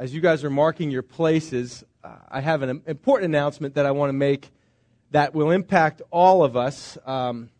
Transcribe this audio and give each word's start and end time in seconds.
as 0.00 0.14
you 0.14 0.22
guys 0.22 0.42
are 0.44 0.50
marking 0.50 0.90
your 0.90 1.02
places, 1.02 1.84
uh, 2.02 2.14
I 2.30 2.40
have 2.40 2.62
an 2.62 2.80
important 2.86 3.26
announcement 3.26 3.74
that 3.74 3.84
I 3.84 3.90
want 3.90 4.08
to 4.08 4.14
make 4.14 4.48
that 5.10 5.34
will 5.34 5.50
impact 5.50 6.00
all 6.10 6.42
of 6.42 6.56
us. 6.56 6.96
Um, 7.04 7.50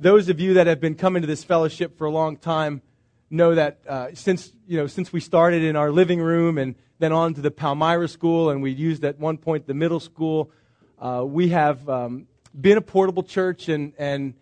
those 0.00 0.28
of 0.28 0.40
you 0.40 0.54
that 0.54 0.66
have 0.66 0.80
been 0.80 0.96
coming 0.96 1.22
to 1.22 1.28
this 1.28 1.44
fellowship 1.44 1.96
for 1.96 2.06
a 2.08 2.10
long 2.10 2.36
time 2.36 2.82
know 3.30 3.54
that 3.54 3.78
uh, 3.88 4.08
since 4.14 4.50
you 4.66 4.76
know 4.76 4.88
since 4.88 5.12
we 5.12 5.20
started 5.20 5.62
in 5.62 5.76
our 5.76 5.92
living 5.92 6.20
room 6.20 6.58
and 6.58 6.74
then 6.98 7.12
on 7.12 7.32
to 7.34 7.40
the 7.40 7.52
Palmyra 7.52 8.08
School, 8.08 8.50
and 8.50 8.60
we 8.60 8.72
used 8.72 9.04
at 9.04 9.16
one 9.16 9.38
point 9.38 9.68
the 9.68 9.74
middle 9.74 10.00
school, 10.00 10.50
uh, 10.98 11.22
we 11.24 11.50
have 11.50 11.88
um, 11.88 12.26
been 12.60 12.76
a 12.76 12.82
portable 12.82 13.22
church, 13.22 13.68
and 13.68 13.92
and 13.98 14.34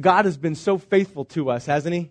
God 0.00 0.24
has 0.24 0.36
been 0.36 0.56
so 0.56 0.76
faithful 0.76 1.24
to 1.26 1.50
us, 1.50 1.66
hasn't 1.66 1.94
He? 1.94 2.10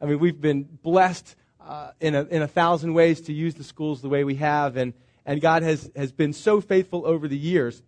I 0.00 0.06
mean, 0.06 0.18
we've 0.18 0.40
been 0.40 0.64
blessed 0.64 1.36
uh, 1.66 1.90
in, 2.00 2.14
a, 2.14 2.22
in 2.24 2.42
a 2.42 2.48
thousand 2.48 2.94
ways 2.94 3.20
to 3.22 3.32
use 3.32 3.54
the 3.54 3.64
schools 3.64 4.00
the 4.00 4.08
way 4.08 4.22
we 4.24 4.36
have, 4.36 4.76
and, 4.76 4.94
and 5.24 5.40
God 5.40 5.62
has, 5.62 5.90
has 5.96 6.12
been 6.12 6.32
so 6.32 6.60
faithful 6.60 7.04
over 7.04 7.26
the 7.26 7.36
years. 7.36 7.82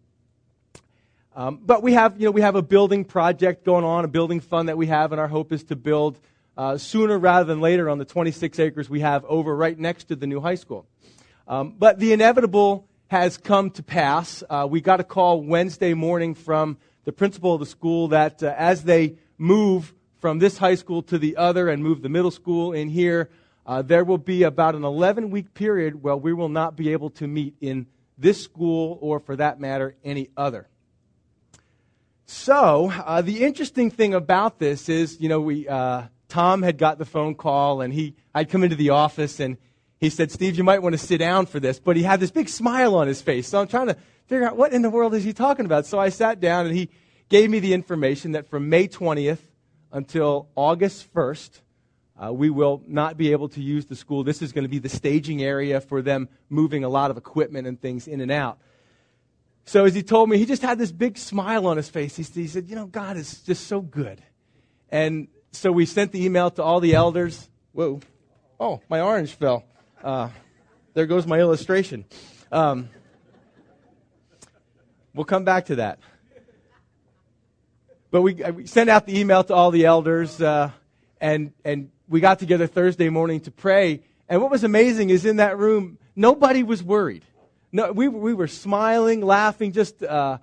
Um, 1.37 1.61
but 1.65 1.83
we 1.83 1.93
have, 1.93 2.21
you 2.21 2.25
know, 2.25 2.33
we 2.33 2.41
have 2.41 2.57
a 2.57 2.63
building 2.63 3.05
project 3.05 3.65
going 3.65 3.85
on, 3.85 4.05
a 4.05 4.09
building 4.09 4.41
fund 4.41 4.69
that 4.69 4.77
we 4.77 4.87
have, 4.87 5.13
and 5.13 5.21
our 5.21 5.29
hope 5.29 5.53
is 5.53 5.63
to 5.65 5.77
build 5.77 6.19
uh, 6.57 6.77
sooner 6.77 7.17
rather 7.17 7.45
than 7.45 7.61
later 7.61 7.89
on 7.89 7.99
the 7.99 8.05
26 8.05 8.59
acres 8.59 8.91
we 8.91 8.99
have 8.99 9.25
over 9.27 9.55
right 9.55 9.79
next 9.79 10.05
to 10.05 10.17
the 10.17 10.27
new 10.27 10.41
high 10.41 10.57
school. 10.57 10.85
Um, 11.47 11.77
but 11.79 12.01
the 12.01 12.13
inevitable 12.13 12.89
has 13.07 13.39
come 13.39 13.71
to 13.71 13.83
pass. 13.85 14.43
Uh, 14.51 14.67
we 14.69 14.81
got 14.81 14.99
a 14.99 15.05
call 15.05 15.41
Wednesday 15.41 15.95
morning 15.95 16.35
from 16.35 16.77
the 17.05 17.13
principal 17.13 17.55
of 17.55 17.61
the 17.61 17.67
school 17.67 18.09
that 18.09 18.43
uh, 18.43 18.53
as 18.59 18.83
they 18.83 19.15
move 19.39 19.95
from 20.19 20.41
this 20.41 20.59
high 20.59 20.75
school 20.75 21.03
to 21.05 21.19
the 21.19 21.37
other 21.37 21.69
and 21.69 21.85
move 21.85 22.03
the 22.03 22.09
middle 22.09 22.33
school 22.33 22.73
in 22.73 22.89
here, 22.89 23.31
uh, 23.69 23.83
there 23.83 24.03
will 24.03 24.19
be 24.19 24.45
about 24.45 24.75
an 24.75 24.83
11 24.83 25.31
week 25.31 25.53
period 25.53 26.03
where 26.03 26.17
we 26.17 26.33
will 26.33 26.49
not 26.49 26.75
be 26.75 26.93
able 26.93 27.11
to 27.11 27.27
meet 27.29 27.55
in 27.61 27.87
this 28.17 28.43
school 28.43 28.99
or, 29.03 29.21
for 29.21 29.37
that 29.37 29.61
matter, 29.61 29.95
any 30.03 30.31
other. 30.39 30.67
So, 32.25 32.91
uh, 32.91 33.21
the 33.21 33.45
interesting 33.45 33.91
thing 33.91 34.15
about 34.15 34.59
this 34.59 34.89
is, 34.89 35.21
you 35.21 35.29
know, 35.29 35.41
we, 35.41 35.69
uh, 35.69 36.05
Tom 36.29 36.63
had 36.63 36.79
got 36.79 36.97
the 36.97 37.05
phone 37.05 37.35
call 37.35 37.83
and 37.83 37.93
he, 37.93 38.15
I'd 38.35 38.49
come 38.49 38.65
into 38.65 38.75
the 38.75 38.91
office 38.91 39.39
and 39.39 39.59
he 40.01 40.09
said, 40.09 40.33
Steve, 40.33 40.57
you 40.57 40.65
might 40.65 40.83
want 40.83 40.95
to 40.95 40.99
sit 40.99 41.19
down 41.19 41.45
for 41.45 41.61
this. 41.61 41.79
But 41.79 41.97
he 41.97 42.03
had 42.03 42.21
this 42.21 42.31
big 42.31 42.49
smile 42.49 42.95
on 42.95 43.07
his 43.07 43.21
face. 43.21 43.49
So 43.49 43.61
I'm 43.61 43.69
trying 43.69 43.89
to 43.89 43.97
figure 44.29 44.47
out 44.47 44.57
what 44.57 44.73
in 44.73 44.81
the 44.81 44.91
world 44.91 45.15
is 45.15 45.25
he 45.25 45.35
talking 45.35 45.67
about. 45.67 45.85
So 45.85 45.99
I 45.99 46.09
sat 46.09 46.41
down 46.41 46.67
and 46.67 46.75
he 46.75 46.89
gave 47.29 47.51
me 47.51 47.61
the 47.61 47.75
information 47.75 48.33
that 48.33 48.49
from 48.49 48.71
May 48.71 48.89
20th 48.89 49.41
until 49.93 50.49
August 50.57 51.13
1st, 51.13 51.61
uh, 52.23 52.33
we 52.33 52.51
will 52.51 52.83
not 52.87 53.17
be 53.17 53.33
able 53.33 53.49
to 53.51 53.63
use 53.63 53.87
the 53.87 53.95
school. 53.95 54.25
This 54.25 54.43
is 54.43 54.53
going 54.53 54.65
to 54.65 54.69
be 54.69 54.79
the 54.79 54.89
staging 54.89 55.43
area 55.43 55.81
for 55.81 56.03
them 56.03 56.29
moving 56.49 56.83
a 56.83 56.89
lot 56.89 57.11
of 57.11 57.17
equipment 57.17 57.67
and 57.67 57.81
things 57.81 58.09
in 58.09 58.21
and 58.21 58.31
out. 58.31 58.59
So 59.65 59.85
as 59.85 59.95
he 59.95 60.03
told 60.03 60.29
me, 60.29 60.39
he 60.39 60.47
just 60.47 60.63
had 60.63 60.79
this 60.79 60.91
big 60.91 61.17
smile 61.17 61.67
on 61.67 61.77
his 61.77 61.89
face. 61.89 62.17
He, 62.17 62.23
he 62.23 62.49
said, 62.49 62.69
You 62.69 62.75
know, 62.75 62.87
God 62.87 63.17
is 63.17 63.41
just 63.43 63.67
so 63.67 63.81
good. 63.81 64.23
And 64.91 65.29
so 65.53 65.71
we 65.71 65.87
sent 65.87 66.11
the 66.13 66.25
email 66.25 66.51
to 66.53 66.63
all 66.63 66.81
the 66.81 66.95
elders. 66.95 67.49
Whoa. 67.73 68.01
Oh, 68.59 68.81
my 68.89 69.01
orange 69.01 69.35
fell. 69.35 69.65
Uh, 70.03 70.31
there 70.95 71.07
goes 71.07 71.27
my 71.27 71.39
illustration. 71.39 72.05
Um, 72.51 72.89
we'll 75.15 75.25
come 75.25 75.45
back 75.45 75.67
to 75.67 75.77
that. 75.77 76.01
But 78.11 78.23
we, 78.23 78.35
we 78.35 78.67
sent 78.67 78.89
out 78.89 79.07
the 79.07 79.21
email 79.21 79.45
to 79.45 79.55
all 79.55 79.71
the 79.71 79.85
elders, 79.85 80.41
uh, 80.41 80.71
and, 81.21 81.53
and 81.63 81.91
we 82.09 82.21
got 82.21 82.39
together 82.39 82.67
Thursday 82.67 83.09
morning 83.09 83.41
to 83.41 83.51
pray. 83.51 84.03
And 84.29 84.41
what 84.41 84.51
was 84.51 84.65
amazing 84.65 85.11
is 85.11 85.25
in 85.25 85.37
that 85.37 85.59
room, 85.59 85.99
nobody 86.17 86.63
was 86.63 86.83
worried. 86.83 87.25
No, 87.71 87.93
we, 87.93 88.09
we 88.09 88.33
were 88.33 88.49
smiling, 88.49 89.21
laughing, 89.21 89.73
just 89.73 90.03
uh, 90.03 90.39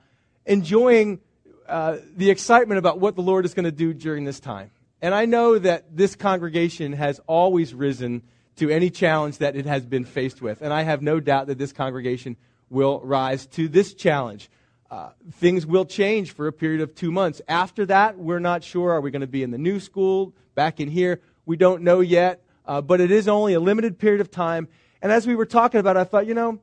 enjoying 0.46 1.20
uh, 1.68 1.98
the 2.16 2.30
excitement 2.30 2.78
about 2.78 3.00
what 3.00 3.16
the 3.16 3.24
Lord 3.24 3.46
is 3.46 3.54
going 3.54 3.66
to 3.66 3.72
do 3.72 3.94
during 3.94 4.26
this 4.26 4.40
time. 4.40 4.70
And 5.02 5.14
I 5.14 5.26
know 5.26 5.58
that 5.58 5.96
this 5.96 6.16
congregation 6.16 6.94
has 6.94 7.20
always 7.28 7.74
risen 7.74 8.22
to 8.58 8.70
any 8.70 8.90
challenge 8.90 9.40
that 9.40 9.56
it 9.56 9.66
has 9.66 9.86
been 9.86 10.06
faced 10.06 10.42
with. 10.42 10.62
And 10.62 10.72
I 10.72 10.84
have 10.84 11.02
no 11.02 11.20
doubt 11.20 11.48
that 11.48 11.58
this 11.58 11.74
congregation 11.74 12.38
will 12.70 13.02
rise 13.02 13.48
to 13.48 13.68
this 13.68 13.94
challenge. 13.94 14.50
Uh, 14.90 15.10
things 15.34 15.66
will 15.66 15.86
change 15.86 16.32
for 16.32 16.48
a 16.48 16.54
period 16.54 16.82
of 16.82 16.96
two 16.96 17.12
months. 17.12 17.42
After 17.48 17.86
that, 17.88 18.18
we're 18.18 18.40
not 18.40 18.64
sure. 18.64 18.92
Are 18.92 19.02
we 19.02 19.12
going 19.12 19.22
to 19.22 19.28
be 19.28 19.44
in 19.44 19.52
the 19.52 19.58
new 19.58 19.80
school, 19.80 20.34
back 20.54 20.80
in 20.80 20.90
here? 20.90 21.22
We 21.46 21.58
don't 21.58 21.84
know 21.84 22.00
yet, 22.00 22.44
uh, 22.66 22.82
but 22.82 23.02
it 23.02 23.12
is 23.12 23.28
only 23.28 23.54
a 23.54 23.60
limited 23.60 24.00
period 24.00 24.22
of 24.22 24.32
time. 24.32 24.68
And 25.02 25.12
as 25.12 25.28
we 25.28 25.36
were 25.36 25.46
talking 25.46 25.80
about, 25.80 25.98
it, 25.98 26.00
I 26.00 26.04
thought, 26.06 26.28
you 26.28 26.34
know, 26.34 26.60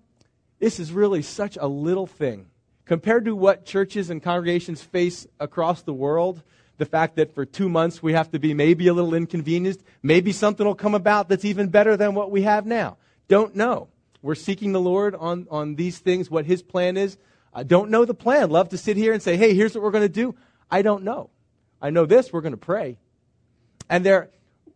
this 0.59 0.81
is 0.81 0.93
really 0.93 1.23
such 1.23 1.57
a 1.61 1.67
little 1.67 2.07
thing. 2.07 2.47
Compared 2.85 3.25
to 3.27 3.37
what 3.37 3.65
churches 3.65 4.11
and 4.11 4.23
congregations 4.23 4.83
face 4.83 5.27
across 5.39 5.83
the 5.83 5.95
world, 5.95 6.43
the 6.79 6.87
fact 6.87 7.17
that 7.17 7.35
for 7.35 7.45
two 7.45 7.69
months 7.69 8.03
we 8.03 8.13
have 8.13 8.31
to 8.33 8.39
be 8.39 8.55
maybe 8.55 8.89
a 8.89 8.93
little 8.93 9.15
inconvenienced, 9.15 9.83
maybe 10.03 10.33
something 10.33 10.67
will 10.67 10.75
come 10.75 10.95
about 10.95 11.29
that's 11.29 11.45
even 11.45 11.69
better 11.69 11.97
than 11.97 12.15
what 12.15 12.31
we 12.31 12.43
have 12.43 12.67
now. 12.67 12.97
Don't 13.29 13.55
know. 13.55 13.89
We're 14.21 14.35
seeking 14.35 14.73
the 14.73 14.81
Lord 14.81 15.15
on, 15.15 15.47
on 15.51 15.77
these 15.77 15.99
things, 15.99 16.31
what 16.31 16.45
His 16.45 16.63
plan 16.63 16.97
is. 16.97 17.19
I 17.55 17.63
don't 17.63 17.91
know 17.91 18.05
the 18.05 18.15
plan. 18.15 18.51
Love 18.51 18.71
to 18.71 18.79
sit 18.79 18.97
here 18.97 19.13
and 19.13 19.23
say, 19.23 19.37
hey, 19.37 19.55
here's 19.55 19.75
what 19.75 19.83
we're 19.85 19.91
going 19.91 20.05
to 20.05 20.09
do. 20.09 20.35
I 20.71 20.83
don't 20.83 21.05
know. 21.05 21.31
I 21.81 21.91
know 21.91 22.07
this, 22.07 22.33
we're 22.33 22.41
going 22.41 22.53
to 22.53 22.57
pray. 22.57 22.99
And 23.91 24.07
there, 24.07 24.31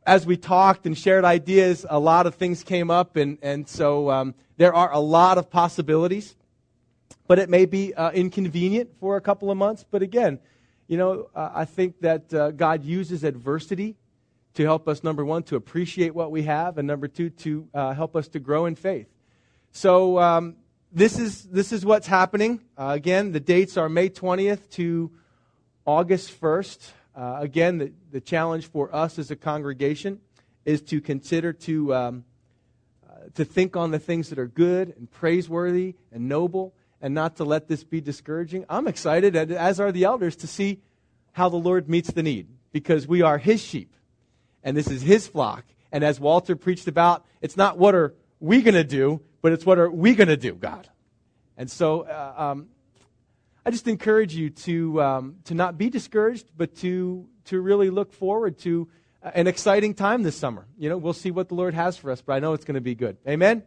as 0.06 0.24
we 0.24 0.36
talked 0.36 0.86
and 0.86 0.96
shared 0.96 1.24
ideas, 1.24 1.84
a 1.90 1.98
lot 1.98 2.26
of 2.26 2.36
things 2.36 2.62
came 2.62 2.90
up, 2.90 3.16
and, 3.16 3.38
and 3.42 3.68
so 3.68 4.08
um, 4.10 4.34
there 4.56 4.72
are 4.72 4.92
a 4.92 5.00
lot 5.00 5.36
of 5.36 5.50
possibilities. 5.50 6.36
But 7.26 7.40
it 7.40 7.50
may 7.50 7.66
be 7.66 7.92
uh, 7.92 8.12
inconvenient 8.12 8.90
for 9.00 9.16
a 9.16 9.20
couple 9.20 9.50
of 9.50 9.58
months. 9.58 9.84
But 9.90 10.02
again, 10.02 10.38
you 10.86 10.96
know, 10.96 11.28
uh, 11.34 11.50
I 11.52 11.64
think 11.64 12.00
that 12.02 12.32
uh, 12.32 12.52
God 12.52 12.84
uses 12.84 13.24
adversity 13.24 13.96
to 14.54 14.62
help 14.62 14.86
us, 14.86 15.02
number 15.02 15.24
one, 15.24 15.42
to 15.44 15.56
appreciate 15.56 16.14
what 16.14 16.30
we 16.30 16.44
have, 16.44 16.78
and 16.78 16.86
number 16.86 17.08
two, 17.08 17.30
to 17.30 17.68
uh, 17.74 17.92
help 17.92 18.14
us 18.14 18.28
to 18.28 18.38
grow 18.38 18.66
in 18.66 18.76
faith. 18.76 19.08
So 19.72 20.20
um, 20.20 20.54
this, 20.92 21.18
is, 21.18 21.42
this 21.44 21.72
is 21.72 21.84
what's 21.84 22.06
happening. 22.06 22.60
Uh, 22.78 22.92
again, 22.94 23.32
the 23.32 23.40
dates 23.40 23.76
are 23.76 23.88
May 23.88 24.08
20th 24.08 24.70
to 24.70 25.10
August 25.84 26.40
1st. 26.40 26.90
Uh, 27.16 27.38
again, 27.40 27.78
the, 27.78 27.92
the 28.12 28.20
challenge 28.20 28.66
for 28.66 28.94
us 28.94 29.18
as 29.18 29.30
a 29.30 29.36
congregation 29.36 30.20
is 30.66 30.82
to 30.82 31.00
consider 31.00 31.52
to, 31.52 31.94
um, 31.94 32.24
uh, 33.08 33.14
to 33.34 33.44
think 33.44 33.74
on 33.74 33.90
the 33.90 33.98
things 33.98 34.28
that 34.28 34.38
are 34.38 34.46
good 34.46 34.94
and 34.98 35.10
praiseworthy 35.10 35.94
and 36.12 36.28
noble 36.28 36.74
and 37.00 37.14
not 37.14 37.36
to 37.36 37.44
let 37.44 37.68
this 37.68 37.84
be 37.84 38.02
discouraging. 38.02 38.66
I'm 38.68 38.86
excited, 38.86 39.34
as 39.34 39.80
are 39.80 39.92
the 39.92 40.04
elders, 40.04 40.36
to 40.36 40.46
see 40.46 40.80
how 41.32 41.48
the 41.48 41.56
Lord 41.56 41.88
meets 41.88 42.10
the 42.10 42.22
need 42.22 42.48
because 42.70 43.08
we 43.08 43.22
are 43.22 43.38
His 43.38 43.62
sheep 43.62 43.94
and 44.62 44.76
this 44.76 44.88
is 44.88 45.00
His 45.00 45.26
flock. 45.26 45.64
And 45.92 46.04
as 46.04 46.20
Walter 46.20 46.56
preached 46.56 46.88
about, 46.88 47.24
it's 47.40 47.56
not 47.56 47.78
what 47.78 47.94
are 47.94 48.14
we 48.40 48.60
going 48.60 48.74
to 48.74 48.84
do, 48.84 49.22
but 49.40 49.52
it's 49.52 49.64
what 49.64 49.78
are 49.78 49.90
we 49.90 50.14
going 50.14 50.28
to 50.28 50.36
do, 50.36 50.52
God. 50.54 50.88
And 51.56 51.70
so 51.70 52.02
uh, 52.02 52.34
um, 52.36 52.66
I 53.66 53.70
just 53.70 53.88
encourage 53.88 54.32
you 54.32 54.50
to, 54.50 55.02
um, 55.02 55.36
to 55.46 55.54
not 55.54 55.76
be 55.76 55.90
discouraged, 55.90 56.52
but 56.56 56.76
to, 56.76 57.26
to 57.46 57.60
really 57.60 57.90
look 57.90 58.12
forward 58.12 58.58
to 58.58 58.86
an 59.20 59.48
exciting 59.48 59.92
time 59.92 60.22
this 60.22 60.36
summer. 60.36 60.68
You 60.78 60.88
know, 60.88 60.96
we'll 60.96 61.12
see 61.12 61.32
what 61.32 61.48
the 61.48 61.56
Lord 61.56 61.74
has 61.74 61.96
for 61.96 62.12
us, 62.12 62.22
but 62.22 62.34
I 62.34 62.38
know 62.38 62.52
it's 62.52 62.64
going 62.64 62.76
to 62.76 62.80
be 62.80 62.94
good. 62.94 63.16
Amen? 63.26 63.64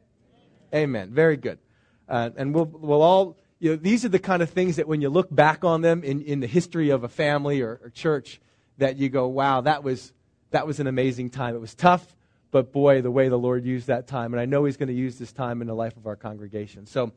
Amen. 0.74 1.12
Very 1.12 1.36
good. 1.36 1.60
Uh, 2.08 2.30
and 2.38 2.56
we'll, 2.56 2.64
we'll 2.64 3.02
all, 3.02 3.38
you 3.60 3.72
know, 3.72 3.76
these 3.76 4.06
are 4.06 4.10
the 4.10 4.20
kind 4.20 4.42
of 4.42 4.50
things 4.50 4.78
that 4.78 4.88
when 4.88 5.02
you 5.02 5.10
look 5.10 5.28
back 5.36 5.66
on 5.66 5.82
them 5.82 6.06
in, 6.06 6.22
in 6.22 6.40
the 6.40 6.48
history 6.48 6.92
of 6.92 7.04
a 7.04 7.10
family 7.10 7.60
or, 7.60 7.82
or 7.84 7.90
church, 7.90 8.40
that 8.78 8.96
you 8.96 9.10
go, 9.10 9.28
wow, 9.28 9.60
that 9.60 9.84
was, 9.84 10.14
that 10.52 10.66
was 10.66 10.80
an 10.80 10.88
amazing 10.88 11.30
time. 11.30 11.56
It 11.56 11.60
was 11.60 11.76
tough, 11.76 12.16
but 12.52 12.72
boy, 12.72 13.02
the 13.02 13.12
way 13.12 13.28
the 13.28 13.38
Lord 13.38 13.66
used 13.66 13.88
that 13.88 14.08
time. 14.08 14.34
And 14.34 14.40
I 14.40 14.46
know 14.46 14.64
He's 14.64 14.78
going 14.78 14.88
to 14.88 14.94
use 14.94 15.20
this 15.20 15.34
time 15.34 15.60
in 15.60 15.68
the 15.68 15.76
life 15.76 15.98
of 15.98 16.08
our 16.08 16.16
congregation. 16.16 16.86
So, 16.86 17.12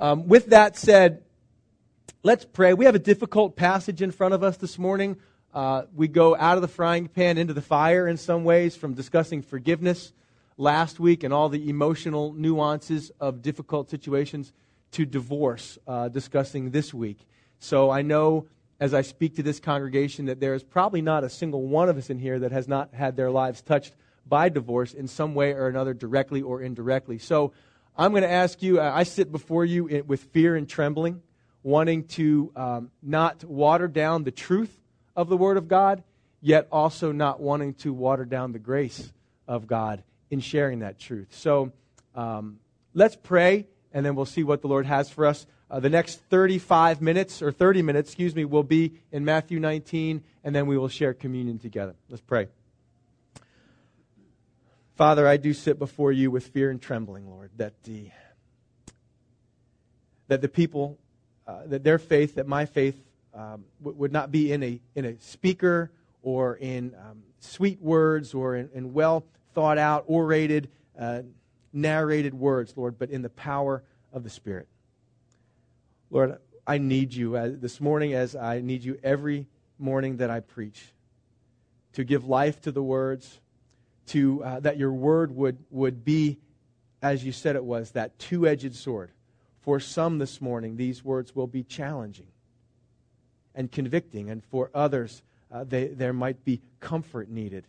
um, 0.00 0.28
with 0.28 0.50
that 0.50 0.76
said, 0.76 1.24
Let's 2.24 2.44
pray. 2.44 2.74
We 2.74 2.84
have 2.84 2.96
a 2.96 2.98
difficult 2.98 3.54
passage 3.54 4.02
in 4.02 4.10
front 4.10 4.34
of 4.34 4.42
us 4.42 4.56
this 4.56 4.76
morning. 4.76 5.16
Uh, 5.54 5.84
we 5.94 6.08
go 6.08 6.36
out 6.36 6.56
of 6.56 6.62
the 6.62 6.68
frying 6.68 7.06
pan 7.06 7.38
into 7.38 7.54
the 7.54 7.62
fire 7.62 8.08
in 8.08 8.16
some 8.16 8.42
ways 8.42 8.76
from 8.76 8.94
discussing 8.94 9.40
forgiveness 9.40 10.12
last 10.56 10.98
week 10.98 11.22
and 11.22 11.32
all 11.32 11.48
the 11.48 11.70
emotional 11.70 12.32
nuances 12.32 13.12
of 13.20 13.40
difficult 13.40 13.88
situations 13.88 14.52
to 14.90 15.06
divorce, 15.06 15.78
uh, 15.86 16.08
discussing 16.08 16.72
this 16.72 16.92
week. 16.92 17.24
So 17.60 17.88
I 17.88 18.02
know 18.02 18.46
as 18.80 18.94
I 18.94 19.02
speak 19.02 19.36
to 19.36 19.44
this 19.44 19.60
congregation 19.60 20.26
that 20.26 20.40
there 20.40 20.54
is 20.54 20.64
probably 20.64 21.00
not 21.00 21.22
a 21.22 21.30
single 21.30 21.62
one 21.68 21.88
of 21.88 21.96
us 21.96 22.10
in 22.10 22.18
here 22.18 22.40
that 22.40 22.50
has 22.50 22.66
not 22.66 22.92
had 22.92 23.16
their 23.16 23.30
lives 23.30 23.62
touched 23.62 23.94
by 24.26 24.48
divorce 24.48 24.92
in 24.92 25.06
some 25.06 25.36
way 25.36 25.52
or 25.52 25.68
another, 25.68 25.94
directly 25.94 26.42
or 26.42 26.60
indirectly. 26.60 27.18
So 27.18 27.52
I'm 27.96 28.10
going 28.10 28.22
to 28.22 28.30
ask 28.30 28.60
you, 28.60 28.80
I 28.80 29.04
sit 29.04 29.30
before 29.32 29.64
you 29.64 30.04
with 30.06 30.24
fear 30.24 30.56
and 30.56 30.68
trembling 30.68 31.22
wanting 31.68 32.04
to 32.04 32.50
um, 32.56 32.90
not 33.02 33.44
water 33.44 33.88
down 33.88 34.24
the 34.24 34.30
truth 34.30 34.74
of 35.14 35.28
the 35.28 35.36
Word 35.36 35.58
of 35.58 35.68
God, 35.68 36.02
yet 36.40 36.66
also 36.72 37.12
not 37.12 37.40
wanting 37.40 37.74
to 37.74 37.92
water 37.92 38.24
down 38.24 38.52
the 38.52 38.58
grace 38.58 39.12
of 39.46 39.66
God 39.66 40.02
in 40.30 40.40
sharing 40.40 40.78
that 40.80 40.98
truth. 40.98 41.28
So, 41.30 41.72
Um, 42.14 42.58
let's 42.94 43.14
pray, 43.14 43.68
and 43.92 44.04
then 44.04 44.16
we'll 44.16 44.26
see 44.26 44.42
what 44.42 44.60
the 44.60 44.66
Lord 44.66 44.86
has 44.86 45.08
for 45.08 45.24
us. 45.24 45.46
Uh, 45.70 45.78
the 45.78 45.90
next 45.90 46.20
35 46.30 47.00
minutes, 47.00 47.42
or 47.42 47.52
30 47.52 47.82
minutes, 47.82 48.10
excuse 48.10 48.34
me, 48.34 48.44
will 48.44 48.64
be 48.64 48.94
in 49.12 49.24
Matthew 49.24 49.60
19, 49.60 50.24
and 50.42 50.54
then 50.54 50.66
we 50.66 50.76
will 50.76 50.88
share 50.88 51.14
communion 51.14 51.58
together. 51.60 51.94
Let's 52.08 52.22
pray. 52.22 52.48
Father, 54.96 55.28
I 55.28 55.36
do 55.36 55.54
sit 55.54 55.78
before 55.78 56.10
you 56.10 56.30
with 56.32 56.48
fear 56.48 56.70
and 56.70 56.82
trembling, 56.82 57.30
Lord, 57.30 57.50
that 57.56 57.74
the, 57.84 58.10
that 60.26 60.40
the 60.40 60.48
people, 60.48 60.98
uh, 61.48 61.62
that 61.66 61.82
their 61.82 61.98
faith, 61.98 62.34
that 62.34 62.46
my 62.46 62.66
faith 62.66 63.02
um, 63.34 63.64
w- 63.80 63.98
would 63.98 64.12
not 64.12 64.30
be 64.30 64.52
in 64.52 64.62
a, 64.62 64.80
in 64.94 65.06
a 65.06 65.18
speaker 65.18 65.90
or 66.22 66.56
in 66.56 66.94
um, 66.94 67.22
sweet 67.40 67.80
words 67.80 68.34
or 68.34 68.54
in, 68.54 68.68
in, 68.74 68.92
well 68.92 69.24
thought 69.54 69.78
out, 69.78 70.04
orated, 70.06 70.68
uh, 70.98 71.22
narrated 71.72 72.34
words, 72.34 72.74
Lord, 72.76 72.98
but 72.98 73.10
in 73.10 73.22
the 73.22 73.30
power 73.30 73.82
of 74.12 74.24
the 74.24 74.30
Spirit. 74.30 74.68
Lord, 76.10 76.38
I 76.66 76.76
need 76.76 77.14
you 77.14 77.36
as, 77.36 77.58
this 77.58 77.80
morning 77.80 78.12
as 78.12 78.36
I 78.36 78.60
need 78.60 78.84
you 78.84 78.98
every 79.02 79.46
morning 79.78 80.18
that 80.18 80.30
I 80.30 80.40
preach 80.40 80.92
to 81.94 82.04
give 82.04 82.26
life 82.26 82.60
to 82.62 82.72
the 82.72 82.82
words 82.82 83.40
to 84.08 84.44
uh, 84.44 84.60
that 84.60 84.76
your 84.76 84.92
word 84.92 85.34
would, 85.34 85.58
would 85.70 86.04
be, 86.04 86.38
as 87.00 87.24
you 87.24 87.32
said 87.32 87.56
it 87.56 87.64
was, 87.64 87.92
that 87.92 88.18
two 88.18 88.46
edged 88.46 88.74
sword. 88.74 89.12
For 89.60 89.80
some 89.80 90.18
this 90.18 90.40
morning, 90.40 90.76
these 90.76 91.04
words 91.04 91.34
will 91.34 91.46
be 91.46 91.62
challenging 91.62 92.28
and 93.54 93.70
convicting, 93.70 94.30
and 94.30 94.44
for 94.44 94.70
others, 94.72 95.22
uh, 95.50 95.64
they, 95.64 95.88
there 95.88 96.12
might 96.12 96.44
be 96.44 96.60
comfort 96.80 97.28
needed. 97.28 97.66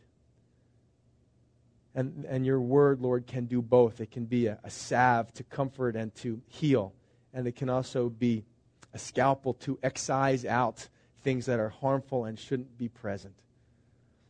And, 1.95 2.25
and 2.29 2.45
your 2.45 2.61
word, 2.61 3.01
Lord, 3.01 3.25
can 3.25 3.45
do 3.45 3.61
both. 3.61 3.99
It 3.99 4.11
can 4.11 4.25
be 4.25 4.45
a, 4.45 4.59
a 4.63 4.69
salve 4.69 5.33
to 5.33 5.43
comfort 5.43 5.95
and 5.95 6.13
to 6.15 6.41
heal, 6.47 6.93
and 7.33 7.47
it 7.47 7.55
can 7.55 7.69
also 7.69 8.09
be 8.09 8.45
a 8.93 8.99
scalpel 8.99 9.53
to 9.55 9.79
excise 9.83 10.45
out 10.45 10.87
things 11.21 11.47
that 11.47 11.59
are 11.59 11.69
harmful 11.69 12.25
and 12.25 12.39
shouldn't 12.39 12.77
be 12.77 12.87
present. 12.87 13.33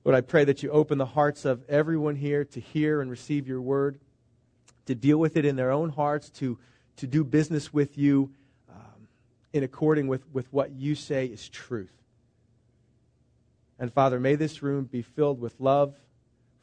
Lord, 0.05 0.15
I 0.15 0.21
pray 0.21 0.45
that 0.45 0.63
you 0.63 0.71
open 0.71 0.97
the 0.97 1.05
hearts 1.05 1.45
of 1.45 1.63
everyone 1.69 2.15
here 2.15 2.45
to 2.45 2.59
hear 2.59 3.01
and 3.01 3.11
receive 3.11 3.47
your 3.47 3.61
word, 3.61 3.99
to 4.85 4.95
deal 4.95 5.17
with 5.17 5.35
it 5.37 5.45
in 5.45 5.55
their 5.55 5.71
own 5.71 5.89
hearts, 5.89 6.29
to, 6.31 6.57
to 6.99 7.07
do 7.07 7.23
business 7.23 7.73
with 7.73 7.97
you 7.97 8.29
um, 8.69 9.07
in 9.53 9.63
according 9.63 10.07
with, 10.07 10.23
with 10.33 10.51
what 10.51 10.71
you 10.71 10.95
say 10.95 11.25
is 11.25 11.47
truth. 11.47 11.93
And 13.79 13.91
Father, 13.91 14.19
may 14.19 14.35
this 14.35 14.61
room 14.61 14.83
be 14.83 15.01
filled 15.01 15.39
with 15.39 15.55
love, 15.59 15.95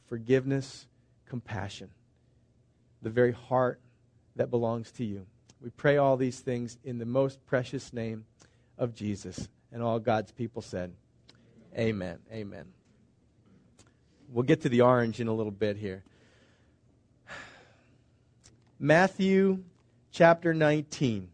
forgiveness, 0.07 0.85
compassion, 1.27 1.89
the 3.01 3.09
very 3.09 3.31
heart 3.31 3.79
that 4.35 4.51
belongs 4.51 4.91
to 4.93 5.03
you. 5.03 5.25
We 5.59 5.71
pray 5.71 5.97
all 5.97 6.17
these 6.17 6.39
things 6.39 6.77
in 6.83 6.99
the 6.99 7.05
most 7.05 7.43
precious 7.47 7.91
name 7.91 8.25
of 8.77 8.93
Jesus. 8.93 9.47
And 9.71 9.81
all 9.81 9.99
God's 9.99 10.31
people 10.31 10.61
said, 10.61 10.93
Amen. 11.75 12.19
Amen. 12.31 12.65
We'll 14.29 14.43
get 14.43 14.61
to 14.61 14.69
the 14.69 14.81
orange 14.81 15.19
in 15.19 15.27
a 15.27 15.33
little 15.33 15.51
bit 15.51 15.77
here. 15.77 16.03
Matthew 18.79 19.63
chapter 20.17 20.51
19 20.51 21.29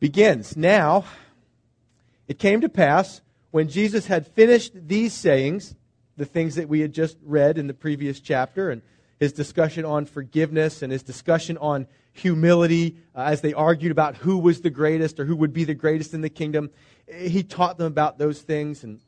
begins. 0.00 0.56
Now, 0.56 1.04
it 2.26 2.38
came 2.38 2.62
to 2.62 2.68
pass 2.70 3.20
when 3.50 3.68
Jesus 3.68 4.06
had 4.06 4.26
finished 4.26 4.72
these 4.88 5.12
sayings, 5.12 5.74
the 6.16 6.24
things 6.24 6.54
that 6.54 6.66
we 6.66 6.80
had 6.80 6.94
just 6.94 7.18
read 7.22 7.58
in 7.58 7.66
the 7.66 7.74
previous 7.74 8.20
chapter, 8.20 8.70
and 8.70 8.80
his 9.20 9.34
discussion 9.34 9.84
on 9.84 10.06
forgiveness 10.06 10.80
and 10.80 10.90
his 10.90 11.02
discussion 11.02 11.58
on 11.58 11.86
humility 12.14 12.96
uh, 13.14 13.24
as 13.24 13.42
they 13.42 13.52
argued 13.52 13.92
about 13.92 14.16
who 14.16 14.38
was 14.38 14.62
the 14.62 14.70
greatest 14.70 15.20
or 15.20 15.26
who 15.26 15.36
would 15.36 15.52
be 15.52 15.64
the 15.64 15.74
greatest 15.74 16.14
in 16.14 16.22
the 16.22 16.30
kingdom. 16.30 16.70
He 17.14 17.42
taught 17.42 17.76
them 17.76 17.88
about 17.88 18.16
those 18.16 18.40
things 18.40 18.82
and 18.82 18.98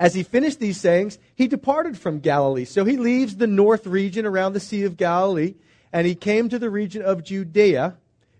as 0.00 0.14
he 0.14 0.22
finished 0.22 0.58
these 0.60 0.80
sayings, 0.80 1.18
he 1.34 1.46
departed 1.46 1.98
from 1.98 2.20
Galilee. 2.20 2.64
So 2.64 2.86
he 2.86 2.96
leaves 2.96 3.36
the 3.36 3.46
north 3.46 3.86
region 3.86 4.24
around 4.24 4.54
the 4.54 4.60
Sea 4.60 4.84
of 4.84 4.96
Galilee, 4.96 5.56
and 5.92 6.06
he 6.06 6.14
came 6.14 6.48
to 6.48 6.58
the 6.58 6.70
region 6.70 7.02
of 7.02 7.24
Judea 7.24 7.96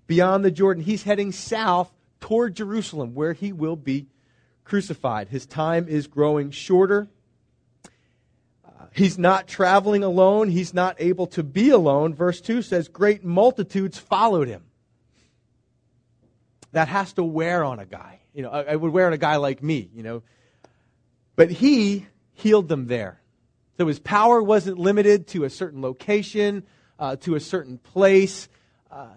beyond 0.07 0.45
the 0.45 0.51
Jordan. 0.51 0.85
He's 0.85 1.03
heading 1.03 1.33
south 1.33 1.91
toward 2.21 2.55
Jerusalem, 2.55 3.15
where 3.15 3.33
he 3.33 3.53
will 3.53 3.77
be 3.77 4.07
crucified. 4.65 5.29
His 5.29 5.47
time 5.47 5.89
is 5.89 6.07
growing 6.07 6.51
shorter. 6.51 7.09
He's 8.93 9.19
not 9.19 9.47
traveling 9.47 10.03
alone. 10.03 10.49
He's 10.49 10.75
not 10.75 10.97
able 10.99 11.29
to 11.29 11.43
be 11.43 11.71
alone. 11.71 12.15
Verse 12.15 12.41
2 12.41 12.63
says, 12.63 12.89
Great 12.89 13.25
multitudes 13.25 13.99
followed 13.99 14.49
him. 14.49 14.65
That 16.73 16.89
has 16.89 17.13
to 17.15 17.25
wear 17.25 17.65
on 17.65 17.79
a 17.79 17.87
guy. 17.87 18.21
You 18.33 18.43
know, 18.43 18.51
I 18.51 18.75
would 18.75 18.93
wear 18.93 19.07
on 19.07 19.13
a 19.13 19.19
guy 19.19 19.37
like 19.37 19.63
me, 19.63 19.91
you 19.95 20.03
know 20.03 20.23
but 21.41 21.51
he 21.51 22.07
healed 22.35 22.69
them 22.69 22.87
there. 22.87 23.19
So 23.79 23.87
his 23.87 23.99
power 23.99 24.43
wasn't 24.43 24.79
limited 24.79 25.27
to 25.29 25.45
a 25.45 25.49
certain 25.49 25.81
location, 25.81 26.65
uh, 27.01 27.17
to 27.17 27.35
a 27.35 27.41
certain 27.41 27.79
place. 27.79 28.49
Uh, 28.91 29.09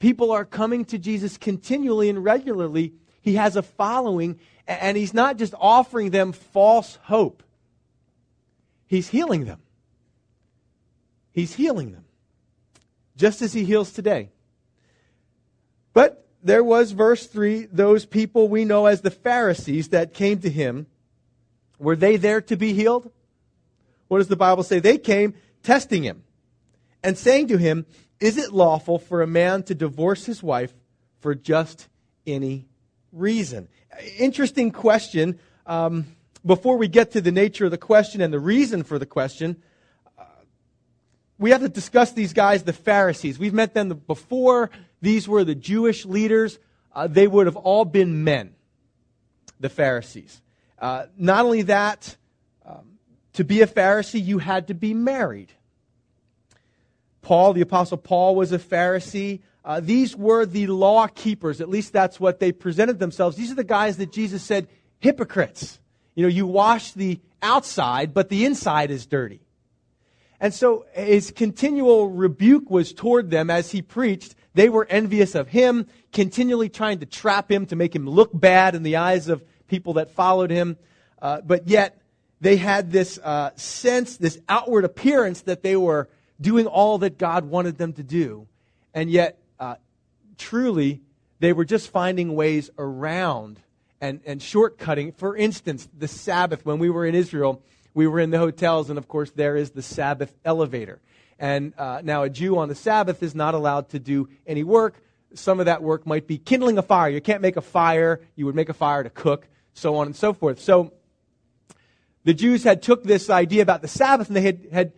people 0.00 0.32
are 0.32 0.44
coming 0.44 0.84
to 0.86 0.98
Jesus 0.98 1.38
continually 1.38 2.10
and 2.10 2.22
regularly. 2.22 2.92
He 3.22 3.36
has 3.36 3.56
a 3.56 3.62
following, 3.62 4.40
and 4.66 4.96
he's 4.96 5.14
not 5.14 5.38
just 5.38 5.54
offering 5.58 6.10
them 6.10 6.32
false 6.32 6.98
hope, 7.04 7.42
he's 8.86 9.08
healing 9.08 9.44
them. 9.44 9.62
He's 11.32 11.54
healing 11.54 11.92
them, 11.92 12.04
just 13.16 13.42
as 13.42 13.52
he 13.52 13.64
heals 13.64 13.92
today. 13.92 14.30
But 15.92 16.26
there 16.42 16.64
was, 16.64 16.90
verse 16.90 17.28
3, 17.28 17.66
those 17.66 18.06
people 18.06 18.48
we 18.48 18.64
know 18.64 18.86
as 18.86 19.02
the 19.02 19.10
Pharisees 19.10 19.90
that 19.90 20.14
came 20.14 20.40
to 20.40 20.50
him 20.50 20.86
were 21.78 21.94
they 21.94 22.16
there 22.16 22.40
to 22.40 22.56
be 22.56 22.72
healed? 22.72 23.12
What 24.08 24.18
does 24.18 24.26
the 24.26 24.36
Bible 24.36 24.64
say? 24.64 24.80
They 24.80 24.98
came 24.98 25.34
testing 25.62 26.02
him 26.02 26.24
and 27.02 27.16
saying 27.16 27.48
to 27.48 27.58
him, 27.58 27.86
Is 28.20 28.36
it 28.36 28.52
lawful 28.52 28.98
for 28.98 29.22
a 29.22 29.26
man 29.26 29.62
to 29.64 29.74
divorce 29.74 30.26
his 30.26 30.42
wife 30.42 30.74
for 31.20 31.34
just 31.34 31.88
any 32.26 32.66
reason? 33.12 33.68
Interesting 34.18 34.70
question. 34.70 35.38
Um, 35.66 36.06
before 36.44 36.76
we 36.76 36.88
get 36.88 37.12
to 37.12 37.20
the 37.20 37.32
nature 37.32 37.64
of 37.66 37.70
the 37.70 37.78
question 37.78 38.20
and 38.20 38.32
the 38.32 38.40
reason 38.40 38.82
for 38.82 38.98
the 38.98 39.06
question, 39.06 39.62
uh, 40.18 40.24
we 41.38 41.50
have 41.50 41.60
to 41.60 41.68
discuss 41.68 42.12
these 42.12 42.32
guys, 42.32 42.62
the 42.62 42.72
Pharisees. 42.72 43.38
We've 43.38 43.54
met 43.54 43.74
them 43.74 43.88
before. 44.06 44.70
These 45.02 45.28
were 45.28 45.44
the 45.44 45.54
Jewish 45.54 46.06
leaders. 46.06 46.58
Uh, 46.94 47.06
they 47.06 47.26
would 47.26 47.46
have 47.46 47.56
all 47.56 47.84
been 47.84 48.24
men, 48.24 48.54
the 49.60 49.68
Pharisees. 49.68 50.40
Uh, 50.78 51.06
not 51.16 51.44
only 51.44 51.62
that, 51.62 52.16
um, 52.64 52.98
to 53.34 53.44
be 53.44 53.62
a 53.62 53.66
Pharisee, 53.66 54.24
you 54.24 54.38
had 54.38 54.68
to 54.68 54.74
be 54.74 54.94
married. 54.94 55.52
Paul, 57.28 57.52
the 57.52 57.60
Apostle 57.60 57.98
Paul, 57.98 58.36
was 58.36 58.52
a 58.52 58.58
Pharisee. 58.58 59.40
Uh, 59.62 59.80
these 59.80 60.16
were 60.16 60.46
the 60.46 60.66
law 60.68 61.06
keepers. 61.08 61.60
At 61.60 61.68
least 61.68 61.92
that's 61.92 62.18
what 62.18 62.40
they 62.40 62.52
presented 62.52 62.98
themselves. 62.98 63.36
These 63.36 63.52
are 63.52 63.54
the 63.54 63.64
guys 63.64 63.98
that 63.98 64.10
Jesus 64.12 64.42
said, 64.42 64.66
hypocrites. 64.98 65.78
You 66.14 66.22
know, 66.22 66.30
you 66.30 66.46
wash 66.46 66.92
the 66.92 67.20
outside, 67.42 68.14
but 68.14 68.30
the 68.30 68.46
inside 68.46 68.90
is 68.90 69.04
dirty. 69.04 69.40
And 70.40 70.54
so 70.54 70.86
his 70.94 71.30
continual 71.30 72.08
rebuke 72.08 72.70
was 72.70 72.94
toward 72.94 73.28
them 73.28 73.50
as 73.50 73.72
he 73.72 73.82
preached. 73.82 74.34
They 74.54 74.70
were 74.70 74.86
envious 74.88 75.34
of 75.34 75.48
him, 75.48 75.86
continually 76.14 76.70
trying 76.70 77.00
to 77.00 77.06
trap 77.06 77.52
him 77.52 77.66
to 77.66 77.76
make 77.76 77.94
him 77.94 78.08
look 78.08 78.30
bad 78.32 78.74
in 78.74 78.84
the 78.84 78.96
eyes 78.96 79.28
of 79.28 79.44
people 79.66 79.92
that 79.92 80.12
followed 80.12 80.50
him. 80.50 80.78
Uh, 81.20 81.42
but 81.42 81.68
yet, 81.68 82.00
they 82.40 82.56
had 82.56 82.90
this 82.90 83.18
uh, 83.22 83.50
sense, 83.54 84.16
this 84.16 84.40
outward 84.48 84.86
appearance 84.86 85.42
that 85.42 85.62
they 85.62 85.76
were 85.76 86.08
doing 86.40 86.66
all 86.66 86.98
that 86.98 87.18
God 87.18 87.44
wanted 87.44 87.78
them 87.78 87.92
to 87.94 88.02
do. 88.02 88.46
And 88.94 89.10
yet, 89.10 89.38
uh, 89.58 89.76
truly, 90.36 91.00
they 91.40 91.52
were 91.52 91.64
just 91.64 91.90
finding 91.90 92.34
ways 92.34 92.70
around 92.78 93.60
and, 94.00 94.20
and 94.24 94.40
shortcutting. 94.40 95.14
For 95.14 95.36
instance, 95.36 95.88
the 95.96 96.08
Sabbath, 96.08 96.64
when 96.64 96.78
we 96.78 96.90
were 96.90 97.06
in 97.06 97.14
Israel, 97.14 97.62
we 97.94 98.06
were 98.06 98.20
in 98.20 98.30
the 98.30 98.38
hotels, 98.38 98.90
and 98.90 98.98
of 98.98 99.08
course, 99.08 99.30
there 99.30 99.56
is 99.56 99.70
the 99.70 99.82
Sabbath 99.82 100.32
elevator. 100.44 101.00
And 101.38 101.72
uh, 101.78 102.00
now, 102.02 102.22
a 102.22 102.30
Jew 102.30 102.58
on 102.58 102.68
the 102.68 102.74
Sabbath 102.74 103.22
is 103.22 103.34
not 103.34 103.54
allowed 103.54 103.90
to 103.90 103.98
do 103.98 104.28
any 104.46 104.64
work. 104.64 105.00
Some 105.34 105.60
of 105.60 105.66
that 105.66 105.82
work 105.82 106.06
might 106.06 106.26
be 106.26 106.38
kindling 106.38 106.78
a 106.78 106.82
fire. 106.82 107.10
You 107.10 107.20
can't 107.20 107.42
make 107.42 107.56
a 107.56 107.60
fire. 107.60 108.20
You 108.34 108.46
would 108.46 108.54
make 108.54 108.68
a 108.68 108.74
fire 108.74 109.02
to 109.02 109.10
cook 109.10 109.46
so 109.78 109.96
on 109.96 110.06
and 110.06 110.16
so 110.16 110.32
forth. 110.32 110.60
So 110.60 110.92
the 112.24 112.34
Jews 112.34 112.64
had 112.64 112.82
took 112.82 113.04
this 113.04 113.30
idea 113.30 113.62
about 113.62 113.82
the 113.82 113.88
Sabbath 113.88 114.28
and 114.28 114.36
they 114.36 114.42
had, 114.42 114.66
had 114.72 114.92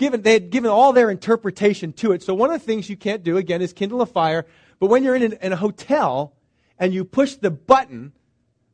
given, 0.00 0.22
they 0.22 0.32
had 0.32 0.50
given 0.50 0.70
all 0.70 0.92
their 0.92 1.10
interpretation 1.10 1.92
to 1.92 2.10
it. 2.10 2.24
So 2.24 2.34
one 2.34 2.50
of 2.50 2.58
the 2.58 2.66
things 2.66 2.90
you 2.90 2.96
can't 2.96 3.22
do, 3.22 3.36
again, 3.36 3.62
is 3.62 3.72
kindle 3.72 4.00
a 4.00 4.06
fire. 4.06 4.46
But 4.80 4.88
when 4.88 5.04
you're 5.04 5.14
in, 5.14 5.22
an, 5.22 5.32
in 5.40 5.52
a 5.52 5.56
hotel 5.56 6.34
and 6.78 6.92
you 6.92 7.04
push 7.04 7.34
the 7.34 7.50
button 7.50 8.12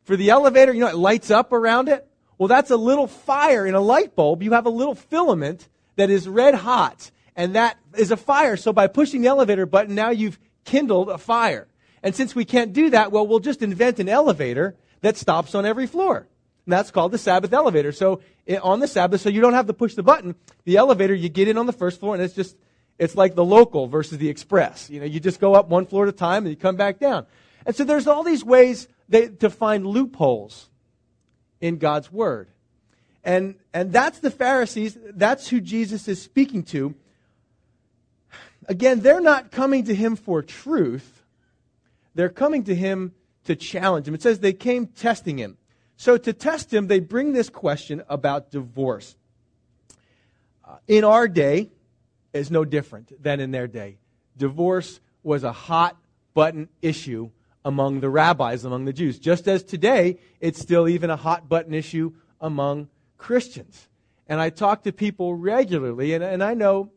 for 0.05 0.17
the 0.17 0.31
elevator, 0.31 0.73
you 0.73 0.81
know, 0.81 0.87
it 0.87 0.97
lights 0.97 1.31
up 1.31 1.53
around 1.53 1.89
it. 1.89 2.09
Well, 2.39 2.49
that's 2.49 2.71
a 2.71 2.77
little 2.77 3.09
fire 3.09 3.67
in 3.67 3.75
a 3.75 3.81
light 3.81 4.15
bulb. 4.15 4.43
You 4.43 4.53
have 4.53 4.67
a 4.67 4.71
little 4.71 4.95
filament 4.95 5.69
that 5.97 6.09
is 6.09 6.29
red 6.29 6.55
hot. 6.55 7.11
and 7.37 7.55
that 7.55 7.79
is 7.97 8.11
a 8.11 8.17
fire. 8.17 8.57
So 8.57 8.73
by 8.73 8.87
pushing 8.87 9.21
the 9.21 9.29
elevator 9.29 9.67
button, 9.67 9.95
now 9.95 10.11
you've 10.11 10.39
kindled 10.65 11.11
a 11.11 11.19
fire. 11.19 11.69
And 12.03 12.15
since 12.15 12.35
we 12.35 12.45
can't 12.45 12.73
do 12.73 12.91
that, 12.91 13.13
well, 13.13 13.27
we'll 13.27 13.41
just 13.41 13.63
invent 13.63 14.01
an 14.01 14.09
elevator 14.09 14.75
that 15.03 15.17
stops 15.17 15.55
on 15.55 15.67
every 15.67 15.87
floor. 15.87 16.27
And 16.67 16.73
that's 16.73 16.91
called 16.91 17.13
the 17.13 17.19
Sabbath 17.19 17.53
elevator. 17.53 17.93
So 17.93 18.21
it, 18.45 18.61
on 18.61 18.81
the 18.81 18.89
Sabbath, 18.89 19.21
so 19.21 19.29
you 19.29 19.41
don't 19.41 19.55
have 19.55 19.69
to 19.69 19.73
push 19.73 19.95
the 19.95 20.03
button, 20.03 20.35
the 20.65 20.77
elevator, 20.77 21.15
you 21.15 21.29
get 21.29 21.47
in 21.47 21.59
on 21.59 21.67
the 21.67 21.73
first 21.73 22.01
floor 22.01 22.15
and 22.15 22.23
it's 22.23 22.35
just, 22.35 22.57
it's 22.99 23.15
like 23.15 23.37
the 23.37 23.45
local 23.45 23.87
versus 23.87 24.19
the 24.19 24.29
express. 24.29 24.91
You 24.91 24.99
know, 24.99 25.07
you 25.07 25.21
just 25.21 25.39
go 25.39 25.55
up 25.55 25.69
one 25.69 25.87
floor 25.87 26.05
at 26.05 26.09
a 26.09 26.17
time 26.17 26.45
and 26.45 26.51
you 26.51 26.57
come 26.57 26.77
back 26.77 26.99
down. 26.99 27.27
And 27.65 27.75
so 27.75 27.85
there's 27.85 28.09
all 28.09 28.25
these 28.25 28.45
ways 28.45 28.89
they, 29.09 29.29
to 29.29 29.49
find 29.49 29.87
loopholes 29.87 30.69
in 31.61 31.79
God's 31.79 32.11
Word. 32.11 32.49
And, 33.23 33.57
and 33.73 33.93
that's 33.93 34.19
the 34.19 34.31
Pharisees. 34.31 34.99
That's 35.15 35.49
who 35.49 35.61
Jesus 35.61 36.09
is 36.09 36.21
speaking 36.21 36.63
to. 36.65 36.95
Again, 38.69 39.01
they're 39.01 39.21
not 39.21 39.53
coming 39.53 39.85
to 39.85 39.95
him 39.95 40.17
for 40.17 40.43
truth. 40.43 41.25
They're 42.15 42.29
coming 42.29 42.65
to 42.65 42.75
him 42.75 43.13
to 43.45 43.55
challenge 43.55 44.09
him. 44.09 44.15
It 44.15 44.23
says 44.23 44.41
they 44.41 44.53
came 44.53 44.87
testing 44.87 45.39
him. 45.39 45.59
So 45.97 46.17
to 46.17 46.33
test 46.33 46.73
him, 46.73 46.89
they 46.89 47.01
bring 47.01 47.33
this 47.33 47.49
question 47.49 48.03
about 48.09 48.51
divorce. 48.51 49.17
Uh, 50.65 50.77
in 50.87 51.05
our 51.05 51.29
day, 51.29 51.71
is 52.37 52.51
no 52.51 52.65
different 52.65 53.21
than 53.23 53.41
in 53.41 53.51
their 53.51 53.67
day. 53.67 53.99
Divorce 54.37 55.01
was 55.23 55.43
a 55.43 55.53
hot 55.53 55.97
button 56.35 56.69
issue 56.83 57.31
among 57.65 58.01
the 58.01 58.11
rabbis, 58.11 58.65
among 58.65 58.85
the 58.85 58.93
Jews. 58.93 59.19
Just 59.19 59.49
as 59.49 59.63
today, 59.63 60.19
it's 60.41 60.61
still 60.61 60.89
even 60.89 61.11
a 61.11 61.17
hot 61.17 61.49
button 61.49 61.75
issue 61.75 62.13
among 62.41 62.89
Christians. 63.19 63.89
And 64.29 64.41
I 64.41 64.51
talk 64.51 64.85
to 64.85 64.93
people 64.93 65.35
regularly, 65.35 66.13
and, 66.13 66.23
and 66.23 66.43
I 66.43 66.55
know, 66.55 66.91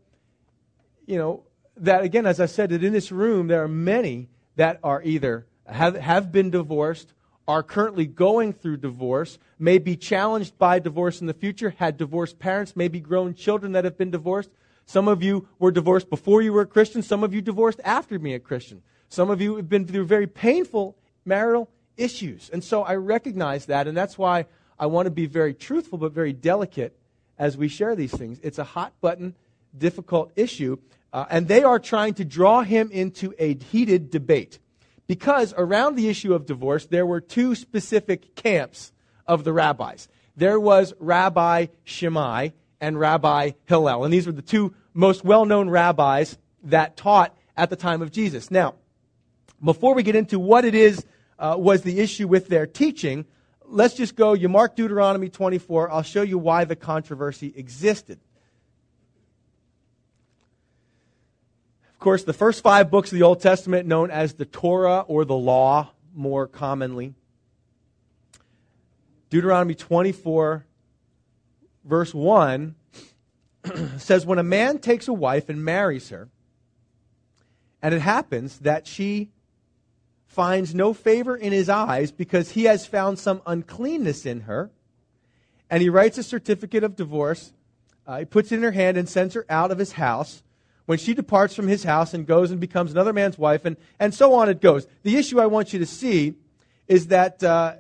you 1.06 1.18
know, 1.18 1.44
that 1.78 2.04
again, 2.04 2.26
as 2.26 2.40
I 2.40 2.46
said, 2.46 2.70
that 2.72 2.84
in 2.84 2.94
this 2.94 3.12
room, 3.12 3.48
there 3.48 3.64
are 3.64 3.70
many 3.70 4.30
that 4.58 4.80
are 4.84 5.02
either 5.04 5.48
have, 5.66 5.96
have 5.96 6.32
been 6.32 6.50
divorced, 6.50 7.14
are 7.50 7.64
currently 7.64 8.06
going 8.06 8.54
through 8.54 8.78
divorce, 8.78 9.40
may 9.58 9.80
be 9.80 9.96
challenged 9.96 10.56
by 10.60 10.78
divorce 10.78 11.20
in 11.20 11.26
the 11.26 11.34
future, 11.34 11.74
had 11.80 11.98
divorced 11.98 12.38
parents, 12.38 12.76
maybe 12.76 13.00
grown 13.00 13.34
children 13.34 13.72
that 13.72 13.84
have 13.84 13.98
been 13.98 14.12
divorced. 14.12 14.52
Some 14.86 15.08
of 15.08 15.24
you 15.24 15.48
were 15.58 15.72
divorced 15.72 16.12
before 16.12 16.44
you 16.44 16.54
were 16.54 16.62
a 16.62 16.68
Christian. 16.68 17.02
Some 17.02 17.24
of 17.24 17.34
you 17.34 17.42
divorced 17.42 17.82
after 17.84 18.20
being 18.20 18.36
a 18.36 18.40
Christian. 18.40 18.84
Some 19.10 19.32
of 19.32 19.42
you 19.42 19.56
have 19.56 19.68
been 19.68 19.88
through 19.88 20.06
very 20.06 20.28
painful 20.28 20.96
marital 21.26 21.72
issues. 21.98 22.52
And 22.54 22.64
so 22.64 22.84
I 22.84 22.98
recognize 22.98 23.66
that, 23.66 23.88
and 23.88 23.98
that's 23.98 24.16
why 24.16 24.46
I 24.78 24.86
want 24.86 25.08
to 25.08 25.12
be 25.12 25.26
very 25.26 25.56
truthful 25.56 25.98
but 25.98 26.12
very 26.12 26.34
delicate 26.34 26.96
as 27.40 27.58
we 27.58 27.68
share 27.68 27.96
these 27.96 28.12
things. 28.12 28.40
It's 28.44 28.60
a 28.60 28.64
hot 28.64 28.94
button, 29.02 29.34
difficult 29.76 30.32
issue, 30.36 30.78
uh, 31.12 31.26
and 31.32 31.48
they 31.48 31.64
are 31.64 31.80
trying 31.80 32.14
to 32.14 32.26
draw 32.26 32.62
him 32.62 32.92
into 32.92 33.34
a 33.40 33.56
heated 33.56 34.12
debate. 34.12 34.60
Because 35.10 35.56
around 35.58 35.96
the 35.96 36.08
issue 36.08 36.36
of 36.36 36.46
divorce, 36.46 36.86
there 36.86 37.04
were 37.04 37.20
two 37.20 37.56
specific 37.56 38.36
camps 38.36 38.94
of 39.26 39.44
the 39.44 39.52
rabbis. 39.52 40.08
There 40.38 40.60
was 40.60 40.94
Rabbi 41.00 41.66
Shammai 41.84 42.50
and 42.80 43.00
Rabbi 43.00 43.54
Hillel. 43.66 44.04
And 44.04 44.14
these 44.14 44.28
were 44.28 44.34
the 44.34 44.44
two 44.44 44.76
most 44.94 45.26
well 45.26 45.46
known 45.46 45.68
rabbis 45.68 46.38
that 46.62 46.96
taught 46.96 47.36
at 47.58 47.72
the 47.72 47.76
time 47.76 48.04
of 48.04 48.12
Jesus. 48.12 48.52
Now, 48.52 48.76
before 49.64 49.96
we 49.96 50.04
get 50.04 50.16
into 50.16 50.38
what 50.38 50.64
it 50.64 50.76
is 50.76 51.04
uh, 51.40 51.56
was 51.58 51.82
the 51.82 52.00
issue 52.00 52.28
with 52.28 52.48
their 52.48 52.68
teaching, 52.68 53.26
let's 53.66 53.96
just 53.96 54.16
go. 54.16 54.34
You 54.34 54.48
mark 54.48 54.76
Deuteronomy 54.76 55.30
24. 55.30 55.90
I'll 55.90 56.04
show 56.04 56.22
you 56.22 56.38
why 56.38 56.66
the 56.66 56.76
controversy 56.76 57.52
existed. 57.56 58.20
Of 62.00 62.04
course, 62.04 62.24
the 62.24 62.32
first 62.32 62.64
five 62.64 62.90
books 62.90 63.12
of 63.12 63.18
the 63.18 63.26
Old 63.26 63.42
Testament, 63.42 63.86
known 63.86 64.10
as 64.10 64.36
the 64.36 64.46
Torah 64.46 65.02
or 65.02 65.26
the 65.26 65.36
Law 65.36 65.92
more 66.16 66.48
commonly. 66.48 67.14
Deuteronomy 69.30 69.76
24, 69.76 70.66
verse 71.84 72.14
1 72.14 72.76
says, 73.98 74.26
When 74.26 74.40
a 74.40 74.44
man 74.44 74.78
takes 74.78 75.10
a 75.10 75.14
wife 75.14 75.50
and 75.50 75.62
marries 75.66 76.08
her, 76.08 76.30
and 77.82 77.94
it 77.94 78.00
happens 78.00 78.60
that 78.60 78.88
she 78.88 79.32
finds 80.26 80.74
no 80.74 80.94
favor 80.94 81.36
in 81.36 81.52
his 81.52 81.68
eyes 81.68 82.14
because 82.14 82.52
he 82.52 82.64
has 82.64 82.86
found 82.86 83.20
some 83.20 83.42
uncleanness 83.46 84.26
in 84.26 84.40
her. 84.44 84.72
And 85.70 85.82
he 85.82 85.90
writes 85.90 86.18
a 86.18 86.24
certificate 86.24 86.86
of 86.86 86.96
divorce. 86.96 87.52
Uh, 88.08 88.20
he 88.20 88.26
puts 88.26 88.54
it 88.54 88.56
in 88.56 88.64
her 88.64 88.72
hand 88.72 88.96
and 88.96 89.10
sends 89.10 89.34
her 89.34 89.46
out 89.50 89.70
of 89.70 89.80
his 89.80 89.92
house. 89.92 90.44
When 90.90 90.98
she 90.98 91.14
departs 91.14 91.54
from 91.54 91.68
his 91.68 91.84
house 91.84 92.16
and 92.16 92.26
goes 92.26 92.50
and 92.50 92.60
becomes 92.60 92.92
another 92.92 93.14
man's 93.14 93.38
wife, 93.38 93.64
and, 93.64 93.78
and 94.00 94.12
so 94.12 94.34
on 94.34 94.50
it 94.50 94.60
goes. 94.60 94.88
The 95.04 95.18
issue 95.18 95.40
I 95.40 95.46
want 95.46 95.72
you 95.72 95.78
to 95.78 95.86
see 95.86 96.34
is 96.88 97.10
that 97.10 97.44
uh, 97.44 97.76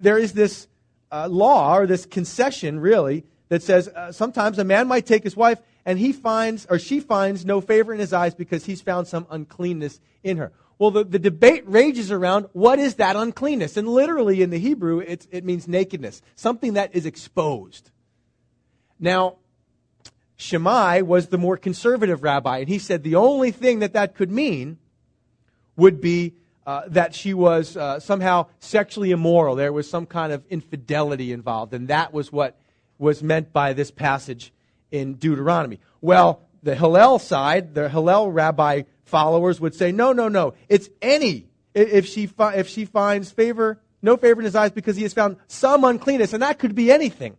there 0.00 0.18
is 0.18 0.32
this 0.32 0.66
uh, 1.12 1.28
law, 1.28 1.76
or 1.76 1.86
this 1.86 2.04
concession, 2.04 2.80
really, 2.80 3.22
that 3.48 3.62
says 3.62 3.86
uh, 3.86 4.10
sometimes 4.10 4.58
a 4.58 4.64
man 4.64 4.88
might 4.88 5.06
take 5.06 5.22
his 5.22 5.36
wife 5.36 5.60
and 5.86 5.96
he 5.96 6.12
finds, 6.12 6.66
or 6.68 6.80
she 6.80 6.98
finds, 6.98 7.44
no 7.44 7.60
favor 7.60 7.92
in 7.94 8.00
his 8.00 8.12
eyes 8.12 8.34
because 8.34 8.64
he's 8.64 8.80
found 8.80 9.06
some 9.06 9.28
uncleanness 9.30 10.00
in 10.24 10.38
her. 10.38 10.50
Well, 10.80 10.90
the, 10.90 11.04
the 11.04 11.20
debate 11.20 11.62
rages 11.64 12.10
around 12.10 12.48
what 12.54 12.80
is 12.80 12.96
that 12.96 13.14
uncleanness? 13.14 13.76
And 13.76 13.86
literally 13.86 14.42
in 14.42 14.50
the 14.50 14.58
Hebrew, 14.58 14.98
it, 14.98 15.28
it 15.30 15.44
means 15.44 15.68
nakedness, 15.68 16.22
something 16.34 16.72
that 16.72 16.96
is 16.96 17.06
exposed. 17.06 17.92
Now, 18.98 19.36
Shammai 20.36 21.02
was 21.02 21.28
the 21.28 21.38
more 21.38 21.56
conservative 21.56 22.22
rabbi, 22.22 22.58
and 22.58 22.68
he 22.68 22.78
said 22.78 23.02
the 23.02 23.14
only 23.14 23.50
thing 23.50 23.78
that 23.80 23.92
that 23.92 24.14
could 24.14 24.30
mean 24.30 24.78
would 25.76 26.00
be 26.00 26.34
uh, 26.66 26.82
that 26.88 27.14
she 27.14 27.34
was 27.34 27.76
uh, 27.76 28.00
somehow 28.00 28.46
sexually 28.58 29.10
immoral. 29.10 29.54
There 29.54 29.72
was 29.72 29.88
some 29.88 30.06
kind 30.06 30.32
of 30.32 30.44
infidelity 30.48 31.32
involved, 31.32 31.74
and 31.74 31.88
that 31.88 32.12
was 32.12 32.32
what 32.32 32.56
was 32.98 33.22
meant 33.22 33.52
by 33.52 33.72
this 33.72 33.90
passage 33.90 34.52
in 34.90 35.14
Deuteronomy. 35.14 35.80
Well, 36.00 36.42
the 36.62 36.74
Hillel 36.74 37.18
side, 37.18 37.74
the 37.74 37.88
Hillel 37.88 38.30
rabbi 38.32 38.82
followers 39.04 39.60
would 39.60 39.74
say, 39.74 39.92
no, 39.92 40.12
no, 40.12 40.28
no. 40.28 40.54
It's 40.68 40.88
any. 41.02 41.48
If 41.74 42.06
she, 42.06 42.26
fi- 42.26 42.54
if 42.54 42.68
she 42.68 42.84
finds 42.84 43.30
favor, 43.30 43.80
no 44.00 44.16
favor 44.16 44.40
in 44.40 44.44
his 44.44 44.54
eyes 44.54 44.70
because 44.70 44.96
he 44.96 45.02
has 45.02 45.12
found 45.12 45.36
some 45.48 45.84
uncleanness, 45.84 46.32
and 46.32 46.42
that 46.42 46.58
could 46.58 46.74
be 46.74 46.90
anything. 46.90 47.36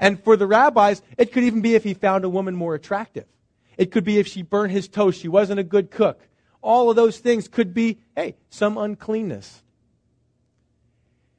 And 0.00 0.18
for 0.24 0.34
the 0.36 0.46
rabbis, 0.46 1.02
it 1.18 1.30
could 1.30 1.44
even 1.44 1.60
be 1.60 1.74
if 1.74 1.84
he 1.84 1.92
found 1.92 2.24
a 2.24 2.28
woman 2.28 2.56
more 2.56 2.74
attractive. 2.74 3.26
It 3.76 3.92
could 3.92 4.02
be 4.02 4.18
if 4.18 4.26
she 4.26 4.42
burned 4.42 4.72
his 4.72 4.88
toast, 4.88 5.20
she 5.20 5.28
wasn't 5.28 5.60
a 5.60 5.64
good 5.64 5.90
cook. 5.90 6.26
All 6.62 6.88
of 6.90 6.96
those 6.96 7.18
things 7.18 7.48
could 7.48 7.74
be, 7.74 7.98
hey, 8.16 8.36
some 8.48 8.78
uncleanness. 8.78 9.62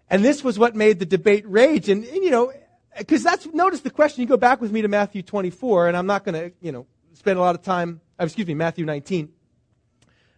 And 0.09 0.23
this 0.23 0.43
was 0.43 0.59
what 0.59 0.75
made 0.75 0.99
the 0.99 1.05
debate 1.05 1.43
rage. 1.47 1.89
And, 1.89 2.05
and 2.05 2.23
you 2.23 2.29
know, 2.29 2.53
because 2.97 3.23
that's, 3.23 3.47
notice 3.47 3.81
the 3.81 3.89
question. 3.89 4.21
You 4.21 4.27
go 4.27 4.37
back 4.37 4.61
with 4.61 4.71
me 4.71 4.83
to 4.83 4.87
Matthew 4.87 5.23
24, 5.23 5.87
and 5.87 5.97
I'm 5.97 6.07
not 6.07 6.23
going 6.23 6.35
to, 6.35 6.51
you 6.61 6.71
know, 6.71 6.85
spend 7.13 7.39
a 7.39 7.41
lot 7.41 7.55
of 7.55 7.63
time, 7.63 7.99
uh, 8.19 8.25
excuse 8.25 8.45
me, 8.45 8.53
Matthew 8.53 8.85
19. 8.85 9.29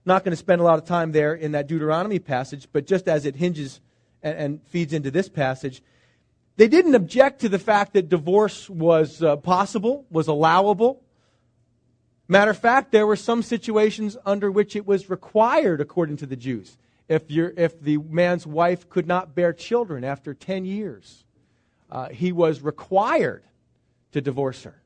Not 0.06 0.24
going 0.24 0.32
to 0.32 0.38
spend 0.38 0.62
a 0.62 0.64
lot 0.64 0.80
of 0.80 0.86
time 0.86 1.12
there 1.12 1.34
in 1.34 1.54
that 1.54 1.68
Deuteronomy 1.68 2.20
passage, 2.20 2.68
but 2.72 2.86
just 2.86 3.08
as 3.08 3.26
it 3.26 3.36
hinges 3.36 3.82
and, 4.22 4.38
and 4.38 4.64
feeds 4.68 4.94
into 4.94 5.12
this 5.12 5.28
passage, 5.28 5.82
they 6.56 6.68
didn't 6.68 6.96
object 6.96 7.42
to 7.42 7.50
the 7.50 7.60
fact 7.60 7.94
that 7.94 8.10
divorce 8.10 8.70
was 8.70 9.24
uh, 9.24 9.38
possible, 9.38 10.06
was 10.12 10.28
allowable. 10.28 11.02
Matter 12.28 12.52
of 12.52 12.58
fact, 12.58 12.92
there 12.92 13.08
were 13.08 13.16
some 13.16 13.42
situations 13.42 14.18
under 14.26 14.52
which 14.52 14.76
it 14.76 14.86
was 14.86 15.10
required, 15.10 15.82
according 15.82 16.18
to 16.18 16.26
the 16.26 16.36
Jews. 16.36 16.78
If, 17.10 17.24
if 17.30 17.82
the 17.82 17.98
man's 17.98 18.48
wife 18.48 18.90
could 18.90 19.08
not 19.08 19.36
bear 19.36 19.52
children 19.52 20.04
after 20.04 20.34
10 20.34 20.66
years, 20.66 21.26
uh, 21.92 22.10
he 22.10 22.32
was 22.32 22.62
required 22.62 23.44
to 24.14 24.22
divorce 24.22 24.64
her 24.64 24.82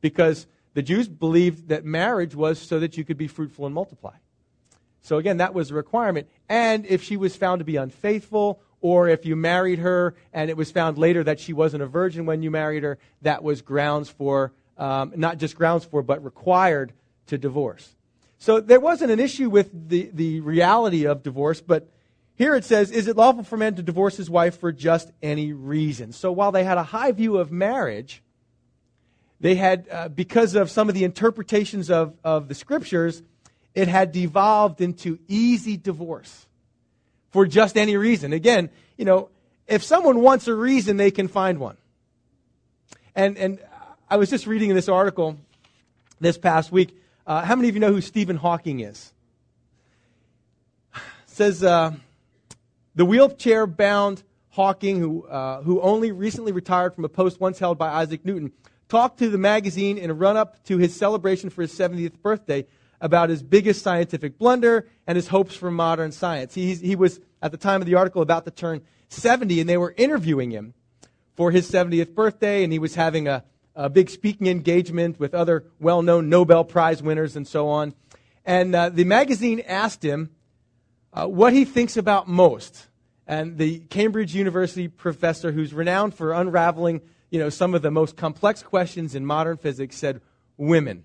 because 0.00 0.46
the 0.74 0.82
Jews 0.82 1.08
believed 1.08 1.68
that 1.68 1.84
marriage 1.84 2.34
was 2.34 2.58
so 2.58 2.78
that 2.80 2.98
you 2.98 3.04
could 3.04 3.16
be 3.16 3.26
fruitful 3.26 3.64
and 3.64 3.74
multiply. 3.74 4.14
So 5.00 5.18
again, 5.18 5.38
that 5.38 5.54
was 5.54 5.70
a 5.70 5.74
requirement. 5.74 6.28
And 6.48 6.84
if 6.84 7.02
she 7.02 7.16
was 7.16 7.34
found 7.34 7.60
to 7.60 7.64
be 7.64 7.76
unfaithful, 7.76 8.60
or 8.80 9.08
if 9.08 9.24
you 9.24 9.36
married 9.36 9.78
her 9.78 10.14
and 10.32 10.50
it 10.50 10.56
was 10.56 10.70
found 10.70 10.98
later 10.98 11.24
that 11.24 11.40
she 11.40 11.52
wasn't 11.52 11.82
a 11.82 11.86
virgin 11.86 12.26
when 12.26 12.42
you 12.42 12.50
married 12.50 12.82
her, 12.82 12.98
that 13.22 13.42
was 13.42 13.62
grounds 13.62 14.08
for, 14.08 14.52
um, 14.78 15.12
not 15.16 15.38
just 15.38 15.56
grounds 15.56 15.84
for, 15.84 16.02
but 16.02 16.22
required 16.24 16.92
to 17.26 17.38
divorce. 17.38 17.94
So 18.38 18.60
there 18.60 18.80
wasn't 18.80 19.10
an 19.10 19.20
issue 19.20 19.48
with 19.48 19.88
the, 19.88 20.10
the 20.12 20.40
reality 20.40 21.06
of 21.06 21.22
divorce, 21.22 21.60
but 21.60 21.88
here 22.36 22.54
it 22.54 22.64
says, 22.64 22.90
Is 22.90 23.08
it 23.08 23.16
lawful 23.16 23.42
for 23.42 23.56
man 23.56 23.74
to 23.76 23.82
divorce 23.82 24.18
his 24.18 24.28
wife 24.28 24.58
for 24.60 24.70
just 24.70 25.10
any 25.22 25.52
reason? 25.52 26.12
So 26.12 26.30
while 26.30 26.52
they 26.52 26.64
had 26.64 26.76
a 26.76 26.82
high 26.82 27.12
view 27.12 27.38
of 27.38 27.50
marriage, 27.50 28.22
they 29.40 29.54
had, 29.54 29.88
uh, 29.90 30.08
because 30.08 30.54
of 30.54 30.70
some 30.70 30.88
of 30.88 30.94
the 30.94 31.04
interpretations 31.04 31.90
of, 31.90 32.14
of 32.22 32.48
the 32.48 32.54
scriptures, 32.54 33.22
it 33.74 33.88
had 33.88 34.12
devolved 34.12 34.80
into 34.80 35.18
easy 35.28 35.76
divorce 35.76 36.45
for 37.30 37.46
just 37.46 37.76
any 37.76 37.96
reason. 37.96 38.32
Again, 38.32 38.70
you 38.96 39.04
know, 39.04 39.28
if 39.66 39.82
someone 39.82 40.20
wants 40.20 40.46
a 40.48 40.54
reason, 40.54 40.96
they 40.96 41.10
can 41.10 41.28
find 41.28 41.58
one. 41.58 41.76
And, 43.14 43.36
and 43.38 43.58
I 44.08 44.16
was 44.16 44.30
just 44.30 44.46
reading 44.46 44.74
this 44.74 44.88
article 44.88 45.38
this 46.20 46.38
past 46.38 46.70
week. 46.70 46.96
Uh, 47.26 47.44
how 47.44 47.56
many 47.56 47.68
of 47.68 47.74
you 47.74 47.80
know 47.80 47.92
who 47.92 48.00
Stephen 48.00 48.36
Hawking 48.36 48.80
is? 48.80 49.12
says 51.26 51.64
uh, 51.64 51.92
the 52.94 53.04
wheelchair 53.04 53.66
bound 53.66 54.22
Hawking, 54.50 54.98
who, 54.98 55.26
uh, 55.26 55.62
who 55.62 55.82
only 55.82 56.12
recently 56.12 56.52
retired 56.52 56.94
from 56.94 57.04
a 57.04 57.10
post 57.10 57.40
once 57.40 57.58
held 57.58 57.76
by 57.76 57.88
Isaac 57.88 58.24
Newton, 58.24 58.52
talked 58.88 59.18
to 59.18 59.28
the 59.28 59.36
magazine 59.36 59.98
in 59.98 60.08
a 60.08 60.14
run 60.14 60.36
up 60.36 60.64
to 60.64 60.78
his 60.78 60.96
celebration 60.96 61.50
for 61.50 61.62
his 61.62 61.72
70th 61.72 62.22
birthday 62.22 62.66
about 63.00 63.30
his 63.30 63.42
biggest 63.42 63.82
scientific 63.82 64.38
blunder 64.38 64.88
and 65.06 65.16
his 65.16 65.28
hopes 65.28 65.54
for 65.54 65.70
modern 65.70 66.12
science. 66.12 66.54
He, 66.54 66.74
he 66.74 66.96
was, 66.96 67.20
at 67.42 67.50
the 67.50 67.56
time 67.56 67.80
of 67.80 67.86
the 67.86 67.94
article, 67.94 68.22
about 68.22 68.44
to 68.44 68.50
turn 68.50 68.82
70, 69.08 69.60
and 69.60 69.68
they 69.68 69.76
were 69.76 69.94
interviewing 69.96 70.50
him 70.50 70.74
for 71.34 71.50
his 71.50 71.70
70th 71.70 72.14
birthday, 72.14 72.64
and 72.64 72.72
he 72.72 72.78
was 72.78 72.94
having 72.94 73.28
a, 73.28 73.44
a 73.74 73.88
big 73.88 74.10
speaking 74.10 74.46
engagement 74.46 75.20
with 75.20 75.34
other 75.34 75.64
well 75.78 76.02
known 76.02 76.28
Nobel 76.28 76.64
Prize 76.64 77.02
winners 77.02 77.36
and 77.36 77.46
so 77.46 77.68
on. 77.68 77.94
And 78.44 78.74
uh, 78.74 78.88
the 78.88 79.04
magazine 79.04 79.60
asked 79.66 80.04
him 80.04 80.30
uh, 81.12 81.26
what 81.26 81.52
he 81.52 81.64
thinks 81.64 81.96
about 81.96 82.28
most. 82.28 82.86
And 83.26 83.58
the 83.58 83.80
Cambridge 83.80 84.34
University 84.34 84.88
professor, 84.88 85.50
who's 85.50 85.74
renowned 85.74 86.14
for 86.14 86.32
unraveling 86.32 87.00
you 87.30 87.38
know, 87.38 87.48
some 87.48 87.74
of 87.74 87.82
the 87.82 87.90
most 87.90 88.16
complex 88.16 88.62
questions 88.62 89.14
in 89.14 89.26
modern 89.26 89.56
physics, 89.56 89.96
said 89.96 90.20
women. 90.56 91.04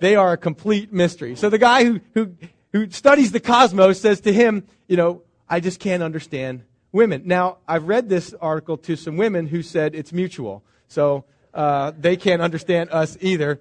They 0.00 0.16
are 0.16 0.32
a 0.32 0.36
complete 0.36 0.92
mystery. 0.92 1.36
So 1.36 1.48
the 1.48 1.58
guy 1.58 1.84
who, 1.84 2.00
who, 2.14 2.32
who 2.72 2.90
studies 2.90 3.32
the 3.32 3.40
cosmos 3.40 4.00
says 4.00 4.20
to 4.22 4.32
him, 4.32 4.64
you 4.88 4.96
know, 4.96 5.22
I 5.48 5.60
just 5.60 5.80
can't 5.80 6.02
understand 6.02 6.62
women. 6.92 7.22
Now, 7.24 7.58
I've 7.66 7.88
read 7.88 8.08
this 8.08 8.34
article 8.40 8.76
to 8.78 8.96
some 8.96 9.16
women 9.16 9.46
who 9.46 9.62
said 9.62 9.94
it's 9.94 10.12
mutual. 10.12 10.64
So 10.88 11.24
uh, 11.54 11.92
they 11.98 12.16
can't 12.16 12.42
understand 12.42 12.90
us 12.90 13.16
either. 13.20 13.60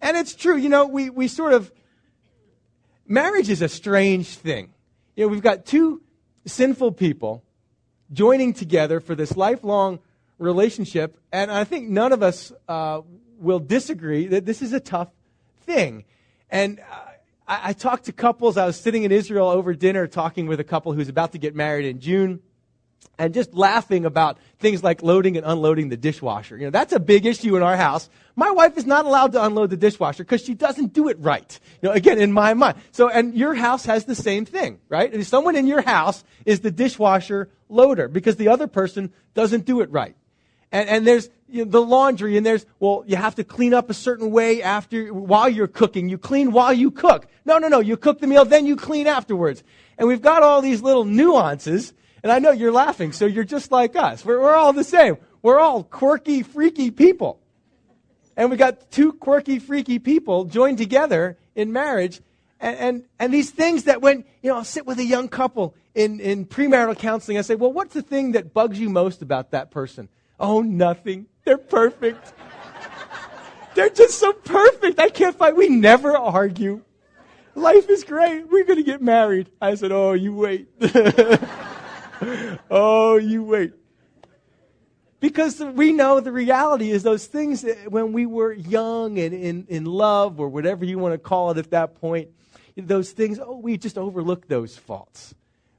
And 0.00 0.16
it's 0.16 0.34
true, 0.34 0.56
you 0.56 0.68
know, 0.68 0.86
we, 0.86 1.10
we 1.10 1.28
sort 1.28 1.52
of, 1.52 1.72
marriage 3.06 3.48
is 3.48 3.62
a 3.62 3.68
strange 3.68 4.28
thing. 4.28 4.72
You 5.16 5.24
know, 5.24 5.28
we've 5.28 5.42
got 5.42 5.64
two 5.64 6.02
sinful 6.44 6.92
people 6.92 7.44
joining 8.12 8.52
together 8.52 9.00
for 9.00 9.14
this 9.14 9.36
lifelong 9.36 10.00
relationship, 10.38 11.16
and 11.30 11.50
I 11.50 11.64
think 11.64 11.88
none 11.88 12.12
of 12.12 12.22
us 12.22 12.52
uh, 12.68 13.02
will 13.38 13.60
disagree 13.60 14.26
that 14.26 14.44
this 14.44 14.60
is 14.60 14.72
a 14.72 14.80
tough 14.80 15.08
thing. 15.62 16.04
And 16.50 16.80
I, 17.48 17.70
I 17.70 17.72
talked 17.72 18.04
to 18.04 18.12
couples. 18.12 18.56
I 18.56 18.66
was 18.66 18.78
sitting 18.78 19.04
in 19.04 19.12
Israel 19.12 19.48
over 19.48 19.74
dinner 19.74 20.06
talking 20.06 20.46
with 20.46 20.60
a 20.60 20.64
couple 20.64 20.92
who's 20.92 21.08
about 21.08 21.32
to 21.32 21.38
get 21.38 21.54
married 21.54 21.86
in 21.86 22.00
June 22.00 22.40
and 23.18 23.34
just 23.34 23.54
laughing 23.54 24.04
about 24.04 24.38
things 24.58 24.82
like 24.82 25.02
loading 25.02 25.36
and 25.36 25.46
unloading 25.46 25.88
the 25.88 25.96
dishwasher. 25.96 26.56
You 26.56 26.64
know, 26.64 26.70
that's 26.70 26.92
a 26.92 27.00
big 27.00 27.26
issue 27.26 27.56
in 27.56 27.62
our 27.62 27.76
house. 27.76 28.08
My 28.36 28.50
wife 28.50 28.76
is 28.76 28.86
not 28.86 29.04
allowed 29.04 29.32
to 29.32 29.44
unload 29.44 29.70
the 29.70 29.76
dishwasher 29.76 30.24
because 30.24 30.42
she 30.42 30.54
doesn't 30.54 30.92
do 30.92 31.08
it 31.08 31.18
right. 31.20 31.58
You 31.82 31.88
know, 31.88 31.94
again, 31.94 32.18
in 32.18 32.32
my 32.32 32.54
mind. 32.54 32.78
So, 32.90 33.08
and 33.08 33.34
your 33.34 33.54
house 33.54 33.84
has 33.84 34.06
the 34.06 34.14
same 34.14 34.44
thing, 34.44 34.80
right? 34.88 35.12
And 35.12 35.26
someone 35.26 35.56
in 35.56 35.66
your 35.66 35.82
house 35.82 36.24
is 36.46 36.60
the 36.60 36.70
dishwasher 36.70 37.50
loader 37.68 38.08
because 38.08 38.36
the 38.36 38.48
other 38.48 38.66
person 38.66 39.12
doesn't 39.34 39.66
do 39.66 39.80
it 39.82 39.90
right. 39.90 40.16
And, 40.72 40.88
and 40.88 41.06
there's 41.06 41.28
you 41.48 41.64
know, 41.64 41.70
the 41.70 41.82
laundry, 41.82 42.36
and 42.38 42.44
there's, 42.44 42.64
well, 42.80 43.04
you 43.06 43.16
have 43.16 43.34
to 43.34 43.44
clean 43.44 43.74
up 43.74 43.90
a 43.90 43.94
certain 43.94 44.30
way 44.30 44.62
after, 44.62 45.12
while 45.12 45.48
you're 45.48 45.68
cooking. 45.68 46.08
You 46.08 46.16
clean 46.16 46.50
while 46.50 46.72
you 46.72 46.90
cook. 46.90 47.26
No, 47.44 47.58
no, 47.58 47.68
no. 47.68 47.80
You 47.80 47.98
cook 47.98 48.20
the 48.20 48.26
meal, 48.26 48.46
then 48.46 48.66
you 48.66 48.74
clean 48.74 49.06
afterwards. 49.06 49.62
And 49.98 50.08
we've 50.08 50.22
got 50.22 50.42
all 50.42 50.62
these 50.62 50.82
little 50.82 51.04
nuances, 51.04 51.92
and 52.22 52.32
I 52.32 52.38
know 52.38 52.50
you're 52.52 52.72
laughing, 52.72 53.12
so 53.12 53.26
you're 53.26 53.44
just 53.44 53.70
like 53.70 53.94
us. 53.96 54.24
We're, 54.24 54.40
we're 54.40 54.54
all 54.54 54.72
the 54.72 54.82
same. 54.82 55.18
We're 55.42 55.58
all 55.58 55.84
quirky, 55.84 56.42
freaky 56.42 56.90
people. 56.90 57.38
And 58.36 58.50
we 58.50 58.56
got 58.56 58.90
two 58.90 59.12
quirky, 59.12 59.58
freaky 59.58 59.98
people 59.98 60.46
joined 60.46 60.78
together 60.78 61.36
in 61.54 61.72
marriage. 61.72 62.22
And, 62.60 62.76
and, 62.78 63.04
and 63.18 63.34
these 63.34 63.50
things 63.50 63.84
that 63.84 64.00
when, 64.00 64.24
you 64.40 64.48
know, 64.50 64.56
I'll 64.56 64.64
sit 64.64 64.86
with 64.86 64.98
a 64.98 65.04
young 65.04 65.28
couple 65.28 65.74
in, 65.94 66.20
in 66.20 66.46
premarital 66.46 66.98
counseling, 66.98 67.36
I 67.36 67.42
say, 67.42 67.56
well, 67.56 67.72
what's 67.72 67.92
the 67.92 68.02
thing 68.02 68.32
that 68.32 68.54
bugs 68.54 68.78
you 68.78 68.88
most 68.88 69.20
about 69.20 69.50
that 69.50 69.70
person? 69.70 70.08
Oh, 70.38 70.62
nothing. 70.62 71.26
They're 71.44 71.58
perfect. 71.58 72.32
They're 73.74 73.90
just 73.90 74.18
so 74.18 74.32
perfect. 74.32 74.98
I 74.98 75.08
can't 75.08 75.36
fight. 75.36 75.56
We 75.56 75.68
never 75.68 76.16
argue. 76.16 76.82
Life 77.54 77.88
is 77.88 78.04
great. 78.04 78.50
We're 78.50 78.64
going 78.64 78.78
to 78.78 78.84
get 78.84 79.02
married. 79.02 79.50
I 79.60 79.74
said, 79.74 79.92
Oh, 79.92 80.12
you 80.12 80.34
wait. 80.34 80.68
oh, 82.70 83.16
you 83.16 83.44
wait. 83.44 83.72
Because 85.20 85.60
we 85.60 85.92
know 85.92 86.18
the 86.18 86.32
reality 86.32 86.90
is 86.90 87.04
those 87.04 87.26
things 87.26 87.64
when 87.88 88.12
we 88.12 88.26
were 88.26 88.52
young 88.52 89.18
and 89.18 89.32
in, 89.32 89.66
in 89.68 89.84
love 89.84 90.40
or 90.40 90.48
whatever 90.48 90.84
you 90.84 90.98
want 90.98 91.14
to 91.14 91.18
call 91.18 91.52
it 91.52 91.58
at 91.58 91.70
that 91.70 91.94
point, 92.00 92.30
those 92.76 93.12
things, 93.12 93.38
oh, 93.38 93.56
we 93.56 93.78
just 93.78 93.96
overlook 93.96 94.48
those 94.48 94.76
faults. 94.76 95.34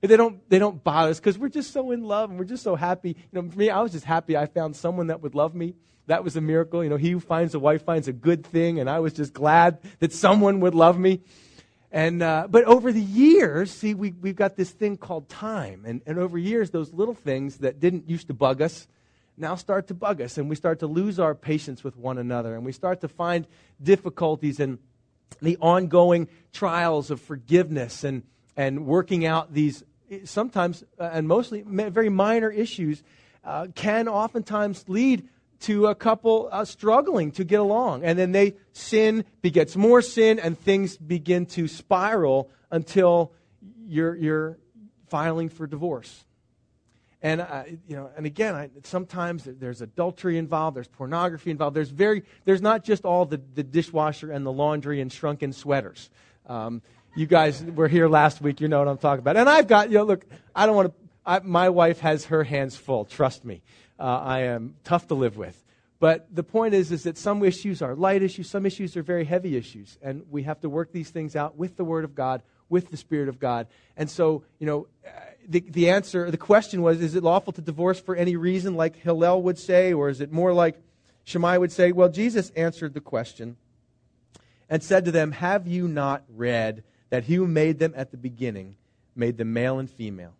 They 0.08 0.18
don't, 0.18 0.48
they 0.50 0.60
don't 0.60 0.84
bother 0.84 1.12
us 1.12 1.20
because 1.20 1.38
we're 1.38 1.48
just 1.48 1.72
so 1.72 1.92
in 1.92 2.04
love 2.04 2.30
and 2.30 2.38
we're 2.38 2.46
just 2.46 2.64
so 2.64 2.76
happy. 2.76 3.10
You 3.32 3.42
know, 3.42 3.50
for 3.50 3.58
me, 3.58 3.70
I 3.70 3.82
was 3.82 3.94
just 3.94 4.04
happy 4.04 4.36
I 4.36 4.48
found 4.48 4.76
someone 4.76 5.08
that 5.08 5.22
would 5.22 5.34
love 5.34 5.56
me. 5.56 5.76
That 6.08 6.26
was 6.26 6.36
a 6.36 6.42
miracle. 6.42 6.84
You 6.84 6.90
know, 6.90 6.98
he 6.98 7.12
who 7.12 7.22
finds 7.22 7.56
a 7.56 7.60
wife 7.60 7.86
finds 7.86 8.10
a 8.10 8.14
good 8.14 8.46
thing, 8.46 8.80
and 8.80 8.90
I 8.90 9.00
was 9.00 9.14
just 9.14 9.32
glad 9.32 9.80
that 10.00 10.12
someone 10.12 10.60
would 10.60 10.76
love 10.76 11.00
me. 11.00 11.22
And, 11.90 12.22
uh, 12.22 12.48
but 12.50 12.66
over 12.66 12.92
the 12.92 13.02
years, 13.02 13.72
see, 13.72 13.94
we, 13.94 14.12
we've 14.12 14.36
got 14.36 14.58
this 14.58 14.72
thing 14.72 14.98
called 14.98 15.30
time. 15.30 15.84
And, 15.86 16.02
and 16.06 16.20
over 16.20 16.38
years, 16.38 16.72
those 16.72 16.92
little 16.92 17.14
things 17.14 17.60
that 17.60 17.80
didn't 17.80 18.10
used 18.10 18.28
to 18.28 18.34
bug 18.34 18.62
us 18.62 18.88
now 19.38 19.56
start 19.56 19.88
to 19.88 19.94
bug 19.94 20.20
us. 20.20 20.38
And 20.38 20.50
we 20.50 20.58
start 20.58 20.80
to 20.80 20.88
lose 20.88 21.18
our 21.18 21.34
patience 21.34 21.82
with 21.82 21.96
one 21.96 22.18
another. 22.18 22.56
And 22.56 22.66
we 22.66 22.74
start 22.74 23.02
to 23.02 23.08
find 23.08 23.48
difficulties 23.82 24.60
in 24.60 24.80
the 25.42 25.58
ongoing 25.62 26.28
trials 26.52 27.10
of 27.10 27.22
forgiveness 27.22 28.04
and, 28.04 28.24
and 28.58 28.86
working 28.86 29.26
out 29.26 29.54
these 29.54 29.84
sometimes 30.26 30.84
uh, 31.00 31.10
and 31.12 31.28
mostly 31.28 31.64
very 31.66 32.10
minor 32.10 32.50
issues 32.50 33.04
uh, 33.44 33.68
can 33.76 34.08
oftentimes 34.08 34.86
lead 34.88 35.28
to 35.62 35.88
a 35.88 35.96
couple 35.96 36.50
uh, 36.52 36.66
struggling 36.66 37.32
to 37.32 37.44
get 37.44 37.60
along. 37.60 38.04
And 38.04 38.20
then 38.20 38.32
they 38.32 38.56
sin 38.74 39.24
begets 39.42 39.76
more 39.76 40.02
sin, 40.02 40.40
and 40.40 40.60
things 40.60 40.98
begin 40.98 41.46
to 41.48 41.68
spiral 41.68 42.50
until 42.70 43.32
you're, 43.88 44.16
you're 44.16 44.58
filing 45.08 45.50
for 45.50 45.66
divorce. 45.68 46.26
And 47.22 47.40
uh, 47.40 47.64
you 47.88 47.96
know, 47.96 48.10
and 48.18 48.26
again, 48.26 48.54
I, 48.54 48.70
sometimes 48.84 49.46
there's 49.46 49.82
adultery 49.82 50.38
involved, 50.38 50.76
there's 50.76 50.90
pornography 50.90 51.52
involved. 51.52 51.74
There's 51.74 51.90
very, 51.90 52.24
there's 52.44 52.62
not 52.62 52.84
just 52.84 53.06
all 53.06 53.26
the, 53.26 53.42
the 53.56 53.64
dishwasher 53.64 54.30
and 54.30 54.46
the 54.46 54.52
laundry 54.52 55.00
and 55.00 55.10
shrunken 55.10 55.54
sweaters. 55.54 56.10
Um, 56.46 56.82
you 57.16 57.26
guys 57.26 57.64
were 57.64 57.88
here 57.88 58.08
last 58.08 58.42
week. 58.42 58.62
You 58.62 58.68
know 58.68 58.80
what 58.80 58.88
I'm 58.88 58.98
talking 58.98 59.20
about. 59.20 59.38
And 59.38 59.50
I've 59.50 59.68
got, 59.68 59.90
you 59.90 59.98
know, 59.98 60.04
look, 60.04 60.26
I 60.56 60.66
don't 60.66 60.76
want 60.76 60.94
to, 61.26 61.42
my 61.44 61.70
wife 61.70 62.00
has 62.00 62.26
her 62.26 62.44
hands 62.44 62.76
full. 62.76 63.06
Trust 63.06 63.46
me. 63.46 63.62
Uh, 64.00 64.04
I 64.04 64.40
am 64.42 64.76
tough 64.84 65.08
to 65.08 65.14
live 65.14 65.38
with. 65.38 65.64
But 66.00 66.28
the 66.36 66.44
point 66.44 66.74
is, 66.74 66.92
is 66.92 67.04
that 67.04 67.18
some 67.18 67.44
issues 67.44 67.82
are 67.82 67.96
light 67.96 68.22
issues, 68.24 68.50
some 68.50 68.66
issues 68.66 68.98
are 68.98 69.04
very 69.04 69.24
heavy 69.24 69.56
issues. 69.56 69.98
And 70.02 70.24
we 70.30 70.44
have 70.44 70.60
to 70.62 70.70
work 70.70 70.92
these 70.92 71.10
things 71.10 71.36
out 71.36 71.56
with 71.56 71.78
the 71.78 71.86
Word 71.86 72.04
of 72.04 72.14
God, 72.14 72.42
with 72.68 72.92
the 72.92 72.98
Spirit 72.98 73.30
of 73.30 73.40
God. 73.40 73.68
And 73.96 74.10
so, 74.10 74.44
you 74.60 74.68
know, 74.68 74.88
the, 75.48 75.62
the 75.62 75.90
answer, 75.90 76.30
the 76.30 76.38
question 76.38 76.82
was, 76.82 77.00
is 77.00 77.16
it 77.16 77.24
lawful 77.24 77.54
to 77.54 77.62
divorce 77.62 78.00
for 78.00 78.16
any 78.16 78.36
reason, 78.36 78.76
like 78.76 78.98
Hillel 78.98 79.42
would 79.44 79.58
say, 79.58 79.94
or 79.94 80.10
is 80.10 80.20
it 80.20 80.32
more 80.32 80.52
like 80.52 80.82
Shammai 81.24 81.58
would 81.58 81.72
say? 81.72 81.92
Well, 81.92 82.10
Jesus 82.10 82.50
answered 82.52 82.94
the 82.94 83.02
question 83.02 83.56
and 84.70 84.84
said 84.84 85.06
to 85.06 85.12
them, 85.12 85.32
Have 85.32 85.68
you 85.68 85.88
not 85.88 86.24
read 86.28 86.84
that 87.14 87.26
he 87.26 87.36
who 87.36 87.46
made 87.46 87.78
them 87.78 87.94
at 87.96 88.10
the 88.10 88.18
beginning 88.18 88.76
made 89.16 89.38
them 89.38 89.54
male 89.54 89.78
and 89.78 89.88
female. 89.88 90.34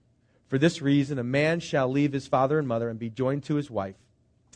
For 0.48 0.58
this 0.58 0.82
reason, 0.82 1.20
a 1.20 1.24
man 1.24 1.60
shall 1.60 1.88
leave 1.88 2.14
his 2.14 2.26
father 2.26 2.58
and 2.58 2.68
mother 2.68 2.90
and 2.90 2.98
be 2.98 3.12
joined 3.12 3.44
to 3.44 3.58
his 3.58 3.70
wife, 3.70 3.94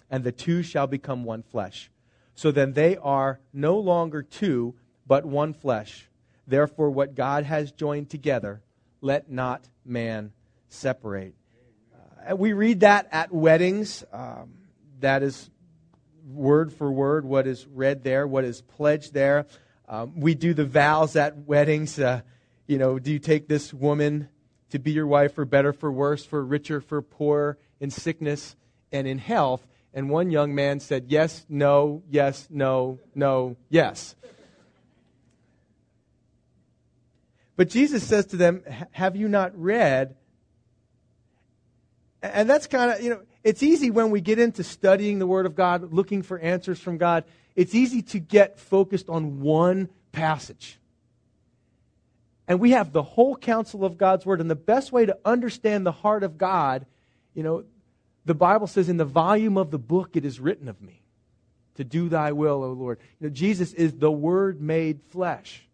and 0.10 0.23
the 0.23 0.32
two 0.32 0.63
shall 0.63 0.88
become 0.88 1.25
one 1.25 1.43
flesh. 1.43 1.91
So 2.34 2.49
then 2.49 2.73
they 2.73 2.97
are 2.97 3.39
no 3.53 3.77
longer 3.77 4.23
two, 4.23 4.73
but 5.06 5.25
one 5.27 5.53
flesh. 5.53 6.10
Therefore, 6.47 6.89
what 6.89 7.13
God 7.13 7.43
has 7.43 7.71
joined 7.71 8.10
together, 8.10 8.63
let 8.99 9.30
not 9.30 9.69
man 9.86 10.32
separate. 10.69 11.36
Uh, 12.27 12.36
we 12.36 12.53
read 12.53 12.80
that 12.80 13.10
at 13.12 13.32
weddings. 13.32 14.03
Um, 14.12 14.56
that 15.01 15.21
is 15.21 15.51
word 16.27 16.73
for 16.73 16.91
word 16.91 17.25
what 17.25 17.45
is 17.45 17.67
read 17.67 18.03
there, 18.03 18.25
what 18.25 18.43
is 18.43 18.63
pledged 18.63 19.13
there. 19.13 19.45
Um, 19.88 20.19
we 20.19 20.36
do 20.36 20.54
the 20.54 20.65
vows 20.65 21.15
at 21.15 21.38
weddings. 21.47 21.97
Uh, 21.97 22.21
you 22.65 22.78
know, 22.78 23.00
do 23.00 23.12
you 23.12 23.19
take 23.19 23.47
this 23.47 23.73
woman 23.73 24.28
to 24.71 24.80
be 24.80 24.91
your 24.91 25.08
wife 25.08 25.36
for 25.36 25.45
better, 25.45 25.71
for 25.71 25.91
worse, 25.91 26.26
for 26.26 26.43
richer, 26.43 26.82
for 26.82 27.02
poorer, 27.02 27.58
in 27.80 27.89
sickness 27.89 28.56
and 28.91 29.08
in 29.08 29.17
health? 29.17 29.65
And 29.93 30.10
one 30.10 30.30
young 30.30 30.54
man 30.54 30.82
said, 30.82 31.06
Yes, 31.08 31.45
no, 31.47 32.04
yes, 32.10 32.47
no, 32.50 33.00
no, 33.15 33.56
yes. 33.69 34.15
But 37.56 37.69
Jesus 37.69 38.04
says 38.04 38.26
to 38.28 38.38
them, 38.38 38.63
Have 38.91 39.15
you 39.15 39.30
not 39.30 39.58
read? 39.58 40.15
And 42.21 42.50
that's 42.50 42.67
kind 42.67 42.91
of, 42.91 43.02
you 43.02 43.10
know, 43.12 43.21
it's 43.43 43.63
easy 43.63 43.89
when 43.89 44.12
we 44.12 44.19
get 44.19 44.38
into 44.38 44.63
studying 44.63 45.19
the 45.19 45.28
Word 45.28 45.45
of 45.45 45.56
God, 45.56 45.93
looking 45.93 46.23
for 46.23 46.38
answers 46.39 46.80
from 46.80 46.97
God 46.97 47.23
it's 47.58 47.74
easy 47.74 48.04
to 48.04 48.20
get 48.20 48.60
focused 48.60 49.10
on 49.10 49.41
one 49.41 49.89
passage. 50.12 50.80
And 52.48 52.60
we 52.60 52.72
have 52.72 52.93
the 52.93 53.02
whole 53.04 53.36
counsel 53.36 53.84
of 53.84 53.98
God's 53.98 54.26
word. 54.26 54.39
And 54.39 54.50
the 54.50 54.56
best 54.56 54.91
way 54.91 55.08
to 55.08 55.17
understand 55.26 55.86
the 55.86 55.91
heart 55.91 56.24
of 56.24 56.38
God, 56.38 56.86
you 57.34 57.41
know, 57.41 57.65
the 58.26 58.36
Bible 58.36 58.67
says, 58.67 58.89
in 58.89 58.98
the 58.98 59.06
volume 59.06 59.58
of 59.58 59.72
the 59.72 59.80
book 59.80 60.12
it 60.15 60.24
is 60.24 60.39
written 60.39 60.70
of 60.70 60.80
me 60.82 61.02
to 61.76 61.84
do 61.84 62.10
thy 62.10 62.32
will, 62.32 62.63
O 62.63 62.72
Lord. 62.74 63.00
You 63.20 63.28
know, 63.28 63.34
Jesus 63.34 63.74
is 63.74 63.93
the 63.93 64.12
word 64.12 64.62
made 64.62 65.02
flesh. 65.10 65.67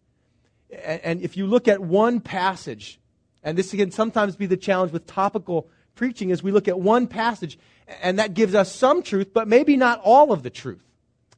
And, 0.71 1.01
and 1.03 1.21
if 1.21 1.35
you 1.35 1.47
look 1.47 1.67
at 1.67 1.81
one 1.81 2.21
passage, 2.21 2.97
and 3.43 3.57
this 3.57 3.71
can 3.71 3.91
sometimes 3.91 4.37
be 4.37 4.45
the 4.45 4.57
challenge 4.57 4.93
with 4.93 5.05
topical 5.05 5.67
preaching, 5.95 6.29
is 6.29 6.41
we 6.41 6.51
look 6.53 6.69
at 6.69 6.79
one 6.79 7.07
passage, 7.07 7.59
and 8.01 8.19
that 8.19 8.33
gives 8.33 8.55
us 8.55 8.73
some 8.73 9.03
truth, 9.03 9.33
but 9.33 9.49
maybe 9.49 9.75
not 9.75 9.99
all 10.01 10.31
of 10.31 10.43
the 10.43 10.49
truth 10.49 10.83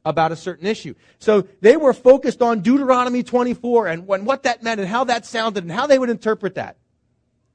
about 0.06 0.32
a 0.32 0.36
certain 0.36 0.68
issue. 0.68 0.94
So 1.18 1.48
they 1.62 1.76
were 1.76 1.94
focused 1.94 2.42
on 2.42 2.62
Deuteronomy 2.62 3.24
24 3.24 3.88
and 3.88 4.08
when, 4.08 4.24
what 4.24 4.44
that 4.44 4.62
meant 4.62 4.80
and 4.80 4.88
how 4.88 5.06
that 5.06 5.26
sounded 5.26 5.64
and 5.64 5.72
how 5.72 5.88
they 5.88 5.98
would 5.98 6.12
interpret 6.12 6.56
that. 6.56 6.78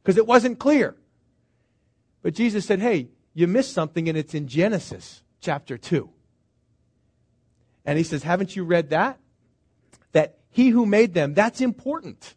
Because 0.03 0.17
it 0.17 0.27
wasn't 0.27 0.59
clear. 0.59 0.97
But 2.23 2.35
Jesus 2.35 2.67
said, 2.67 2.81
hey, 2.81 3.09
you 3.35 3.47
missed 3.47 3.73
something 3.73 4.09
and 4.09 4.19
it's 4.19 4.35
in 4.35 4.49
Genesis 4.49 5.23
chapter 5.41 5.79
2. 5.79 6.11
And 7.85 7.97
he 7.97 8.05
says, 8.05 8.25
haven't 8.25 8.57
you 8.57 8.65
read 8.65 8.91
that? 8.91 9.19
That 10.13 10.39
he 10.51 10.71
who 10.71 10.85
made 10.85 11.15
them, 11.15 11.35
that's 11.35 11.61
important. 11.61 12.35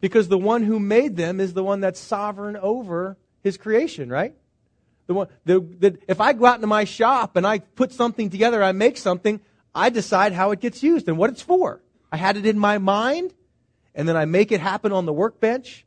Because 0.00 0.28
the 0.28 0.38
one 0.38 0.62
who 0.62 0.80
made 0.80 1.16
them 1.16 1.40
is 1.40 1.52
the 1.52 1.62
one 1.62 1.80
that's 1.80 2.00
sovereign 2.00 2.56
over 2.56 3.18
his 3.42 3.58
creation, 3.58 4.08
right? 4.08 4.34
The 5.08 5.14
one, 5.14 5.28
if 6.06 6.20
I 6.20 6.34
go 6.34 6.44
out 6.44 6.56
into 6.56 6.66
my 6.66 6.84
shop 6.84 7.34
and 7.36 7.46
I 7.46 7.60
put 7.60 7.92
something 7.92 8.28
together, 8.28 8.62
I 8.62 8.72
make 8.72 8.98
something, 8.98 9.40
I 9.74 9.88
decide 9.88 10.34
how 10.34 10.50
it 10.50 10.60
gets 10.60 10.82
used 10.82 11.08
and 11.08 11.16
what 11.16 11.30
it's 11.30 11.40
for. 11.40 11.82
I 12.12 12.18
had 12.18 12.36
it 12.36 12.44
in 12.44 12.58
my 12.58 12.76
mind, 12.76 13.34
and 13.94 14.06
then 14.06 14.16
I 14.16 14.26
make 14.26 14.52
it 14.52 14.60
happen 14.60 14.92
on 14.92 15.06
the 15.06 15.12
workbench, 15.12 15.86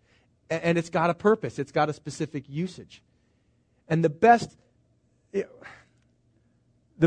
and, 0.49 0.77
it's 0.77 0.89
got 0.89 1.09
a 1.09 1.13
purpose. 1.13 1.59
It's 1.59 1.71
got 1.71 1.87
a 1.87 1.93
specific 1.93 2.49
usage. 2.49 3.01
And 3.87 4.03
the 4.03 4.09
best, 4.09 4.57
the 5.31 5.47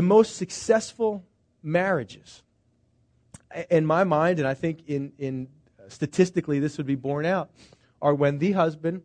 most 0.01 0.37
successful 0.37 1.23
marriages, 1.61 2.43
in 3.69 3.85
my 3.85 4.05
mind, 4.05 4.39
and 4.39 4.47
I 4.47 4.53
think 4.53 4.87
in, 4.87 5.11
in 5.19 5.49
statistically 5.89 6.59
this 6.59 6.77
would 6.77 6.87
be 6.87 6.95
borne 6.95 7.25
out, 7.25 7.51
are 8.01 8.15
when 8.15 8.39
the 8.39 8.53
husband 8.53 9.03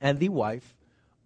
and 0.00 0.20
the 0.20 0.28
wife 0.28 0.74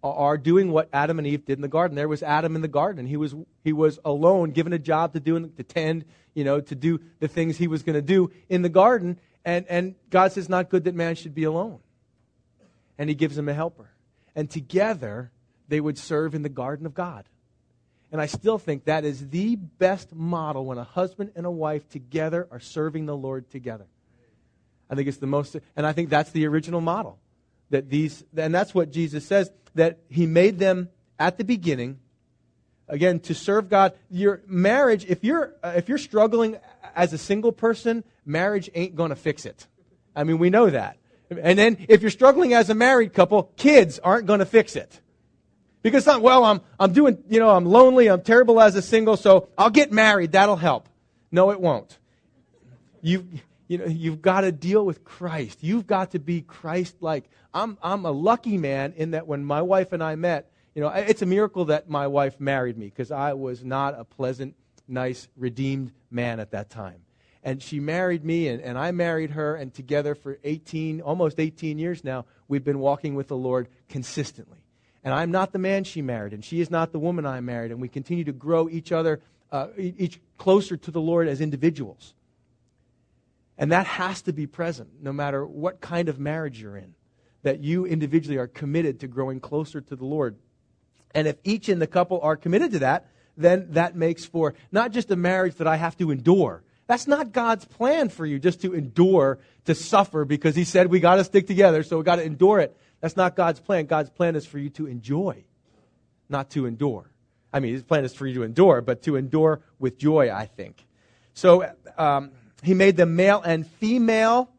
are 0.03 0.37
doing 0.37 0.71
what 0.71 0.89
Adam 0.93 1.19
and 1.19 1.27
Eve 1.27 1.45
did 1.45 1.57
in 1.57 1.61
the 1.61 1.67
garden. 1.67 1.95
There 1.95 2.07
was 2.07 2.23
Adam 2.23 2.55
in 2.55 2.61
the 2.61 2.67
garden. 2.67 3.05
He 3.05 3.17
was, 3.17 3.35
he 3.63 3.73
was 3.73 3.99
alone, 4.05 4.51
given 4.51 4.71
a 4.73 4.79
job 4.79 5.13
to 5.13 5.19
do, 5.19 5.47
to 5.47 5.63
tend, 5.63 6.05
you 6.33 6.43
know, 6.43 6.61
to 6.61 6.75
do 6.75 6.99
the 7.19 7.27
things 7.27 7.57
he 7.57 7.67
was 7.67 7.83
going 7.83 7.95
to 7.95 8.01
do 8.01 8.31
in 8.47 8.61
the 8.61 8.69
garden. 8.69 9.19
And, 9.43 9.65
and 9.67 9.95
God 10.09 10.31
says, 10.31 10.47
not 10.47 10.69
good 10.69 10.85
that 10.85 10.95
man 10.95 11.15
should 11.15 11.35
be 11.35 11.43
alone. 11.43 11.79
And 12.97 13.09
he 13.09 13.15
gives 13.15 13.37
him 13.37 13.49
a 13.49 13.53
helper. 13.53 13.89
And 14.35 14.49
together, 14.49 15.31
they 15.67 15.81
would 15.81 15.97
serve 15.97 16.33
in 16.33 16.43
the 16.43 16.49
garden 16.49 16.85
of 16.85 16.93
God. 16.93 17.25
And 18.11 18.19
I 18.21 18.25
still 18.25 18.57
think 18.57 18.85
that 18.85 19.05
is 19.05 19.29
the 19.29 19.55
best 19.55 20.15
model 20.15 20.65
when 20.65 20.77
a 20.77 20.83
husband 20.83 21.31
and 21.35 21.45
a 21.45 21.51
wife 21.51 21.87
together 21.89 22.47
are 22.51 22.59
serving 22.59 23.05
the 23.05 23.15
Lord 23.15 23.49
together. 23.51 23.85
I 24.89 24.95
think 24.95 25.07
it's 25.07 25.17
the 25.17 25.27
most, 25.27 25.55
and 25.75 25.85
I 25.85 25.93
think 25.93 26.09
that's 26.09 26.31
the 26.31 26.47
original 26.47 26.81
model 26.81 27.19
that 27.69 27.89
these, 27.89 28.23
and 28.35 28.53
that's 28.53 28.73
what 28.73 28.91
Jesus 28.91 29.25
says, 29.25 29.51
that 29.75 29.99
he 30.09 30.25
made 30.25 30.59
them 30.59 30.89
at 31.19 31.37
the 31.37 31.43
beginning, 31.43 31.99
again, 32.87 33.19
to 33.19 33.35
serve 33.35 33.69
God. 33.69 33.93
Your 34.09 34.41
marriage, 34.47 35.05
if 35.07 35.23
you're, 35.23 35.53
uh, 35.63 35.73
if 35.75 35.87
you're 35.87 35.97
struggling 35.97 36.57
as 36.95 37.13
a 37.13 37.17
single 37.17 37.51
person, 37.51 38.03
marriage 38.25 38.69
ain't 38.73 38.95
going 38.95 39.09
to 39.09 39.15
fix 39.15 39.45
it. 39.45 39.67
I 40.15 40.23
mean, 40.23 40.39
we 40.39 40.49
know 40.49 40.69
that. 40.69 40.97
And 41.29 41.59
then 41.59 41.85
if 41.87 42.01
you're 42.01 42.09
struggling 42.09 42.53
as 42.53 42.71
a 42.71 42.73
married 42.73 43.13
couple, 43.13 43.51
kids 43.55 43.99
aren't 43.99 44.25
going 44.25 44.39
to 44.39 44.45
fix 44.45 44.75
it. 44.75 44.99
Because, 45.83 46.05
not, 46.05 46.21
well, 46.21 46.43
I'm, 46.43 46.61
I'm 46.79 46.91
doing, 46.91 47.23
you 47.29 47.39
know, 47.39 47.51
I'm 47.51 47.65
lonely, 47.65 48.07
I'm 48.07 48.21
terrible 48.21 48.59
as 48.59 48.75
a 48.75 48.81
single, 48.81 49.15
so 49.15 49.47
I'll 49.57 49.69
get 49.69 49.91
married, 49.91 50.31
that'll 50.31 50.57
help. 50.57 50.89
No, 51.31 51.51
it 51.51 51.61
won't. 51.61 51.97
You, 53.01 53.27
you 53.67 53.77
know, 53.77 53.85
you've 53.85 54.21
got 54.21 54.41
to 54.41 54.51
deal 54.51 54.83
with 54.83 55.03
Christ. 55.03 55.59
You've 55.61 55.85
got 55.85 56.11
to 56.11 56.19
be 56.19 56.41
Christ 56.41 56.95
like. 57.01 57.29
I'm, 57.53 57.77
I'm 57.81 58.05
a 58.05 58.11
lucky 58.11 58.57
man 58.57 58.93
in 58.95 59.11
that 59.11 59.27
when 59.27 59.43
my 59.43 59.61
wife 59.61 59.91
and 59.91 60.03
I 60.03 60.15
met, 60.15 60.51
you 60.75 60.81
know, 60.81 60.89
it's 60.89 61.21
a 61.21 61.25
miracle 61.25 61.65
that 61.65 61.89
my 61.89 62.07
wife 62.07 62.39
married 62.39 62.77
me 62.77 62.85
because 62.85 63.11
I 63.11 63.33
was 63.33 63.63
not 63.63 63.99
a 63.99 64.03
pleasant, 64.03 64.55
nice, 64.87 65.27
redeemed 65.35 65.91
man 66.11 66.39
at 66.39 66.51
that 66.51 66.69
time. 66.69 67.01
And 67.43 67.63
she 67.63 67.79
married 67.79 68.23
me, 68.23 68.49
and, 68.49 68.61
and 68.61 68.77
I 68.77 68.91
married 68.91 69.31
her, 69.31 69.55
and 69.55 69.73
together 69.73 70.13
for 70.13 70.37
18, 70.43 71.01
almost 71.01 71.39
18 71.39 71.79
years 71.79 72.03
now, 72.03 72.25
we've 72.47 72.65
been 72.65 72.79
walking 72.79 73.15
with 73.15 73.29
the 73.29 73.37
Lord 73.37 73.69
consistently. 73.87 74.59
And 75.03 75.13
I'm 75.13 75.31
not 75.31 75.53
the 75.53 75.59
man 75.59 75.85
she 75.85 76.01
married, 76.01 76.33
and 76.33 76.43
she 76.43 76.59
is 76.59 76.69
not 76.69 76.91
the 76.91 76.99
woman 76.99 77.25
I 77.25 77.39
married, 77.39 77.71
and 77.71 77.81
we 77.81 77.87
continue 77.87 78.25
to 78.25 78.33
grow 78.33 78.67
each 78.67 78.91
other, 78.91 79.21
uh, 79.51 79.67
each 79.77 80.19
closer 80.37 80.75
to 80.75 80.91
the 80.91 81.01
Lord 81.01 81.29
as 81.29 81.39
individuals. 81.39 82.13
And 83.57 83.71
that 83.71 83.85
has 83.85 84.21
to 84.23 84.33
be 84.33 84.45
present 84.45 84.89
no 85.01 85.13
matter 85.13 85.45
what 85.45 85.79
kind 85.79 86.09
of 86.09 86.19
marriage 86.19 86.61
you're 86.61 86.77
in, 86.77 86.95
that 87.43 87.59
you 87.59 87.85
individually 87.85 88.37
are 88.37 88.47
committed 88.47 88.99
to 88.99 89.07
growing 89.07 89.39
closer 89.39 89.81
to 89.81 89.95
the 89.95 90.05
Lord. 90.05 90.35
And 91.15 91.27
if 91.27 91.37
each 91.43 91.69
in 91.69 91.79
the 91.79 91.87
couple 91.87 92.19
are 92.21 92.35
committed 92.35 92.71
to 92.73 92.79
that, 92.79 93.07
then 93.37 93.67
that 93.71 93.95
makes 93.95 94.25
for 94.25 94.53
not 94.71 94.91
just 94.91 95.09
a 95.11 95.15
marriage 95.15 95.55
that 95.55 95.67
I 95.67 95.77
have 95.77 95.97
to 95.97 96.11
endure. 96.11 96.63
That's 96.87 97.07
not 97.07 97.31
God's 97.31 97.65
plan 97.65 98.09
for 98.09 98.25
you, 98.25 98.39
just 98.39 98.61
to 98.61 98.73
endure, 98.73 99.39
to 99.65 99.75
suffer, 99.75 100.25
because 100.25 100.55
He 100.55 100.63
said 100.63 100.87
we 100.87 100.99
got 100.99 101.15
to 101.15 101.23
stick 101.23 101.47
together, 101.47 101.83
so 101.83 101.97
we 101.97 102.03
got 102.03 102.17
to 102.17 102.23
endure 102.23 102.59
it. 102.59 102.75
That's 102.99 103.15
not 103.15 103.35
God's 103.35 103.59
plan. 103.59 103.85
God's 103.85 104.09
plan 104.09 104.35
is 104.35 104.45
for 104.45 104.57
you 104.57 104.69
to 104.71 104.87
enjoy, 104.87 105.45
not 106.27 106.49
to 106.51 106.65
endure. 106.65 107.09
I 107.53 107.59
mean, 107.59 107.73
His 107.73 107.83
plan 107.83 108.03
is 108.05 108.13
for 108.13 108.27
you 108.27 108.33
to 108.35 108.43
endure, 108.43 108.81
but 108.81 109.03
to 109.03 109.15
endure 109.15 109.61
with 109.77 109.97
joy, 109.97 110.31
I 110.31 110.47
think. 110.47 110.85
So, 111.33 111.71
um, 111.97 112.31
he 112.61 112.73
made 112.73 112.97
them 112.97 113.15
male 113.15 113.41
and 113.41 113.65
female. 113.65 114.49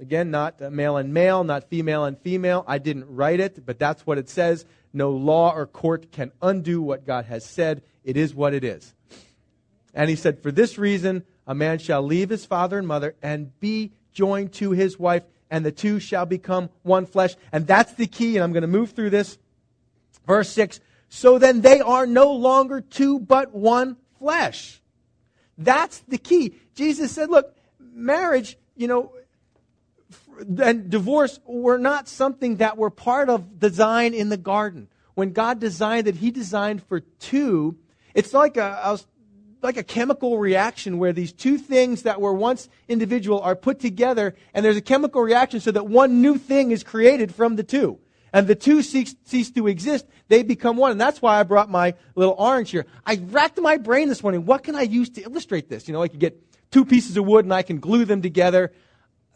Again, 0.00 0.30
not 0.30 0.60
male 0.72 0.96
and 0.96 1.14
male, 1.14 1.44
not 1.44 1.68
female 1.68 2.04
and 2.04 2.18
female. 2.18 2.64
I 2.66 2.78
didn't 2.78 3.06
write 3.08 3.40
it, 3.40 3.64
but 3.64 3.78
that's 3.78 4.06
what 4.06 4.18
it 4.18 4.28
says. 4.28 4.64
No 4.92 5.10
law 5.10 5.54
or 5.54 5.66
court 5.66 6.10
can 6.10 6.32
undo 6.42 6.82
what 6.82 7.06
God 7.06 7.26
has 7.26 7.44
said. 7.44 7.82
It 8.04 8.16
is 8.16 8.34
what 8.34 8.54
it 8.54 8.64
is. 8.64 8.94
And 9.94 10.10
he 10.10 10.16
said, 10.16 10.42
For 10.42 10.50
this 10.50 10.78
reason, 10.78 11.24
a 11.46 11.54
man 11.54 11.78
shall 11.78 12.02
leave 12.02 12.30
his 12.30 12.44
father 12.44 12.78
and 12.78 12.88
mother 12.88 13.14
and 13.22 13.58
be 13.60 13.92
joined 14.12 14.52
to 14.54 14.72
his 14.72 14.98
wife, 14.98 15.22
and 15.50 15.64
the 15.64 15.72
two 15.72 16.00
shall 16.00 16.26
become 16.26 16.70
one 16.82 17.06
flesh. 17.06 17.34
And 17.52 17.66
that's 17.66 17.92
the 17.92 18.06
key, 18.06 18.36
and 18.36 18.44
I'm 18.44 18.52
going 18.52 18.62
to 18.62 18.68
move 18.68 18.92
through 18.92 19.10
this. 19.10 19.38
Verse 20.26 20.50
6 20.50 20.80
So 21.08 21.38
then 21.38 21.60
they 21.60 21.80
are 21.80 22.06
no 22.06 22.32
longer 22.32 22.80
two, 22.80 23.20
but 23.20 23.54
one 23.54 23.96
flesh. 24.18 24.80
That's 25.56 26.00
the 26.00 26.18
key. 26.18 26.56
Jesus 26.74 27.12
said, 27.12 27.30
look, 27.30 27.54
marriage, 27.78 28.56
you 28.76 28.88
know, 28.88 29.12
and 30.58 30.90
divorce 30.90 31.40
were 31.46 31.78
not 31.78 32.08
something 32.08 32.56
that 32.56 32.76
were 32.76 32.90
part 32.90 33.28
of 33.28 33.58
design 33.58 34.14
in 34.14 34.28
the 34.28 34.36
garden. 34.36 34.88
When 35.14 35.32
God 35.32 35.60
designed 35.60 36.08
it, 36.08 36.16
He 36.16 36.30
designed 36.30 36.82
for 36.82 37.00
two. 37.00 37.76
It's 38.14 38.34
like 38.34 38.56
a, 38.56 38.98
like 39.62 39.76
a 39.76 39.82
chemical 39.82 40.38
reaction 40.38 40.98
where 40.98 41.12
these 41.12 41.32
two 41.32 41.58
things 41.58 42.02
that 42.02 42.20
were 42.20 42.34
once 42.34 42.68
individual 42.88 43.40
are 43.40 43.56
put 43.56 43.80
together, 43.80 44.34
and 44.52 44.64
there's 44.64 44.76
a 44.76 44.82
chemical 44.82 45.22
reaction 45.22 45.60
so 45.60 45.70
that 45.70 45.86
one 45.86 46.20
new 46.20 46.38
thing 46.38 46.70
is 46.70 46.82
created 46.82 47.34
from 47.34 47.56
the 47.56 47.62
two 47.62 47.98
and 48.34 48.48
the 48.48 48.56
two 48.56 48.82
cease, 48.82 49.14
cease 49.24 49.52
to 49.52 49.68
exist, 49.68 50.06
they 50.26 50.42
become 50.42 50.76
one. 50.76 50.90
And 50.90 51.00
that's 51.00 51.22
why 51.22 51.38
I 51.38 51.44
brought 51.44 51.70
my 51.70 51.94
little 52.16 52.34
orange 52.36 52.72
here. 52.72 52.84
I 53.06 53.14
racked 53.14 53.60
my 53.60 53.76
brain 53.76 54.08
this 54.08 54.24
morning. 54.24 54.44
What 54.44 54.64
can 54.64 54.74
I 54.74 54.82
use 54.82 55.08
to 55.10 55.22
illustrate 55.22 55.68
this? 55.68 55.86
You 55.86 55.94
know, 55.94 56.02
I 56.02 56.08
could 56.08 56.18
get 56.18 56.42
two 56.72 56.84
pieces 56.84 57.16
of 57.16 57.24
wood 57.24 57.44
and 57.44 57.54
I 57.54 57.62
can 57.62 57.78
glue 57.78 58.04
them 58.04 58.22
together. 58.22 58.72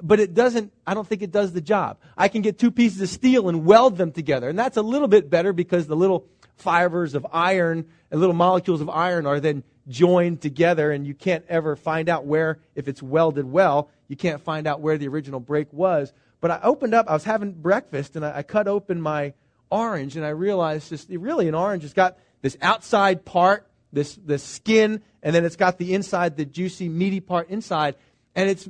But 0.00 0.20
it 0.20 0.34
doesn't, 0.34 0.72
I 0.87 0.94
don't 0.94 1.06
think 1.06 1.22
it 1.22 1.32
does 1.32 1.52
the 1.52 1.61
job. 1.61 1.98
I 2.16 2.28
can 2.28 2.42
get 2.42 2.58
two 2.58 2.70
pieces 2.70 3.00
of 3.00 3.08
steel 3.08 3.48
and 3.48 3.64
weld 3.64 3.96
them 3.96 4.12
together. 4.12 4.48
And 4.48 4.58
that's 4.58 4.76
a 4.76 4.82
little 4.82 5.08
bit 5.08 5.28
better 5.28 5.52
because 5.52 5.87
the 5.87 5.96
little 5.96 6.26
fibers 6.56 7.14
of 7.14 7.26
iron 7.32 7.87
and 8.11 8.20
little 8.20 8.34
molecules 8.34 8.80
of 8.80 8.88
iron 8.88 9.26
are 9.26 9.40
then 9.40 9.64
joined 9.88 10.40
together 10.40 10.92
and 10.92 11.06
you 11.06 11.14
can't 11.14 11.44
ever 11.48 11.74
find 11.74 12.08
out 12.08 12.26
where, 12.26 12.58
if 12.74 12.88
it's 12.88 13.02
welded 13.02 13.50
well, 13.50 13.90
you 14.06 14.16
can't 14.16 14.40
find 14.40 14.66
out 14.66 14.80
where 14.80 14.98
the 14.98 15.08
original 15.08 15.40
break 15.40 15.72
was. 15.72 16.12
But 16.40 16.50
I 16.50 16.61
opened 16.62 16.94
up, 16.94 17.08
I 17.08 17.14
was 17.14 17.24
having 17.24 17.52
breakfast, 17.52 18.14
and 18.14 18.24
I, 18.24 18.38
I 18.38 18.42
cut 18.42 18.68
open 18.68 19.00
my 19.00 19.34
orange, 19.70 20.16
and 20.16 20.24
I 20.24 20.30
realized 20.30 20.90
this 20.90 21.06
really 21.11 21.48
an 21.48 21.54
orange 21.54 21.82
has 21.82 21.92
got 21.92 22.18
this 22.42 22.56
outside 22.62 23.24
part, 23.24 23.66
this, 23.92 24.14
this 24.16 24.42
skin, 24.42 25.02
and 25.22 25.34
then 25.34 25.44
it's 25.44 25.56
got 25.56 25.78
the 25.78 25.94
inside, 25.94 26.37
the 26.37 26.44
juicy, 26.44 26.88
meaty 26.88 27.20
part 27.20 27.48
inside. 27.50 27.96
And 28.34 28.48
it's 28.48 28.68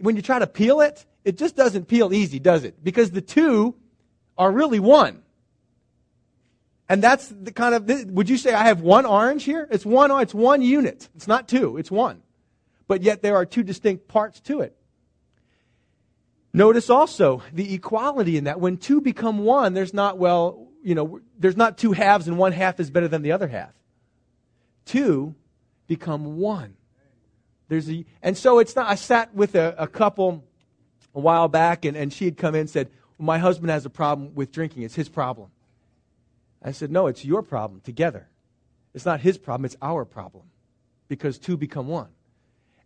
when 0.00 0.16
you 0.16 0.22
try 0.22 0.38
to 0.38 0.46
peel 0.46 0.80
it, 0.80 1.04
it 1.24 1.36
just 1.36 1.56
doesn't 1.56 1.86
peel 1.86 2.12
easy, 2.12 2.38
does 2.38 2.64
it? 2.64 2.82
Because 2.82 3.10
the 3.10 3.20
two 3.20 3.76
are 4.36 4.50
really 4.50 4.80
one. 4.80 5.22
And 6.88 7.02
that's 7.02 7.28
the 7.28 7.52
kind 7.52 7.74
of, 7.74 8.10
would 8.10 8.28
you 8.28 8.36
say 8.36 8.52
I 8.52 8.64
have 8.64 8.80
one 8.80 9.06
orange 9.06 9.44
here? 9.44 9.68
It's 9.70 9.86
one, 9.86 10.10
it's 10.20 10.34
one 10.34 10.60
unit. 10.60 11.08
It's 11.14 11.28
not 11.28 11.46
two, 11.46 11.76
it's 11.76 11.90
one. 11.90 12.22
But 12.88 13.02
yet 13.02 13.22
there 13.22 13.36
are 13.36 13.46
two 13.46 13.62
distinct 13.62 14.08
parts 14.08 14.40
to 14.40 14.62
it. 14.62 14.76
Notice 16.52 16.90
also 16.90 17.42
the 17.52 17.74
equality 17.74 18.36
in 18.36 18.44
that. 18.44 18.58
When 18.58 18.76
two 18.76 19.00
become 19.00 19.38
one, 19.38 19.72
there's 19.72 19.94
not, 19.94 20.18
well, 20.18 20.66
you 20.82 20.96
know, 20.96 21.20
there's 21.38 21.56
not 21.56 21.78
two 21.78 21.92
halves 21.92 22.26
and 22.26 22.38
one 22.38 22.50
half 22.50 22.80
is 22.80 22.90
better 22.90 23.06
than 23.06 23.22
the 23.22 23.32
other 23.32 23.46
half. 23.46 23.72
Two 24.84 25.36
become 25.86 26.38
one. 26.38 26.74
There's 27.70 27.88
a, 27.88 28.04
and 28.20 28.36
so 28.36 28.58
it's 28.58 28.74
not, 28.74 28.88
I 28.88 28.96
sat 28.96 29.32
with 29.32 29.54
a, 29.54 29.76
a 29.78 29.86
couple 29.86 30.44
a 31.14 31.20
while 31.20 31.46
back 31.46 31.84
and, 31.84 31.96
and 31.96 32.12
she 32.12 32.24
had 32.24 32.36
come 32.36 32.56
in 32.56 32.62
and 32.62 32.70
said, 32.70 32.90
my 33.16 33.38
husband 33.38 33.70
has 33.70 33.86
a 33.86 33.90
problem 33.90 34.34
with 34.34 34.50
drinking. 34.50 34.82
It's 34.82 34.96
his 34.96 35.08
problem. 35.08 35.50
I 36.60 36.72
said, 36.72 36.90
no, 36.90 37.06
it's 37.06 37.24
your 37.24 37.42
problem 37.42 37.80
together. 37.80 38.28
It's 38.92 39.06
not 39.06 39.20
his 39.20 39.38
problem, 39.38 39.66
it's 39.66 39.76
our 39.80 40.04
problem 40.04 40.46
because 41.06 41.38
two 41.38 41.56
become 41.56 41.86
one. 41.86 42.08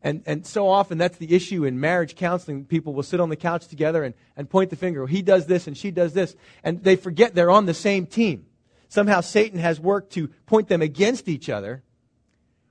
And, 0.03 0.23
and 0.27 0.45
so 0.45 0.69
often 0.69 0.99
that's 0.99 1.17
the 1.17 1.35
issue 1.35 1.65
in 1.65 1.81
marriage 1.81 2.15
counseling. 2.15 2.67
People 2.67 2.93
will 2.93 3.03
sit 3.03 3.21
on 3.21 3.31
the 3.31 3.37
couch 3.37 3.69
together 3.69 4.05
and, 4.05 4.15
and 4.37 4.51
point 4.51 4.69
the 4.69 4.77
finger. 4.77 5.07
He 5.07 5.23
does 5.23 5.47
this 5.47 5.67
and 5.67 5.79
she 5.79 5.93
does 5.93 6.13
this. 6.13 6.37
And 6.63 6.85
they 6.85 6.97
forget 6.97 7.35
they're 7.35 7.51
on 7.51 7.65
the 7.65 7.73
same 7.73 8.05
team. 8.05 8.45
Somehow 8.91 9.23
Satan 9.23 9.61
has 9.61 9.81
worked 9.81 10.13
to 10.13 10.29
point 10.45 10.69
them 10.69 10.83
against 10.83 11.27
each 11.27 11.49
other 11.49 11.83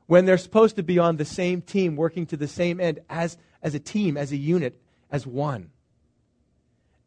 when 0.07 0.25
they're 0.25 0.37
supposed 0.37 0.75
to 0.75 0.83
be 0.83 0.99
on 0.99 1.17
the 1.17 1.25
same 1.25 1.61
team, 1.61 1.95
working 1.95 2.25
to 2.27 2.37
the 2.37 2.47
same 2.47 2.79
end 2.79 2.99
as, 3.09 3.37
as 3.61 3.73
a 3.75 3.79
team, 3.79 4.17
as 4.17 4.31
a 4.31 4.37
unit, 4.37 4.79
as 5.11 5.25
one. 5.25 5.69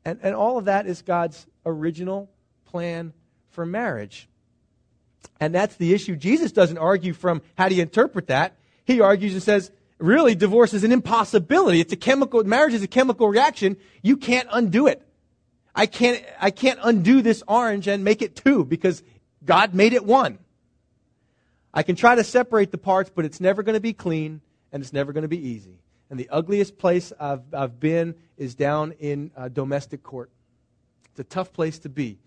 And, 0.05 0.21
and 0.23 0.35
all 0.35 0.59
of 0.59 0.67
that 0.67 0.87
is 0.87 1.03
God's 1.03 1.47
original 1.65 2.31
plan 2.65 3.13
for 3.51 3.67
marriage. 3.67 4.29
And 5.41 5.55
that's 5.55 5.77
the 5.77 5.93
issue. 5.93 6.17
Jesus 6.17 6.53
doesn't 6.53 6.79
argue 6.79 7.13
from 7.13 7.43
how 7.57 7.69
do 7.69 7.75
you 7.75 7.83
interpret 7.83 8.29
that. 8.29 8.57
He 8.85 9.01
argues 9.01 9.35
and 9.35 9.43
says, 9.43 9.71
really, 9.99 10.35
divorce 10.35 10.73
is 10.73 10.85
an 10.85 10.93
impossibility. 10.93 11.81
It's 11.81 11.93
a 11.93 11.97
chemical, 11.97 12.45
marriage 12.45 12.75
is 12.75 12.83
a 12.83 12.89
chemical 12.89 13.29
reaction. 13.29 13.77
You 14.03 14.17
can't 14.17 14.49
undo 14.53 14.87
it. 14.87 15.03
I 15.75 15.87
can't, 15.87 16.25
I 16.41 16.51
can't 16.51 16.79
undo 16.83 17.21
this 17.21 17.43
orange 17.47 17.87
and 17.89 18.03
make 18.05 18.23
it 18.23 18.37
two 18.37 18.65
because 18.65 19.03
God 19.45 19.75
made 19.75 19.93
it 19.93 20.05
one. 20.05 20.39
I 21.77 21.83
can 21.83 21.95
try 21.95 22.15
to 22.15 22.25
separate 22.25 22.71
the 22.71 22.79
parts, 22.79 23.11
but 23.15 23.27
it's 23.27 23.39
never 23.39 23.63
going 23.63 23.75
to 23.75 23.81
be 23.81 23.93
clean 23.93 24.41
and 24.73 24.83
it's 24.83 24.95
never 24.95 25.13
going 25.13 25.23
to 25.23 25.29
be 25.29 25.49
easy. 25.49 25.79
And 26.09 26.19
the 26.19 26.31
ugliest 26.31 26.79
place 26.79 27.13
I've, 27.21 27.43
I've 27.53 27.79
been 27.79 28.15
is 28.39 28.55
down 28.55 28.93
in 28.93 29.31
uh, 29.37 29.49
domestic 29.49 30.03
court. 30.03 30.31
It's 31.11 31.21
a 31.21 31.25
tough 31.25 31.53
place 31.53 31.79
to 31.81 31.91
be. 31.91 32.19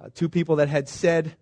Uh, 0.00 0.08
two 0.14 0.30
people 0.30 0.56
that 0.56 0.70
had 0.70 0.88
said, 0.88 1.36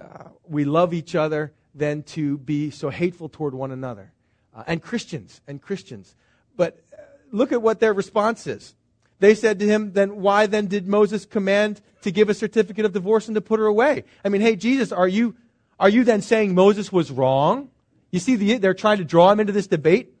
uh, 0.00 0.28
we 0.46 0.64
love 0.64 0.94
each 0.94 1.16
other, 1.16 1.52
then 1.74 2.04
to 2.04 2.38
be 2.38 2.70
so 2.70 2.90
hateful 2.90 3.28
toward 3.28 3.54
one 3.54 3.72
another. 3.72 4.12
Uh, 4.54 4.62
and 4.68 4.80
Christians, 4.80 5.40
and 5.48 5.60
Christians. 5.60 6.14
But 6.56 6.78
uh, 6.92 7.02
look 7.32 7.50
at 7.50 7.60
what 7.60 7.80
their 7.80 7.92
response 7.92 8.46
is. 8.46 8.76
They 9.18 9.34
said 9.34 9.58
to 9.58 9.66
him, 9.66 9.94
then 9.94 10.20
why 10.20 10.46
then 10.46 10.66
did 10.66 10.86
Moses 10.86 11.24
command 11.24 11.80
to 12.02 12.12
give 12.12 12.28
a 12.28 12.34
certificate 12.34 12.84
of 12.84 12.92
divorce 12.92 13.26
and 13.26 13.34
to 13.34 13.40
put 13.40 13.58
her 13.58 13.66
away? 13.66 14.04
I 14.24 14.28
mean, 14.28 14.42
hey, 14.42 14.54
Jesus, 14.54 14.92
are 14.92 15.08
you, 15.08 15.34
are 15.82 15.88
you 15.88 16.04
then 16.04 16.22
saying 16.22 16.54
Moses 16.54 16.92
was 16.92 17.10
wrong? 17.10 17.68
You 18.12 18.20
see, 18.20 18.36
the, 18.36 18.58
they're 18.58 18.72
trying 18.72 18.98
to 18.98 19.04
draw 19.04 19.32
him 19.32 19.40
into 19.40 19.52
this 19.52 19.66
debate. 19.66 20.14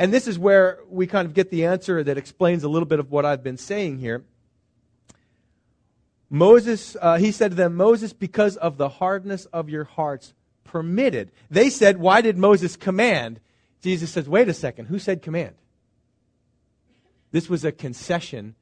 And 0.00 0.12
this 0.12 0.26
is 0.26 0.36
where 0.36 0.80
we 0.88 1.06
kind 1.06 1.26
of 1.26 1.32
get 1.32 1.48
the 1.50 1.64
answer 1.64 2.02
that 2.02 2.18
explains 2.18 2.64
a 2.64 2.68
little 2.68 2.88
bit 2.88 2.98
of 2.98 3.08
what 3.08 3.24
I've 3.24 3.44
been 3.44 3.56
saying 3.56 3.98
here. 3.98 4.24
Moses, 6.28 6.96
uh, 7.00 7.18
he 7.18 7.30
said 7.30 7.52
to 7.52 7.54
them, 7.54 7.76
Moses, 7.76 8.12
because 8.12 8.56
of 8.56 8.78
the 8.78 8.88
hardness 8.88 9.44
of 9.46 9.68
your 9.68 9.84
hearts, 9.84 10.34
permitted. 10.64 11.30
They 11.50 11.70
said, 11.70 11.98
Why 11.98 12.20
did 12.20 12.36
Moses 12.36 12.74
command? 12.74 13.38
Jesus 13.82 14.10
says, 14.10 14.28
Wait 14.28 14.48
a 14.48 14.54
second, 14.54 14.86
who 14.86 14.98
said 14.98 15.22
command? 15.22 15.54
This 17.30 17.48
was 17.48 17.64
a 17.64 17.70
concession 17.70 18.56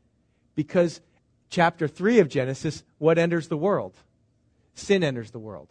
because 0.54 1.00
chapter 1.48 1.88
3 1.88 2.18
of 2.18 2.28
Genesis, 2.28 2.84
what 2.98 3.16
enters 3.16 3.48
the 3.48 3.56
world? 3.56 3.94
Sin 4.74 5.02
enters 5.02 5.30
the 5.30 5.38
world. 5.38 5.68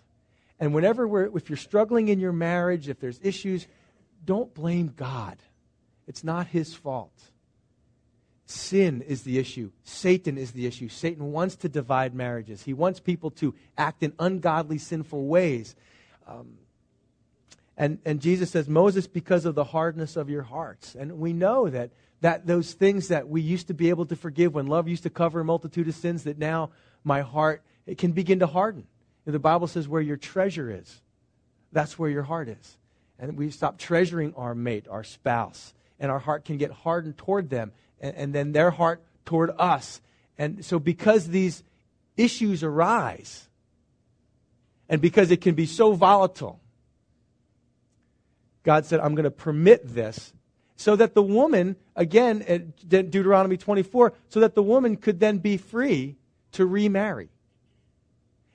And 0.59 0.73
whenever 0.73 1.07
we're, 1.07 1.35
if 1.37 1.49
you're 1.49 1.57
struggling 1.57 2.07
in 2.07 2.19
your 2.19 2.33
marriage, 2.33 2.89
if 2.89 2.99
there's 2.99 3.19
issues, 3.21 3.67
don't 4.25 4.53
blame 4.53 4.93
God. 4.95 5.37
It's 6.07 6.23
not 6.23 6.47
his 6.47 6.73
fault. 6.73 7.13
Sin 8.45 9.01
is 9.01 9.23
the 9.23 9.37
issue. 9.39 9.71
Satan 9.83 10.37
is 10.37 10.51
the 10.51 10.65
issue. 10.65 10.87
Satan 10.87 11.31
wants 11.31 11.57
to 11.57 11.69
divide 11.69 12.15
marriages. 12.15 12.63
He 12.63 12.73
wants 12.73 12.99
people 12.99 13.29
to 13.31 13.53
act 13.77 14.03
in 14.03 14.13
ungodly, 14.19 14.77
sinful 14.77 15.27
ways. 15.27 15.75
Um, 16.25 16.57
and, 17.75 17.99
and 18.05 18.21
Jesus 18.21 18.49
says, 18.49 18.67
Moses, 18.67 19.05
because 19.05 19.45
of 19.45 19.53
the 19.53 19.65
hardness 19.65 20.15
of 20.15 20.29
your 20.29 20.43
hearts. 20.43 20.95
And 20.95 21.19
we 21.19 21.33
know 21.33 21.69
that, 21.69 21.91
that 22.21 22.47
those 22.47 22.73
things 22.73 23.09
that 23.09 23.27
we 23.27 23.41
used 23.41 23.67
to 23.67 23.73
be 23.73 23.89
able 23.89 24.05
to 24.07 24.15
forgive 24.15 24.55
when 24.55 24.65
love 24.65 24.87
used 24.87 25.03
to 25.03 25.09
cover 25.09 25.41
a 25.41 25.45
multitude 25.45 25.87
of 25.87 25.93
sins, 25.93 26.23
that 26.23 26.39
now 26.39 26.71
my 27.03 27.21
heart 27.21 27.61
it 27.85 27.97
can 27.97 28.13
begin 28.13 28.39
to 28.39 28.47
harden. 28.47 28.87
The 29.33 29.39
Bible 29.39 29.67
says, 29.67 29.89
where 29.89 30.01
your 30.01 30.15
treasure 30.15 30.71
is, 30.71 31.01
that's 31.73 31.99
where 31.99 32.09
your 32.09 32.23
heart 32.23 32.47
is. 32.47 32.77
And 33.19 33.37
we 33.37 33.51
stop 33.51 33.77
treasuring 33.77 34.33
our 34.35 34.55
mate, 34.55 34.87
our 34.89 35.03
spouse, 35.03 35.73
and 35.99 36.09
our 36.09 36.19
heart 36.19 36.45
can 36.45 36.57
get 36.57 36.71
hardened 36.71 37.17
toward 37.17 37.49
them, 37.49 37.73
and, 37.99 38.15
and 38.15 38.33
then 38.33 38.53
their 38.53 38.71
heart 38.71 39.03
toward 39.25 39.51
us. 39.59 40.01
And 40.37 40.63
so, 40.63 40.79
because 40.79 41.27
these 41.27 41.63
issues 42.15 42.63
arise, 42.63 43.49
and 44.87 45.01
because 45.01 45.29
it 45.29 45.41
can 45.41 45.55
be 45.55 45.65
so 45.65 45.91
volatile, 45.91 46.61
God 48.63 48.85
said, 48.85 49.01
I'm 49.01 49.13
going 49.13 49.25
to 49.25 49.31
permit 49.31 49.93
this 49.93 50.31
so 50.77 50.95
that 50.95 51.15
the 51.15 51.23
woman, 51.23 51.75
again, 51.95 52.43
at 52.47 52.87
Deuteronomy 52.87 53.57
24, 53.57 54.13
so 54.29 54.39
that 54.39 54.55
the 54.55 54.63
woman 54.63 54.95
could 54.95 55.19
then 55.19 55.39
be 55.39 55.57
free 55.57 56.15
to 56.53 56.65
remarry 56.65 57.29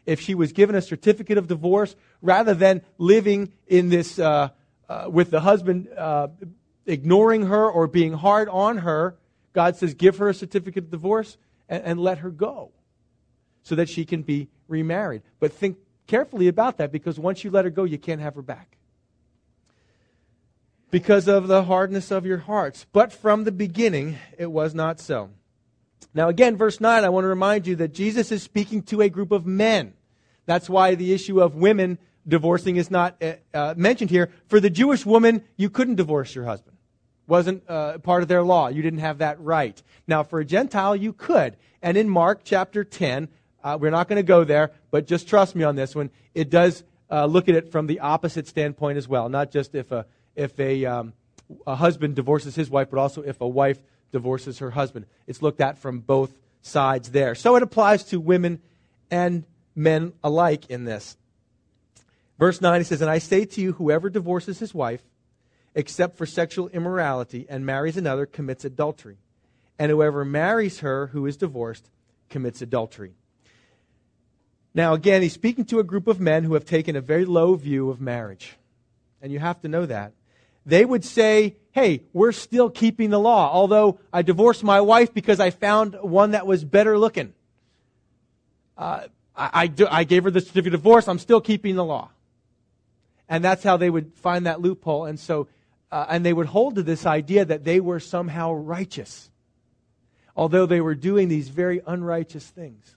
if 0.07 0.21
she 0.21 0.35
was 0.35 0.53
given 0.53 0.75
a 0.75 0.83
certificate 0.83 1.39
of 1.39 1.47
divorce 1.47 1.95
rather 2.21 2.55
than 2.55 2.83
living 2.99 3.53
in 3.67 3.89
this 3.89 4.19
uh, 4.19 4.49
uh, 4.89 5.07
with 5.09 5.31
the 5.31 5.41
husband 5.41 5.89
uh, 5.97 6.29
ignoring 6.87 7.47
her 7.47 7.71
or 7.71 7.87
being 7.87 8.13
hard 8.13 8.49
on 8.49 8.79
her 8.79 9.17
god 9.53 9.77
says 9.77 9.95
give 9.95 10.19
her 10.19 10.29
a 10.29 10.35
certificate 10.35 10.85
of 10.85 10.91
divorce 10.91 11.37
and, 11.69 11.85
and 11.85 12.01
let 12.01 12.19
her 12.19 12.31
go 12.31 12.71
so 13.63 13.75
that 13.75 13.89
she 13.89 14.05
can 14.05 14.23
be 14.23 14.49
remarried. 14.69 15.23
But 15.41 15.53
think 15.53 15.79
carefully 16.07 16.49
about 16.49 16.79
that 16.79 16.93
because 16.93 17.19
once 17.19 17.45
you 17.45 17.51
let 17.51 17.65
her 17.65 17.71
go 17.71 17.85
you 17.85 17.99
can't 17.99 18.21
have 18.21 18.35
her 18.35 18.43
back. 18.43 18.77
Because 20.91 21.27
of 21.27 21.49
the 21.49 21.65
hardness 21.65 22.11
of 22.11 22.27
your 22.27 22.39
hearts. 22.39 22.85
But 22.93 23.13
from 23.13 23.45
the 23.45 23.53
beginning 23.53 24.19
it 24.37 24.51
was 24.51 24.75
not 24.75 25.01
so 25.01 25.31
now, 26.15 26.29
again, 26.29 26.57
verse 26.57 26.81
9, 26.81 27.05
I 27.05 27.09
want 27.09 27.25
to 27.25 27.29
remind 27.29 27.67
you 27.67 27.77
that 27.77 27.95
Jesus 27.95 28.33
is 28.33 28.43
speaking 28.43 28.83
to 28.85 29.01
a 29.01 29.09
group 29.09 29.33
of 29.33 29.47
men. 29.47 29.95
That's 30.47 30.69
why 30.69 30.95
the 30.95 31.13
issue 31.13 31.41
of 31.41 31.55
women 31.55 31.99
divorcing 32.27 32.77
is 32.77 32.91
not 32.91 33.23
uh, 33.23 33.35
uh, 33.55 33.75
mentioned 33.77 34.11
here. 34.11 34.31
For 34.47 34.61
the 34.61 34.71
Jewish 34.71 35.07
woman, 35.07 35.45
you 35.57 35.71
couldn't 35.71 35.97
divorce 35.97 36.35
your 36.35 36.45
husband. 36.45 36.77
Wasn't 37.27 37.63
uh, 37.69 37.99
part 37.99 38.23
of 38.23 38.29
their 38.29 38.43
law. 38.43 38.69
You 38.69 38.83
didn't 38.83 39.01
have 39.01 39.19
that 39.19 39.41
right. 39.41 39.81
Now, 40.07 40.23
for 40.23 40.41
a 40.41 40.45
Gentile, 40.45 40.97
you 40.97 41.13
could. 41.13 41.57
And 41.81 41.97
in 41.97 42.09
Mark 42.09 42.43
chapter 42.45 42.85
10, 42.85 43.29
uh, 43.63 43.79
we're 43.81 43.91
not 43.91 44.09
going 44.09 44.17
to 44.17 44.23
go 44.23 44.45
there, 44.45 44.73
but 44.91 45.07
just 45.07 45.29
trust 45.29 45.55
me 45.55 45.65
on 45.65 45.77
this 45.77 45.95
one. 45.95 46.11
It 46.35 46.51
does 46.51 46.85
uh, 47.11 47.27
look 47.27 47.49
at 47.49 47.55
it 47.55 47.71
from 47.71 47.87
the 47.87 48.01
opposite 48.01 48.49
standpoint 48.49 48.99
as 48.99 49.09
well. 49.09 49.29
Not 49.29 49.51
just 49.51 49.75
if 49.75 49.93
a, 49.93 50.07
if 50.35 50.59
a, 50.59 50.85
um, 50.85 51.13
a 51.67 51.77
husband 51.77 52.17
divorces 52.17 52.55
his 52.55 52.71
wife, 52.71 52.89
but 52.91 52.99
also 52.99 53.23
if 53.23 53.41
a 53.41 53.49
wife 53.49 53.79
divorces 54.13 54.59
her 54.59 54.71
husband. 54.71 55.07
It's 55.27 55.43
looked 55.43 55.61
at 55.61 55.79
from 55.79 56.01
both 56.01 56.33
sides 56.61 57.11
there. 57.11 57.35
So 57.35 57.57
it 57.57 57.63
applies 57.63 58.05
to 58.05 58.21
women 58.21 58.61
and 59.11 59.45
men 59.75 60.13
alike 60.23 60.67
in 60.71 60.85
this. 60.85 61.17
Verse 62.39 62.61
9, 62.61 62.81
he 62.81 62.85
says, 62.85 63.01
And 63.01 63.11
I 63.11 63.19
say 63.19 63.45
to 63.45 63.61
you, 63.61 63.73
whoever 63.73 64.09
divorces 64.11 64.59
his 64.59 64.75
wife, 64.75 65.03
except 65.75 66.17
for 66.17 66.27
sexual 66.27 66.69
immorality, 66.69 67.47
and 67.49 67.67
marries 67.67 67.97
another, 67.97 68.27
commits 68.27 68.65
adultery. 68.65 69.19
And 69.79 69.91
whoever 69.91 70.25
marries 70.25 70.81
her 70.81 71.09
who 71.09 71.27
is 71.27 71.37
divorced 71.37 71.89
commits 72.29 72.63
adultery. 72.63 73.15
Now, 74.75 74.95
again, 74.95 75.23
he's 75.23 75.33
speaking 75.33 75.65
to 75.67 75.81
a 75.81 75.85
group 75.85 76.07
of 76.07 76.21
men 76.21 76.45
who 76.45 76.55
have 76.55 76.65
taken 76.65 76.97
a 76.97 77.01
very 77.01 77.25
low 77.25 77.55
view 77.55 77.91
of 77.91 78.01
marriage. 78.01 78.57
And 79.21 79.31
you 79.33 79.39
have 79.39 79.61
to 79.63 79.69
know 79.69 79.87
that 79.87 80.13
they 80.65 80.85
would 80.85 81.05
say, 81.05 81.57
hey, 81.73 82.03
we're 82.13 82.33
still 82.33 82.71
keeping 82.71 83.11
the 83.11 83.19
law, 83.19 83.51
although 83.53 83.99
I 84.13 84.23
divorced 84.23 84.63
my 84.63 84.81
wife 84.81 85.13
because 85.13 85.41
I 85.41 85.51
found 85.51 85.97
one 86.01 86.33
that 86.33 86.47
was 86.47 86.65
better 86.65 86.99
looking. 86.99 87.33
Uh, 88.77 89.07
I, 89.35 89.51
I, 89.53 89.67
do, 89.67 89.87
I, 89.91 90.05
gave 90.05 90.25
her 90.25 90.31
the 90.31 90.41
certificate 90.41 90.75
of 90.75 90.81
divorce, 90.81 91.09
I'm 91.09 91.19
still 91.19 91.41
keeping 91.41 91.77
the 91.77 91.85
law. 91.85 92.11
And 93.29 93.43
that's 93.43 93.63
how 93.63 93.77
they 93.77 93.89
would 93.89 94.15
find 94.15 94.47
that 94.47 94.61
loophole. 94.61 95.07
And 95.07 95.19
so, 95.19 95.49
uh, 95.91 96.07
and 96.09 96.25
they 96.25 96.33
would 96.33 96.47
hold 96.47 96.75
to 96.77 96.83
this 96.83 97.07
idea 97.07 97.45
that 97.45 97.65
they 97.65 97.81
were 97.81 98.01
somehow 98.01 98.53
righteous, 98.53 99.31
although 100.37 100.67
they 100.67 100.81
were 100.81 100.95
doing 100.95 101.29
these 101.29 101.49
very 101.49 101.81
unrighteous 101.87 102.47
things. 102.47 102.97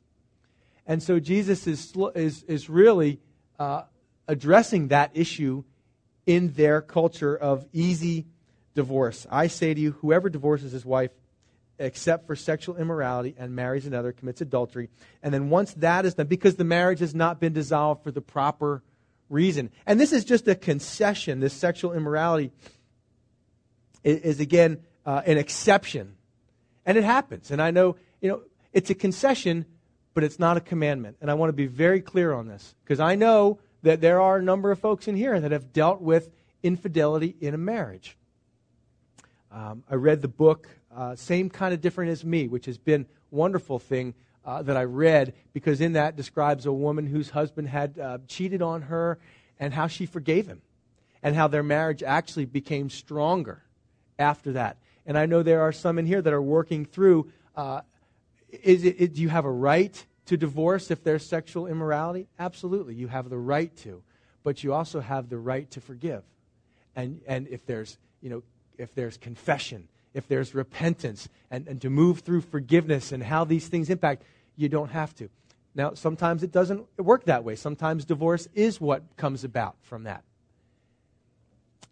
And 0.85 1.01
so 1.01 1.19
Jesus 1.19 1.67
is, 1.67 1.93
is, 2.15 2.43
is 2.43 2.69
really 2.69 3.19
uh, 3.57 3.83
addressing 4.27 4.89
that 4.89 5.11
issue 5.13 5.63
in 6.25 6.53
their 6.53 6.81
culture 6.81 7.35
of 7.35 7.65
easy 7.73 8.25
divorce. 8.73 9.25
I 9.29 9.47
say 9.47 9.73
to 9.73 9.79
you, 9.79 9.91
whoever 9.91 10.29
divorces 10.29 10.71
his 10.71 10.85
wife 10.85 11.11
except 11.77 12.25
for 12.25 12.35
sexual 12.35 12.77
immorality 12.77 13.35
and 13.37 13.55
marries 13.55 13.85
another 13.85 14.11
commits 14.11 14.41
adultery. 14.41 14.89
And 15.21 15.33
then 15.33 15.49
once 15.49 15.73
that 15.75 16.05
is 16.05 16.13
done, 16.13 16.27
because 16.27 16.55
the 16.55 16.63
marriage 16.63 16.99
has 16.99 17.13
not 17.13 17.39
been 17.39 17.53
dissolved 17.53 18.03
for 18.03 18.11
the 18.11 18.21
proper 18.21 18.81
reason. 19.29 19.71
And 19.85 19.99
this 19.99 20.13
is 20.13 20.23
just 20.23 20.47
a 20.47 20.55
concession. 20.55 21.39
This 21.39 21.53
sexual 21.53 21.93
immorality 21.93 22.51
is, 24.03 24.19
is 24.19 24.39
again, 24.39 24.79
uh, 25.05 25.21
an 25.25 25.37
exception. 25.37 26.15
And 26.85 26.97
it 26.97 27.03
happens. 27.03 27.51
And 27.51 27.61
I 27.61 27.71
know, 27.71 27.97
you 28.21 28.29
know, 28.29 28.41
it's 28.71 28.89
a 28.89 28.95
concession, 28.95 29.65
but 30.13 30.23
it's 30.23 30.39
not 30.39 30.57
a 30.57 30.61
commandment. 30.61 31.17
And 31.21 31.29
I 31.29 31.33
want 31.33 31.49
to 31.49 31.53
be 31.53 31.67
very 31.67 32.01
clear 32.01 32.31
on 32.33 32.47
this 32.47 32.75
because 32.83 32.99
I 32.99 33.15
know 33.15 33.59
that 33.85 34.01
there 34.01 34.19
are 34.19 34.37
a 34.37 34.41
number 34.41 34.71
of 34.71 34.79
folks 34.79 35.07
in 35.07 35.15
here 35.15 35.39
that 35.39 35.51
have 35.51 35.71
dealt 35.71 36.01
with 36.01 36.31
infidelity 36.63 37.35
in 37.39 37.53
a 37.53 37.57
marriage. 37.57 38.17
Um, 39.51 39.83
I 39.87 39.93
read 39.93 40.23
the 40.23 40.27
book, 40.27 40.67
uh, 40.93 41.15
Same 41.15 41.51
Kind 41.51 41.71
of 41.71 41.81
Different 41.81 42.09
as 42.09 42.25
Me, 42.25 42.47
which 42.47 42.65
has 42.65 42.79
been 42.79 43.01
a 43.31 43.35
wonderful 43.35 43.77
thing 43.77 44.15
uh, 44.43 44.63
that 44.63 44.75
I 44.75 44.85
read 44.85 45.35
because 45.53 45.81
in 45.81 45.93
that 45.93 46.15
describes 46.15 46.65
a 46.65 46.73
woman 46.73 47.05
whose 47.05 47.29
husband 47.29 47.69
had 47.69 47.99
uh, 47.99 48.17
cheated 48.27 48.63
on 48.63 48.81
her 48.81 49.19
and 49.59 49.71
how 49.71 49.85
she 49.85 50.07
forgave 50.07 50.47
him 50.47 50.63
and 51.21 51.35
how 51.35 51.47
their 51.47 51.63
marriage 51.63 52.01
actually 52.01 52.45
became 52.45 52.89
stronger 52.89 53.61
after 54.17 54.53
that. 54.53 54.77
And 55.05 55.15
I 55.15 55.27
know 55.27 55.43
there 55.43 55.61
are 55.61 55.71
some 55.71 55.99
in 55.99 56.07
here 56.07 56.23
that 56.23 56.33
are 56.33 56.41
working 56.41 56.85
through 56.85 57.31
uh, 57.55 57.81
is 58.49 58.83
it, 58.83 59.13
do 59.13 59.21
you 59.21 59.29
have 59.29 59.45
a 59.45 59.51
right 59.51 60.03
to 60.25 60.37
divorce 60.37 60.91
if 60.91 61.03
there's 61.03 61.25
sexual 61.25 61.67
immorality? 61.67 62.27
Absolutely. 62.39 62.95
You 62.95 63.07
have 63.07 63.29
the 63.29 63.37
right 63.37 63.75
to. 63.77 64.01
But 64.43 64.63
you 64.63 64.73
also 64.73 64.99
have 64.99 65.29
the 65.29 65.37
right 65.37 65.69
to 65.71 65.81
forgive. 65.81 66.23
And, 66.95 67.21
and 67.27 67.47
if 67.47 67.65
there's, 67.65 67.97
you 68.21 68.29
know, 68.29 68.43
if 68.77 68.93
there's 68.93 69.17
confession, 69.17 69.87
if 70.13 70.27
there's 70.27 70.53
repentance, 70.53 71.27
and, 71.51 71.67
and 71.67 71.81
to 71.81 71.89
move 71.89 72.19
through 72.19 72.41
forgiveness 72.41 73.11
and 73.11 73.23
how 73.23 73.43
these 73.43 73.67
things 73.67 73.89
impact, 73.89 74.23
you 74.55 74.69
don't 74.69 74.91
have 74.91 75.13
to. 75.15 75.29
Now, 75.73 75.93
sometimes 75.93 76.41
it 76.41 76.51
doesn't 76.51 76.85
work 76.97 77.25
that 77.25 77.43
way. 77.43 77.55
Sometimes 77.55 78.05
divorce 78.05 78.47
is 78.55 78.79
what 78.79 79.03
comes 79.17 79.43
about 79.43 79.75
from 79.81 80.03
that. 80.03 80.23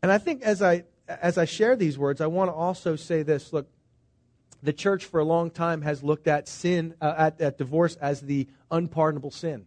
And 0.02 0.12
I 0.12 0.17
think 0.17 0.41
as 0.41 0.62
I, 0.62 0.84
as 1.08 1.38
I 1.38 1.46
share 1.46 1.76
these 1.76 1.98
words, 1.98 2.22
I 2.22 2.28
want 2.28 2.50
to 2.50 2.54
also 2.54 2.96
say 2.96 3.24
this 3.24 3.52
look, 3.52 3.67
the 4.63 4.73
church 4.73 5.06
for 5.06 5.19
a 5.19 5.26
long 5.26 5.52
time 5.52 5.82
has 5.82 6.02
looked 6.04 6.28
at 6.28 6.47
sin, 6.47 6.95
uh, 7.02 7.13
at, 7.17 7.41
at 7.41 7.58
divorce 7.58 7.95
as 7.97 8.21
the 8.21 8.47
unpardonable 8.71 9.32
sin. 9.32 9.65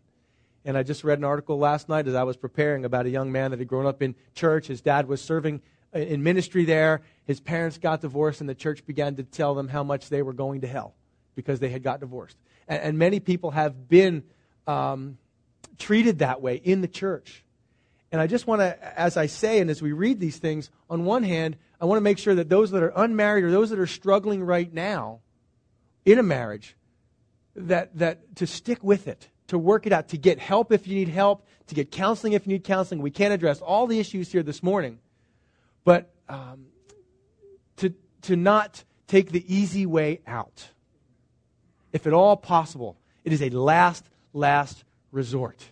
And 0.64 0.76
I 0.76 0.82
just 0.82 1.04
read 1.04 1.18
an 1.18 1.24
article 1.24 1.58
last 1.58 1.88
night 1.88 2.08
as 2.08 2.14
I 2.14 2.24
was 2.24 2.36
preparing 2.36 2.84
about 2.84 3.06
a 3.06 3.10
young 3.10 3.30
man 3.30 3.50
that 3.50 3.60
had 3.60 3.68
grown 3.68 3.86
up 3.86 4.02
in 4.02 4.14
church. 4.34 4.66
His 4.66 4.80
dad 4.80 5.06
was 5.06 5.20
serving 5.20 5.60
uh, 5.94 5.98
in 5.98 6.22
ministry 6.22 6.64
there. 6.64 7.02
His 7.24 7.40
parents 7.40 7.78
got 7.78 8.00
divorced, 8.00 8.40
and 8.40 8.48
the 8.48 8.54
church 8.54 8.84
began 8.86 9.16
to 9.16 9.22
tell 9.22 9.54
them 9.54 9.68
how 9.68 9.84
much 9.84 10.08
they 10.08 10.22
were 10.22 10.32
going 10.32 10.62
to 10.62 10.66
hell 10.66 10.94
because 11.34 11.60
they 11.60 11.68
had 11.68 11.82
got 11.82 12.00
divorced. 12.00 12.38
And, 12.66 12.82
and 12.82 12.98
many 12.98 13.20
people 13.20 13.50
have 13.50 13.88
been 13.88 14.24
um, 14.66 15.18
treated 15.78 16.20
that 16.20 16.40
way 16.40 16.56
in 16.56 16.80
the 16.80 16.88
church. 16.88 17.44
And 18.10 18.20
I 18.20 18.26
just 18.26 18.46
want 18.46 18.60
to, 18.60 18.98
as 18.98 19.18
I 19.18 19.26
say, 19.26 19.60
and 19.60 19.68
as 19.68 19.82
we 19.82 19.92
read 19.92 20.20
these 20.20 20.38
things, 20.38 20.70
on 20.88 21.04
one 21.04 21.22
hand, 21.22 21.56
I 21.80 21.84
want 21.84 21.98
to 21.98 22.02
make 22.02 22.18
sure 22.18 22.34
that 22.34 22.48
those 22.48 22.70
that 22.70 22.82
are 22.82 22.92
unmarried 22.96 23.44
or 23.44 23.50
those 23.50 23.70
that 23.70 23.78
are 23.78 23.86
struggling 23.86 24.42
right 24.42 24.72
now 24.72 25.20
in 26.04 26.18
a 26.18 26.22
marriage, 26.22 26.76
that, 27.54 27.96
that 27.98 28.36
to 28.36 28.46
stick 28.46 28.82
with 28.82 29.08
it, 29.08 29.28
to 29.48 29.58
work 29.58 29.86
it 29.86 29.92
out, 29.92 30.08
to 30.08 30.18
get 30.18 30.38
help 30.38 30.72
if 30.72 30.86
you 30.86 30.94
need 30.94 31.08
help, 31.08 31.46
to 31.66 31.74
get 31.74 31.90
counseling 31.90 32.32
if 32.32 32.46
you 32.46 32.52
need 32.52 32.64
counseling. 32.64 33.02
We 33.02 33.10
can't 33.10 33.34
address 33.34 33.60
all 33.60 33.86
the 33.86 33.98
issues 33.98 34.30
here 34.30 34.42
this 34.42 34.62
morning, 34.62 34.98
but 35.84 36.10
um, 36.28 36.66
to, 37.76 37.94
to 38.22 38.36
not 38.36 38.84
take 39.06 39.32
the 39.32 39.44
easy 39.54 39.84
way 39.84 40.20
out. 40.26 40.68
If 41.92 42.06
at 42.06 42.12
all 42.12 42.36
possible, 42.36 42.96
it 43.24 43.32
is 43.32 43.42
a 43.42 43.50
last, 43.50 44.04
last 44.32 44.84
resort. 45.12 45.64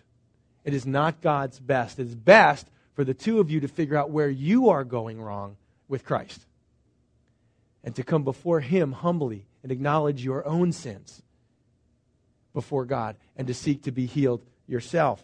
It 0.63 0.73
is 0.73 0.85
not 0.85 1.21
God's 1.21 1.59
best. 1.59 1.99
It 1.99 2.07
is 2.07 2.15
best 2.15 2.67
for 2.93 3.03
the 3.03 3.13
two 3.13 3.39
of 3.39 3.51
you 3.51 3.59
to 3.61 3.67
figure 3.67 3.97
out 3.97 4.09
where 4.09 4.29
you 4.29 4.69
are 4.69 4.83
going 4.83 5.21
wrong 5.21 5.57
with 5.87 6.03
Christ 6.05 6.45
and 7.83 7.95
to 7.95 8.03
come 8.03 8.23
before 8.23 8.59
Him 8.59 8.91
humbly 8.91 9.45
and 9.63 9.71
acknowledge 9.71 10.23
your 10.23 10.45
own 10.47 10.71
sins 10.71 11.21
before 12.53 12.85
God 12.85 13.15
and 13.35 13.47
to 13.47 13.53
seek 13.53 13.83
to 13.83 13.91
be 13.91 14.05
healed 14.05 14.41
yourself 14.67 15.23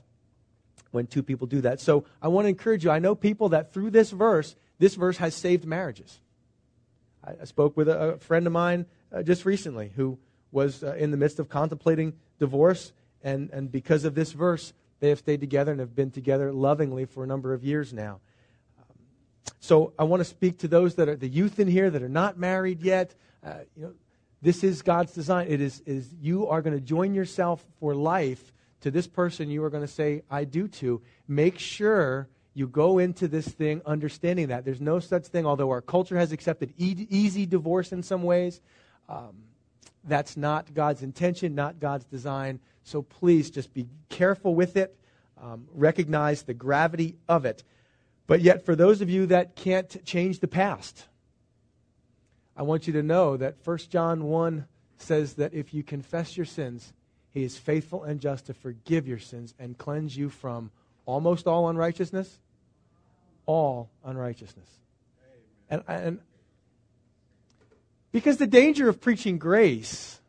when 0.92 1.08
two 1.08 1.24
people 1.24 1.48
do 1.48 1.62
that. 1.62 1.80
So 1.80 2.06
I 2.22 2.28
want 2.28 2.46
to 2.46 2.50
encourage 2.50 2.84
you. 2.84 2.92
I 2.92 3.00
know 3.00 3.16
people 3.16 3.50
that 3.50 3.74
through 3.74 3.92
this 3.92 4.12
verse, 4.12 4.56
this 4.78 4.96
verse 4.96 5.18
has 5.18 5.34
saved 5.34 5.66
marriages. 5.66 6.20
I, 7.24 7.46
spoke 7.46 7.78
with 7.78 7.88
a, 7.88 8.14
a, 8.14 8.18
friend 8.18 8.48
of 8.48 8.54
mine 8.54 8.86
uh, 9.14 9.22
just 9.22 9.46
recently 9.46 9.92
who 9.96 10.18
was 10.52 10.84
uh, 10.84 10.96
in 10.96 11.12
the 11.12 11.18
midst 11.18 11.40
of 11.40 11.50
contemplating 11.50 12.14
divorce, 12.40 12.94
and, 13.24 13.50
and 13.52 13.72
because 13.72 14.06
of 14.06 14.16
this 14.16 14.32
verse, 14.32 14.74
they 15.00 15.10
have 15.10 15.20
stayed 15.20 15.40
together 15.40 15.72
and 15.72 15.80
have 15.80 15.96
been 15.96 16.12
together 16.12 16.52
lovingly 16.52 17.06
for 17.06 17.24
a 17.24 17.28
number 17.28 17.54
of 17.54 17.64
years 17.64 17.94
now. 17.94 18.20
So 19.60 19.94
I 19.98 20.04
want 20.04 20.22
to 20.22 20.26
speak 20.26 20.60
to 20.60 20.68
those 20.68 20.96
that 20.96 21.08
are 21.08 21.16
the 21.16 21.28
youth 21.28 21.60
in 21.60 21.68
here 21.68 21.90
that 21.90 22.02
are 22.02 22.10
not 22.10 22.38
married 22.38 22.82
yet. 22.82 23.16
Uh, 23.46 23.54
you 23.76 23.84
know, 23.84 23.94
this 24.42 24.64
is 24.64 24.82
God's 24.82 25.14
design. 25.14 25.48
It 25.50 25.62
is, 25.62 25.82
is 25.86 26.14
you 26.20 26.48
are 26.48 26.62
going 26.62 26.76
to 26.76 26.82
join 26.82 27.14
yourself 27.14 27.64
for 27.80 27.94
life 27.94 28.54
to 28.82 28.92
this 28.92 29.08
person 29.08 29.50
you 29.50 29.64
are 29.64 29.70
going 29.70 29.86
to 29.86 29.92
say 29.92 30.24
I 30.30 30.44
do 30.44 30.68
to. 30.68 31.02
Make 31.28 31.60
sure 31.60 32.28
you 32.54 32.68
go 32.68 32.98
into 32.98 33.28
this 33.28 33.48
thing 33.48 33.82
understanding 33.86 34.48
that 34.48 34.66
there's 34.66 34.82
no 34.82 35.00
such 35.00 35.28
thing. 35.28 35.46
Although 35.46 35.70
our 35.70 35.82
culture 35.82 36.18
has 36.18 36.32
accepted 36.32 36.74
e- 36.78 37.08
easy 37.10 37.46
divorce 37.46 37.92
in 37.92 38.04
some 38.04 38.24
ways, 38.24 38.60
um, 39.08 39.36
that's 40.04 40.36
not 40.36 40.74
God's 40.74 41.04
intention, 41.04 41.56
not 41.56 41.80
God's 41.80 42.06
design. 42.06 42.60
So 42.84 43.04
please 43.04 43.52
just 43.52 43.74
be 43.74 43.88
careful 44.10 44.56
with 44.56 44.76
it. 44.76 44.96
Um, 45.42 45.68
recognize 45.74 46.44
the 46.44 46.54
gravity 46.54 47.16
of 47.30 47.46
it. 47.46 47.64
But 48.32 48.40
yet, 48.40 48.64
for 48.66 48.78
those 48.78 49.02
of 49.02 49.10
you 49.10 49.26
that 49.26 49.58
can't 49.58 50.06
change 50.06 50.40
the 50.40 50.48
past, 50.48 51.06
I 52.56 52.62
want 52.62 52.88
you 52.88 52.94
to 52.94 53.04
know 53.04 53.36
that 53.36 53.56
1 53.62 53.78
John 53.90 54.24
1 54.24 54.68
says 55.00 55.34
that 55.34 55.54
if 55.54 55.74
you 55.74 55.84
confess 55.84 56.38
your 56.38 56.46
sins, 56.46 56.94
he 57.34 57.44
is 57.44 57.58
faithful 57.58 58.04
and 58.04 58.22
just 58.22 58.46
to 58.46 58.54
forgive 58.54 59.06
your 59.06 59.20
sins 59.20 59.54
and 59.60 59.78
cleanse 59.78 60.16
you 60.16 60.30
from 60.30 60.72
almost 61.06 61.46
all 61.46 61.68
unrighteousness, 61.68 62.40
all 63.48 63.90
unrighteousness. 64.06 64.70
And, 65.70 65.84
and 65.86 66.20
because 68.14 68.38
the 68.38 68.48
danger 68.48 68.88
of 68.88 69.02
preaching 69.02 69.40
grace 69.40 70.22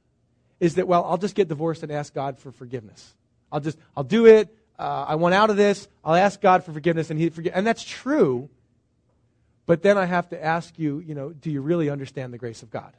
is 0.59 0.75
that, 0.75 0.88
well, 0.88 1.05
I'll 1.05 1.19
just 1.19 1.37
get 1.37 1.47
divorced 1.47 1.85
and 1.85 1.93
ask 1.93 2.12
God 2.12 2.37
for 2.37 2.51
forgiveness. 2.51 3.15
I'll 3.53 3.61
just, 3.61 3.79
I'll 3.97 4.03
do 4.03 4.27
it 4.27 4.53
uh, 4.78 5.06
I 5.08 5.14
want 5.16 5.35
out 5.35 5.50
of 5.50 5.56
this. 5.56 5.88
I'll 6.04 6.14
ask 6.14 6.40
God 6.40 6.64
for 6.64 6.72
forgiveness, 6.72 7.11
and 7.11 7.18
He 7.18 7.30
forgive. 7.30 7.52
And 7.54 7.66
that's 7.66 7.85
true. 7.85 8.48
But 9.66 9.82
then 9.82 9.96
I 9.96 10.06
have 10.06 10.28
to 10.30 10.44
ask 10.44 10.78
you, 10.78 10.98
you 11.00 11.14
know, 11.14 11.30
do 11.30 11.50
you 11.50 11.61
really 11.61 11.88
understand 11.88 12.32
the 12.32 12.38
grace 12.38 12.62
of 12.62 12.70
God? 12.70 12.96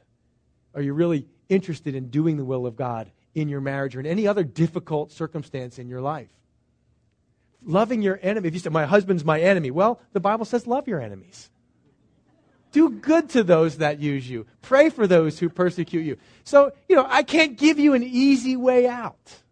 Are 0.74 0.82
you 0.82 0.92
really 0.92 1.26
interested 1.48 1.94
in 1.94 2.08
doing 2.08 2.36
the 2.36 2.44
will 2.44 2.66
of 2.66 2.76
God 2.76 3.10
in 3.34 3.48
your 3.48 3.60
marriage 3.60 3.96
or 3.96 4.00
in 4.00 4.06
any 4.06 4.26
other 4.26 4.44
difficult 4.44 5.12
circumstance 5.12 5.78
in 5.78 5.88
your 5.88 6.00
life? 6.00 6.30
Loving 7.62 8.02
your 8.02 8.18
enemy. 8.22 8.48
If 8.48 8.54
you 8.54 8.60
say, 8.60 8.70
my 8.70 8.86
husband's 8.86 9.24
my 9.24 9.40
enemy, 9.40 9.70
well, 9.70 10.00
the 10.12 10.20
Bible 10.20 10.44
says 10.44 10.66
love 10.66 10.88
your 10.88 11.00
enemies. 11.00 11.50
Do 12.72 12.90
good 12.90 13.30
to 13.30 13.44
those 13.44 13.78
that 13.78 14.00
use 14.00 14.28
you. 14.28 14.46
Pray 14.60 14.90
for 14.90 15.06
those 15.06 15.38
who 15.38 15.48
persecute 15.48 16.02
you. 16.02 16.16
So, 16.42 16.72
you 16.88 16.96
know, 16.96 17.06
I 17.08 17.22
can't 17.22 17.56
give 17.56 17.78
you 17.78 17.94
an 17.94 18.02
easy 18.02 18.56
way 18.56 18.88
out. 18.88 19.43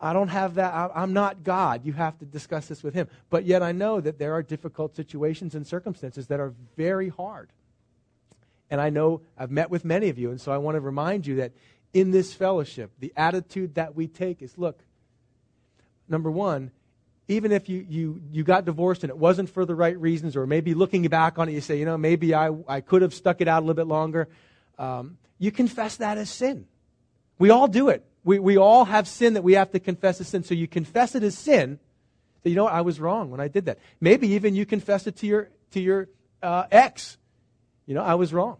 I 0.00 0.12
don't 0.12 0.28
have 0.28 0.54
that. 0.54 0.74
I, 0.74 1.02
am 1.02 1.12
not 1.12 1.42
God. 1.42 1.84
You 1.84 1.92
have 1.94 2.18
to 2.18 2.24
discuss 2.24 2.66
this 2.66 2.82
with 2.82 2.94
Him. 2.94 3.08
But 3.30 3.44
yet 3.44 3.62
I 3.62 3.72
know 3.72 4.00
that 4.00 4.18
there 4.18 4.34
are 4.34 4.42
difficult 4.42 4.94
situations 4.94 5.54
and 5.54 5.66
circumstances 5.66 6.26
that 6.26 6.40
are 6.40 6.52
very 6.76 7.08
hard. 7.08 7.50
And 8.70 8.80
I 8.80 8.90
know 8.90 9.22
I've 9.38 9.50
met 9.50 9.70
with 9.70 9.84
many 9.84 10.08
of 10.08 10.18
you, 10.18 10.30
and 10.30 10.40
so 10.40 10.52
I 10.52 10.58
want 10.58 10.74
to 10.74 10.80
remind 10.80 11.26
you 11.26 11.36
that 11.36 11.52
in 11.94 12.10
this 12.10 12.34
fellowship, 12.34 12.90
the 12.98 13.12
attitude 13.16 13.76
that 13.76 13.94
we 13.94 14.06
take 14.08 14.42
is 14.42 14.58
look, 14.58 14.78
number 16.08 16.30
one, 16.30 16.72
even 17.28 17.52
if 17.52 17.68
you, 17.68 17.84
you, 17.88 18.20
you 18.30 18.44
got 18.44 18.64
divorced 18.64 19.02
and 19.02 19.10
it 19.10 19.16
wasn't 19.16 19.48
for 19.50 19.64
the 19.64 19.74
right 19.74 19.98
reasons, 19.98 20.36
or 20.36 20.46
maybe 20.46 20.74
looking 20.74 21.02
back 21.08 21.38
on 21.38 21.48
it, 21.48 21.52
you 21.52 21.60
say, 21.60 21.78
you 21.78 21.84
know, 21.84 21.96
maybe 21.96 22.34
I, 22.34 22.50
I 22.68 22.80
could 22.80 23.02
have 23.02 23.14
stuck 23.14 23.40
it 23.40 23.48
out 23.48 23.60
a 23.60 23.64
little 23.64 23.74
bit 23.74 23.86
longer, 23.86 24.28
um, 24.78 25.18
you 25.38 25.50
confess 25.50 25.96
that 25.96 26.18
as 26.18 26.30
sin. 26.30 26.66
We 27.38 27.50
all 27.50 27.68
do 27.68 27.88
it. 27.88 28.04
We, 28.26 28.40
we 28.40 28.58
all 28.58 28.86
have 28.86 29.06
sin 29.06 29.34
that 29.34 29.42
we 29.42 29.52
have 29.52 29.70
to 29.70 29.78
confess 29.78 30.20
as 30.20 30.26
sin. 30.26 30.42
So 30.42 30.52
you 30.52 30.66
confess 30.66 31.14
it 31.14 31.22
as 31.22 31.38
sin. 31.38 31.78
That, 32.42 32.50
you 32.50 32.56
know? 32.56 32.66
I 32.66 32.80
was 32.80 32.98
wrong 32.98 33.30
when 33.30 33.38
I 33.38 33.46
did 33.46 33.66
that. 33.66 33.78
Maybe 34.00 34.26
even 34.30 34.56
you 34.56 34.66
confess 34.66 35.06
it 35.06 35.14
to 35.18 35.28
your, 35.28 35.48
to 35.70 35.80
your 35.80 36.08
uh, 36.42 36.64
ex. 36.72 37.18
You 37.86 37.94
know, 37.94 38.02
I 38.02 38.16
was 38.16 38.32
wrong. 38.32 38.56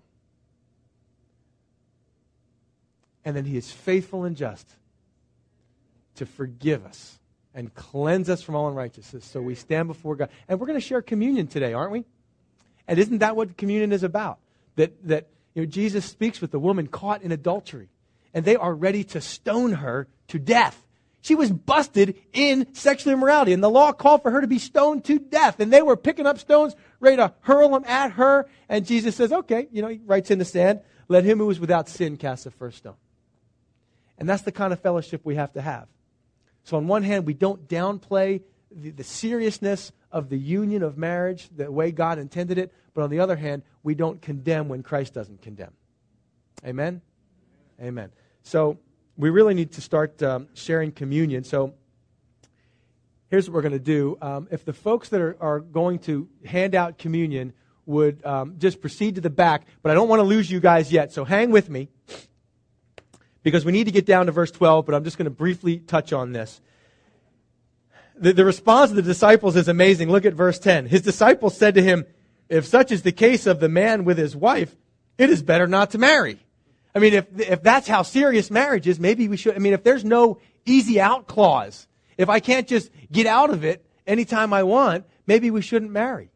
And 3.25 3.37
then 3.37 3.45
he 3.45 3.57
is 3.57 3.73
faithful 3.73 4.23
and 4.23 4.37
just 4.37 4.71
to 6.15 6.27
forgive 6.27 6.87
us 6.87 7.19
and 7.53 7.75
cleanse 7.75 8.31
us 8.31 8.43
from 8.43 8.55
all 8.55 8.69
unrighteousness. 8.69 9.25
So 9.25 9.43
we 9.43 9.57
stand 9.57 9.89
before 9.89 10.15
God. 10.15 10.29
And 10.47 10.61
we're 10.61 10.69
going 10.69 10.79
to 10.79 10.87
share 10.87 11.03
communion 11.03 11.49
today, 11.49 11.73
aren't 11.73 11.91
we? 11.91 12.05
And 12.87 13.01
isn't 13.01 13.19
that 13.19 13.35
what 13.35 13.57
communion 13.57 13.91
is 13.91 14.05
about? 14.05 14.39
That, 14.77 15.09
that 15.09 15.27
you 15.55 15.63
know, 15.63 15.67
Jesus 15.67 16.05
speaks 16.05 16.41
with 16.41 16.53
the 16.53 16.61
woman 16.61 16.87
caught 16.87 17.23
in 17.23 17.33
adultery, 17.33 17.89
and 18.37 18.45
they 18.45 18.55
are 18.55 18.75
ready 18.75 19.03
to 19.03 19.21
stone 19.23 19.73
her 19.73 20.07
to 20.29 20.39
death. 20.39 20.87
She 21.23 21.35
was 21.35 21.51
busted 21.51 22.17
in 22.35 22.75
sexual 22.75 23.15
immorality, 23.15 23.55
and 23.55 23.65
the 23.65 23.71
law 23.71 23.93
called 23.93 24.23
for 24.23 24.31
her 24.31 24.43
to 24.43 24.47
be 24.47 24.59
stoned 24.59 25.07
to 25.07 25.19
death. 25.19 25.59
And 25.59 25.73
they 25.73 25.81
were 25.81 25.97
picking 25.97 26.27
up 26.27 26.39
stones, 26.39 26.77
ready 27.01 27.17
to 27.17 27.33
hurl 27.41 27.71
them 27.71 27.85
at 27.87 28.13
her. 28.13 28.47
And 28.69 28.87
Jesus 28.87 29.17
says, 29.17 29.33
Okay, 29.33 29.69
you 29.73 29.81
know, 29.81 29.89
he 29.89 30.03
writes 30.05 30.31
in 30.31 30.39
the 30.39 30.45
sand, 30.45 30.81
let 31.09 31.25
him 31.25 31.39
who 31.39 31.49
is 31.49 31.59
without 31.59 31.89
sin 31.89 32.19
cast 32.19 32.45
the 32.45 32.51
first 32.51 32.77
stone. 32.77 32.97
And 34.19 34.29
that's 34.29 34.43
the 34.43 34.53
kind 34.53 34.71
of 34.73 34.81
fellowship 34.81 35.23
we 35.25 35.37
have 35.37 35.55
to 35.55 35.63
have. 35.63 35.89
So, 36.65 36.77
on 36.77 36.89
one 36.89 37.05
hand, 37.05 37.25
we 37.25 37.33
don't 37.33 37.67
downplay 37.67 38.43
the, 38.71 38.91
the, 38.91 39.05
seriousness 39.05 39.93
of 40.13 40.29
the 40.29 40.39
union 40.39 40.83
of 40.83 40.99
marriage 40.99 41.49
the 41.57 41.73
way 41.73 41.91
God 41.91 42.19
intended 42.19 42.59
it, 42.59 42.71
but 42.93 43.03
on 43.03 43.09
the 43.09 43.21
other 43.21 43.37
hand, 43.37 43.63
we 43.83 43.95
don't 43.95 44.21
condemn 44.21 44.69
when 44.69 44.83
Christ 44.83 45.15
doesn't 45.15 45.41
condemn. 45.41 45.73
Amen? 46.67 47.01
Amen. 47.81 48.11
So, 48.47 48.79
we 49.17 49.31
really 49.31 49.55
need 49.55 49.73
to 49.73 49.81
start 49.81 50.23
um, 50.23 50.47
sharing 50.55 50.93
communion. 50.93 51.43
So, 51.43 51.75
here's 53.29 53.51
what 53.51 53.57
we're 53.57 53.63
going 53.63 53.73
to 53.73 53.81
do. 53.81 54.17
Um, 54.23 54.47
if 54.53 54.65
the 54.65 54.73
folks 54.73 55.09
that 55.09 55.21
are, 55.21 55.37
are 55.41 55.59
going 55.59 55.99
to 56.01 56.29
hand 56.45 56.77
out 56.77 56.97
communion 56.97 57.55
would 57.87 58.25
um, 58.25 58.55
just 58.59 58.81
proceed 58.81 59.17
to 59.17 59.21
the 59.21 59.31
back, 59.31 59.67
but 59.83 59.91
I 59.91 59.95
don't 59.95 60.09
want 60.09 60.21
to 60.21 60.25
lose 60.25 60.49
you 60.49 60.61
guys 60.61 60.93
yet, 60.93 61.13
so 61.13 61.25
hang 61.25 61.51
with 61.51 61.69
me 61.69 61.89
because 63.43 63.65
we 63.65 63.73
need 63.73 63.85
to 63.85 63.91
get 63.91 64.07
down 64.07 64.27
to 64.27 64.33
verse 64.33 64.53
12, 64.53 64.87
but 64.87 64.95
I'm 64.95 65.03
just 65.03 65.19
going 65.19 65.25
to 65.25 65.31
briefly 65.31 65.79
touch 65.79 66.13
on 66.13 66.31
this. 66.31 66.61
The, 68.17 68.33
the 68.33 68.45
response 68.45 68.91
of 68.91 68.97
the 68.97 69.03
disciples 69.03 69.57
is 69.57 69.67
amazing. 69.67 70.09
Look 70.09 70.25
at 70.25 70.35
verse 70.35 70.61
10. 70.61 70.87
His 70.87 71.03
disciples 71.03 71.57
said 71.57 71.75
to 71.75 71.83
him, 71.83 72.07
If 72.49 72.65
such 72.65 72.93
is 72.93 73.03
the 73.03 73.11
case 73.11 73.45
of 73.45 73.59
the 73.59 73.69
man 73.69 74.05
with 74.05 74.19
his 74.19 74.37
wife, 74.37 74.77
it 75.19 75.31
is 75.31 75.43
better 75.43 75.67
not 75.67 75.91
to 75.91 75.99
marry. 75.99 76.46
I 76.97 76.99
mean, 76.99 77.13
if, 77.13 77.27
if 77.39 77.63
that's 77.63 77.87
how 77.87 78.01
serious 78.01 78.51
marriage 78.51 78.89
is, 78.89 78.99
maybe 78.99 79.29
we 79.29 79.37
should. 79.37 79.55
I 79.55 79.59
mean, 79.59 79.75
if 79.75 79.85
there's 79.85 80.03
no 80.03 80.39
easy 80.65 80.99
out 80.99 81.27
clause, 81.27 81.87
if 82.17 82.31
I 82.31 82.41
can't 82.41 82.67
just 82.67 82.91
get 83.13 83.27
out 83.27 83.51
of 83.51 83.65
it 83.65 83.85
anytime 84.07 84.55
I 84.55 84.63
want, 84.63 85.05
maybe 85.27 85.51
we 85.51 85.61
shouldn't 85.61 85.93
marry. 85.93 86.31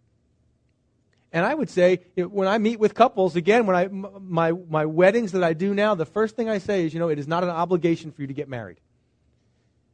And 1.32 1.46
I 1.46 1.54
would 1.54 1.70
say, 1.70 2.00
when 2.14 2.46
I 2.46 2.58
meet 2.58 2.78
with 2.78 2.92
couples, 2.92 3.36
again, 3.36 3.64
when 3.64 3.74
I, 3.74 3.88
my, 3.88 4.52
my 4.52 4.84
weddings 4.84 5.32
that 5.32 5.42
I 5.42 5.54
do 5.54 5.72
now, 5.72 5.94
the 5.94 6.04
first 6.04 6.36
thing 6.36 6.50
I 6.50 6.58
say 6.58 6.84
is, 6.84 6.92
you 6.92 7.00
know, 7.00 7.08
it 7.08 7.18
is 7.18 7.26
not 7.26 7.42
an 7.42 7.50
obligation 7.50 8.12
for 8.12 8.20
you 8.20 8.28
to 8.28 8.34
get 8.34 8.48
married. 8.48 8.80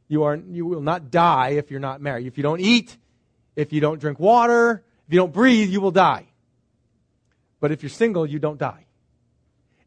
You, 0.08 0.24
are, 0.24 0.34
you 0.34 0.66
will 0.66 0.80
not 0.80 1.12
die 1.12 1.50
if 1.50 1.70
you're 1.70 1.78
not 1.78 2.00
married. 2.00 2.26
If 2.26 2.38
you 2.38 2.42
don't 2.42 2.60
eat, 2.60 2.96
if 3.54 3.72
you 3.72 3.80
don't 3.80 4.00
drink 4.00 4.18
water, 4.18 4.82
if 5.06 5.12
you 5.12 5.20
don't 5.20 5.32
breathe, 5.32 5.68
you 5.68 5.80
will 5.80 5.92
die. 5.92 6.26
But 7.60 7.70
if 7.70 7.84
you're 7.84 7.90
single, 7.90 8.26
you 8.26 8.40
don't 8.40 8.58
die. 8.58 8.85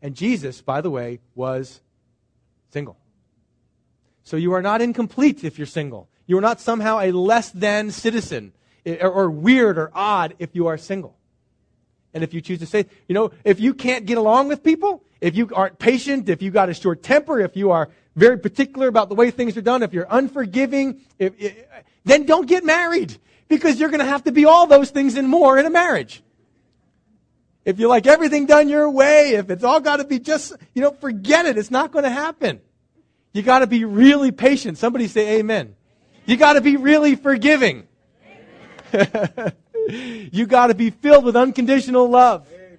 And 0.01 0.15
Jesus, 0.15 0.61
by 0.61 0.81
the 0.81 0.89
way, 0.89 1.19
was 1.35 1.81
single. 2.71 2.97
So 4.23 4.37
you 4.37 4.53
are 4.53 4.61
not 4.61 4.81
incomplete 4.81 5.43
if 5.43 5.57
you're 5.57 5.67
single. 5.67 6.07
You 6.27 6.37
are 6.37 6.41
not 6.41 6.61
somehow 6.61 6.99
a 6.99 7.11
less 7.11 7.49
than 7.49 7.91
citizen 7.91 8.53
or, 8.85 9.29
weird 9.29 9.77
or 9.77 9.91
odd 9.93 10.35
if 10.39 10.51
you 10.53 10.67
are 10.67 10.77
single. 10.77 11.17
And 12.13 12.23
if 12.23 12.33
you 12.33 12.41
choose 12.41 12.59
to 12.59 12.65
say, 12.65 12.85
you 13.07 13.15
know, 13.15 13.31
if 13.43 13.59
you 13.59 13.73
can't 13.73 14.05
get 14.05 14.17
along 14.17 14.47
with 14.47 14.63
people, 14.63 15.03
if 15.21 15.35
you 15.35 15.49
aren't 15.53 15.79
patient, 15.79 16.29
if 16.29 16.41
you 16.41 16.51
got 16.51 16.69
a 16.69 16.73
short 16.73 17.03
temper, 17.03 17.39
if 17.39 17.57
you 17.57 17.71
are 17.71 17.89
very 18.15 18.37
particular 18.37 18.87
about 18.87 19.09
the 19.09 19.15
way 19.15 19.31
things 19.31 19.57
are 19.57 19.61
done, 19.61 19.83
if 19.83 19.93
you're 19.93 20.07
unforgiving, 20.09 21.01
if, 21.17 21.33
if, 21.37 21.55
then 22.05 22.25
don't 22.25 22.47
get 22.47 22.63
married 22.63 23.17
because 23.47 23.79
you're 23.79 23.89
going 23.89 23.99
to 23.99 24.05
have 24.05 24.23
to 24.23 24.31
be 24.31 24.45
all 24.45 24.67
those 24.67 24.91
things 24.91 25.15
and 25.15 25.27
more 25.27 25.57
in 25.57 25.65
a 25.65 25.69
marriage. 25.69 26.23
If 27.65 27.79
you 27.79 27.87
like 27.87 28.07
everything 28.07 28.45
done 28.45 28.69
your 28.69 28.89
way, 28.89 29.31
if 29.33 29.49
it's 29.49 29.63
all 29.63 29.79
got 29.79 29.97
to 29.97 30.05
be 30.05 30.19
just, 30.19 30.53
you 30.73 30.81
know, 30.81 30.91
forget 30.91 31.45
it. 31.45 31.57
It's 31.57 31.71
not 31.71 31.91
going 31.91 32.03
to 32.03 32.09
happen. 32.09 32.61
You 33.33 33.43
got 33.43 33.59
to 33.59 33.67
be 33.67 33.85
really 33.85 34.31
patient. 34.31 34.77
Somebody 34.77 35.07
say 35.07 35.39
amen. 35.39 35.75
You 36.25 36.37
got 36.37 36.53
to 36.53 36.61
be 36.61 36.77
really 36.77 37.15
forgiving. 37.15 37.87
you 39.89 40.45
got 40.45 40.67
to 40.67 40.75
be 40.75 40.89
filled 40.89 41.25
with 41.25 41.35
unconditional 41.35 42.09
love. 42.09 42.47
Amen. 42.53 42.77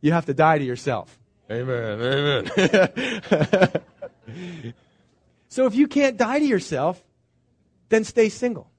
You 0.00 0.12
have 0.12 0.26
to 0.26 0.34
die 0.34 0.58
to 0.58 0.64
yourself. 0.64 1.18
Amen. 1.50 2.00
Amen. 2.00 3.82
so 5.48 5.66
if 5.66 5.74
you 5.74 5.88
can't 5.88 6.16
die 6.16 6.38
to 6.38 6.44
yourself, 6.44 7.02
then 7.88 8.04
stay 8.04 8.28
single. 8.28 8.70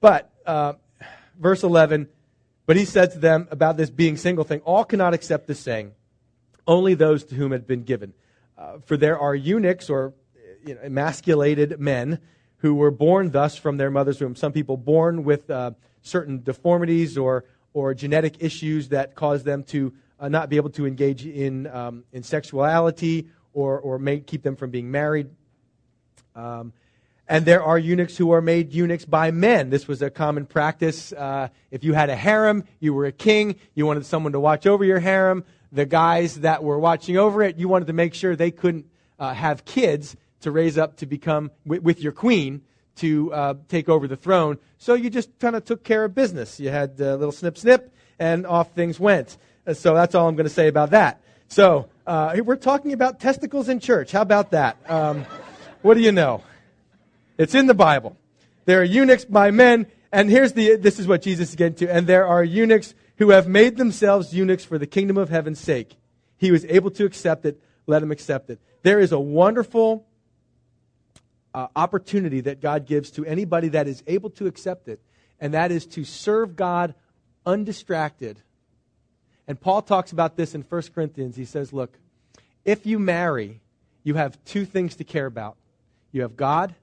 But, 0.00 0.30
uh, 0.44 0.74
verse 1.38 1.62
11, 1.62 2.08
but 2.66 2.76
he 2.76 2.84
said 2.84 3.12
to 3.12 3.18
them 3.18 3.48
about 3.50 3.76
this 3.76 3.90
being 3.90 4.16
single 4.16 4.44
thing, 4.44 4.60
all 4.60 4.84
cannot 4.84 5.14
accept 5.14 5.46
this 5.46 5.60
saying, 5.60 5.92
only 6.66 6.94
those 6.94 7.24
to 7.24 7.34
whom 7.34 7.52
it 7.52 7.56
had 7.56 7.66
been 7.66 7.82
given. 7.82 8.14
Uh, 8.56 8.78
for 8.84 8.96
there 8.96 9.18
are 9.18 9.34
eunuchs 9.34 9.90
or 9.90 10.14
you 10.64 10.74
know, 10.74 10.80
emasculated 10.82 11.78
men 11.78 12.20
who 12.58 12.74
were 12.74 12.90
born 12.90 13.30
thus 13.30 13.56
from 13.56 13.76
their 13.76 13.90
mother's 13.90 14.20
womb. 14.20 14.34
Some 14.34 14.52
people 14.52 14.76
born 14.76 15.24
with 15.24 15.50
uh, 15.50 15.72
certain 16.00 16.42
deformities 16.42 17.18
or, 17.18 17.44
or 17.74 17.92
genetic 17.92 18.36
issues 18.40 18.88
that 18.88 19.14
cause 19.14 19.42
them 19.42 19.64
to 19.64 19.92
uh, 20.18 20.28
not 20.28 20.48
be 20.48 20.56
able 20.56 20.70
to 20.70 20.86
engage 20.86 21.26
in, 21.26 21.66
um, 21.66 22.04
in 22.12 22.22
sexuality 22.22 23.28
or, 23.52 23.78
or 23.78 23.98
may 23.98 24.20
keep 24.20 24.42
them 24.42 24.56
from 24.56 24.70
being 24.70 24.90
married. 24.90 25.28
Um, 26.34 26.72
and 27.28 27.44
there 27.44 27.62
are 27.62 27.78
eunuchs 27.78 28.16
who 28.16 28.30
are 28.32 28.40
made 28.40 28.72
eunuchs 28.72 29.04
by 29.04 29.30
men. 29.30 29.70
This 29.70 29.88
was 29.88 30.02
a 30.02 30.10
common 30.10 30.46
practice. 30.46 31.12
Uh, 31.12 31.48
if 31.70 31.82
you 31.82 31.94
had 31.94 32.10
a 32.10 32.16
harem, 32.16 32.64
you 32.80 32.92
were 32.92 33.06
a 33.06 33.12
king, 33.12 33.56
you 33.74 33.86
wanted 33.86 34.04
someone 34.04 34.32
to 34.32 34.40
watch 34.40 34.66
over 34.66 34.84
your 34.84 35.00
harem. 35.00 35.44
The 35.72 35.86
guys 35.86 36.40
that 36.40 36.62
were 36.62 36.78
watching 36.78 37.16
over 37.16 37.42
it, 37.42 37.56
you 37.56 37.68
wanted 37.68 37.86
to 37.86 37.92
make 37.92 38.14
sure 38.14 38.36
they 38.36 38.50
couldn't 38.50 38.86
uh, 39.18 39.32
have 39.32 39.64
kids 39.64 40.16
to 40.40 40.50
raise 40.50 40.76
up 40.76 40.96
to 40.98 41.06
become 41.06 41.50
with, 41.64 41.82
with 41.82 42.00
your 42.02 42.12
queen 42.12 42.62
to 42.96 43.32
uh, 43.32 43.54
take 43.68 43.88
over 43.88 44.06
the 44.06 44.16
throne. 44.16 44.58
So 44.78 44.94
you 44.94 45.10
just 45.10 45.36
kind 45.38 45.56
of 45.56 45.64
took 45.64 45.82
care 45.82 46.04
of 46.04 46.14
business. 46.14 46.60
You 46.60 46.68
had 46.68 47.00
a 47.00 47.16
little 47.16 47.32
snip 47.32 47.56
snip, 47.58 47.92
and 48.18 48.46
off 48.46 48.72
things 48.72 49.00
went. 49.00 49.38
Uh, 49.66 49.74
so 49.74 49.94
that's 49.94 50.14
all 50.14 50.28
I'm 50.28 50.36
going 50.36 50.46
to 50.46 50.52
say 50.52 50.68
about 50.68 50.90
that. 50.90 51.20
So 51.48 51.88
uh, 52.06 52.36
we're 52.44 52.56
talking 52.56 52.92
about 52.92 53.18
testicles 53.18 53.68
in 53.68 53.80
church. 53.80 54.12
How 54.12 54.22
about 54.22 54.50
that? 54.50 54.76
Um, 54.88 55.24
what 55.82 55.94
do 55.94 56.00
you 56.00 56.12
know? 56.12 56.42
It's 57.38 57.54
in 57.54 57.66
the 57.66 57.74
Bible. 57.74 58.16
There 58.64 58.80
are 58.80 58.84
eunuchs 58.84 59.24
by 59.24 59.50
men, 59.50 59.86
and 60.12 60.30
here's 60.30 60.52
the. 60.52 60.76
This 60.76 60.98
is 60.98 61.06
what 61.06 61.22
Jesus 61.22 61.50
is 61.50 61.56
getting 61.56 61.74
to. 61.76 61.92
And 61.92 62.06
there 62.06 62.26
are 62.26 62.42
eunuchs 62.42 62.94
who 63.16 63.30
have 63.30 63.46
made 63.46 63.76
themselves 63.76 64.34
eunuchs 64.34 64.64
for 64.64 64.78
the 64.78 64.86
kingdom 64.86 65.16
of 65.16 65.28
heaven's 65.28 65.60
sake. 65.60 65.96
He 66.36 66.50
was 66.50 66.64
able 66.66 66.90
to 66.92 67.04
accept 67.04 67.44
it. 67.44 67.60
Let 67.86 68.02
him 68.02 68.10
accept 68.10 68.50
it. 68.50 68.60
There 68.82 69.00
is 69.00 69.12
a 69.12 69.20
wonderful 69.20 70.06
uh, 71.52 71.68
opportunity 71.76 72.40
that 72.42 72.60
God 72.60 72.86
gives 72.86 73.10
to 73.12 73.24
anybody 73.24 73.68
that 73.68 73.86
is 73.86 74.02
able 74.06 74.30
to 74.30 74.46
accept 74.46 74.88
it, 74.88 75.00
and 75.40 75.54
that 75.54 75.70
is 75.70 75.86
to 75.86 76.04
serve 76.04 76.56
God 76.56 76.94
undistracted. 77.44 78.40
And 79.46 79.60
Paul 79.60 79.82
talks 79.82 80.12
about 80.12 80.36
this 80.36 80.54
in 80.54 80.62
1 80.62 80.82
Corinthians. 80.94 81.36
He 81.36 81.44
says, 81.44 81.72
Look, 81.72 81.98
if 82.64 82.86
you 82.86 82.98
marry, 82.98 83.60
you 84.02 84.14
have 84.14 84.42
two 84.44 84.64
things 84.64 84.96
to 84.96 85.04
care 85.04 85.26
about 85.26 85.56
you 86.14 86.22
have 86.22 86.36
God, 86.36 86.76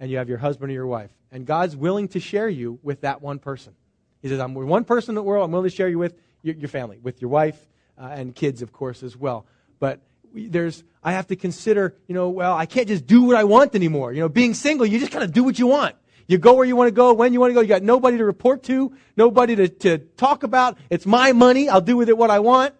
and 0.00 0.10
you 0.10 0.16
have 0.16 0.28
your 0.28 0.38
husband 0.38 0.70
or 0.70 0.74
your 0.74 0.86
wife. 0.86 1.10
And 1.30 1.46
God's 1.46 1.76
willing 1.76 2.08
to 2.08 2.20
share 2.20 2.48
you 2.48 2.80
with 2.82 3.02
that 3.02 3.22
one 3.22 3.38
person. 3.38 3.74
He 4.22 4.28
says, 4.28 4.40
I'm 4.40 4.54
one 4.54 4.84
person 4.84 5.12
in 5.12 5.14
the 5.14 5.22
world, 5.22 5.44
I'm 5.44 5.52
willing 5.52 5.70
to 5.70 5.76
share 5.76 5.88
you 5.88 5.98
with 5.98 6.14
your, 6.42 6.56
your 6.56 6.68
family, 6.68 6.98
with 6.98 7.22
your 7.22 7.30
wife 7.30 7.58
uh, 7.96 8.06
and 8.06 8.34
kids, 8.34 8.62
of 8.62 8.72
course, 8.72 9.02
as 9.02 9.16
well. 9.16 9.46
But 9.78 10.00
there's 10.34 10.82
I 11.02 11.12
have 11.12 11.28
to 11.28 11.36
consider, 11.36 11.94
you 12.06 12.14
know, 12.14 12.28
well, 12.28 12.54
I 12.54 12.66
can't 12.66 12.88
just 12.88 13.06
do 13.06 13.22
what 13.22 13.36
I 13.36 13.44
want 13.44 13.74
anymore. 13.74 14.12
You 14.12 14.20
know, 14.20 14.28
being 14.28 14.54
single, 14.54 14.86
you 14.86 14.98
just 14.98 15.12
kind 15.12 15.24
of 15.24 15.32
do 15.32 15.44
what 15.44 15.58
you 15.58 15.66
want. 15.66 15.96
You 16.26 16.38
go 16.38 16.54
where 16.54 16.64
you 16.64 16.76
want 16.76 16.88
to 16.88 16.92
go, 16.92 17.12
when 17.12 17.32
you 17.32 17.40
want 17.40 17.50
to 17.50 17.54
go. 17.54 17.60
You 17.60 17.66
got 17.66 17.82
nobody 17.82 18.18
to 18.18 18.24
report 18.24 18.62
to, 18.64 18.92
nobody 19.16 19.56
to, 19.56 19.68
to 19.68 19.98
talk 19.98 20.42
about. 20.42 20.78
It's 20.88 21.06
my 21.06 21.32
money. 21.32 21.68
I'll 21.68 21.80
do 21.80 21.96
with 21.96 22.08
it 22.08 22.16
what 22.16 22.30
I 22.30 22.38
want. 22.38 22.74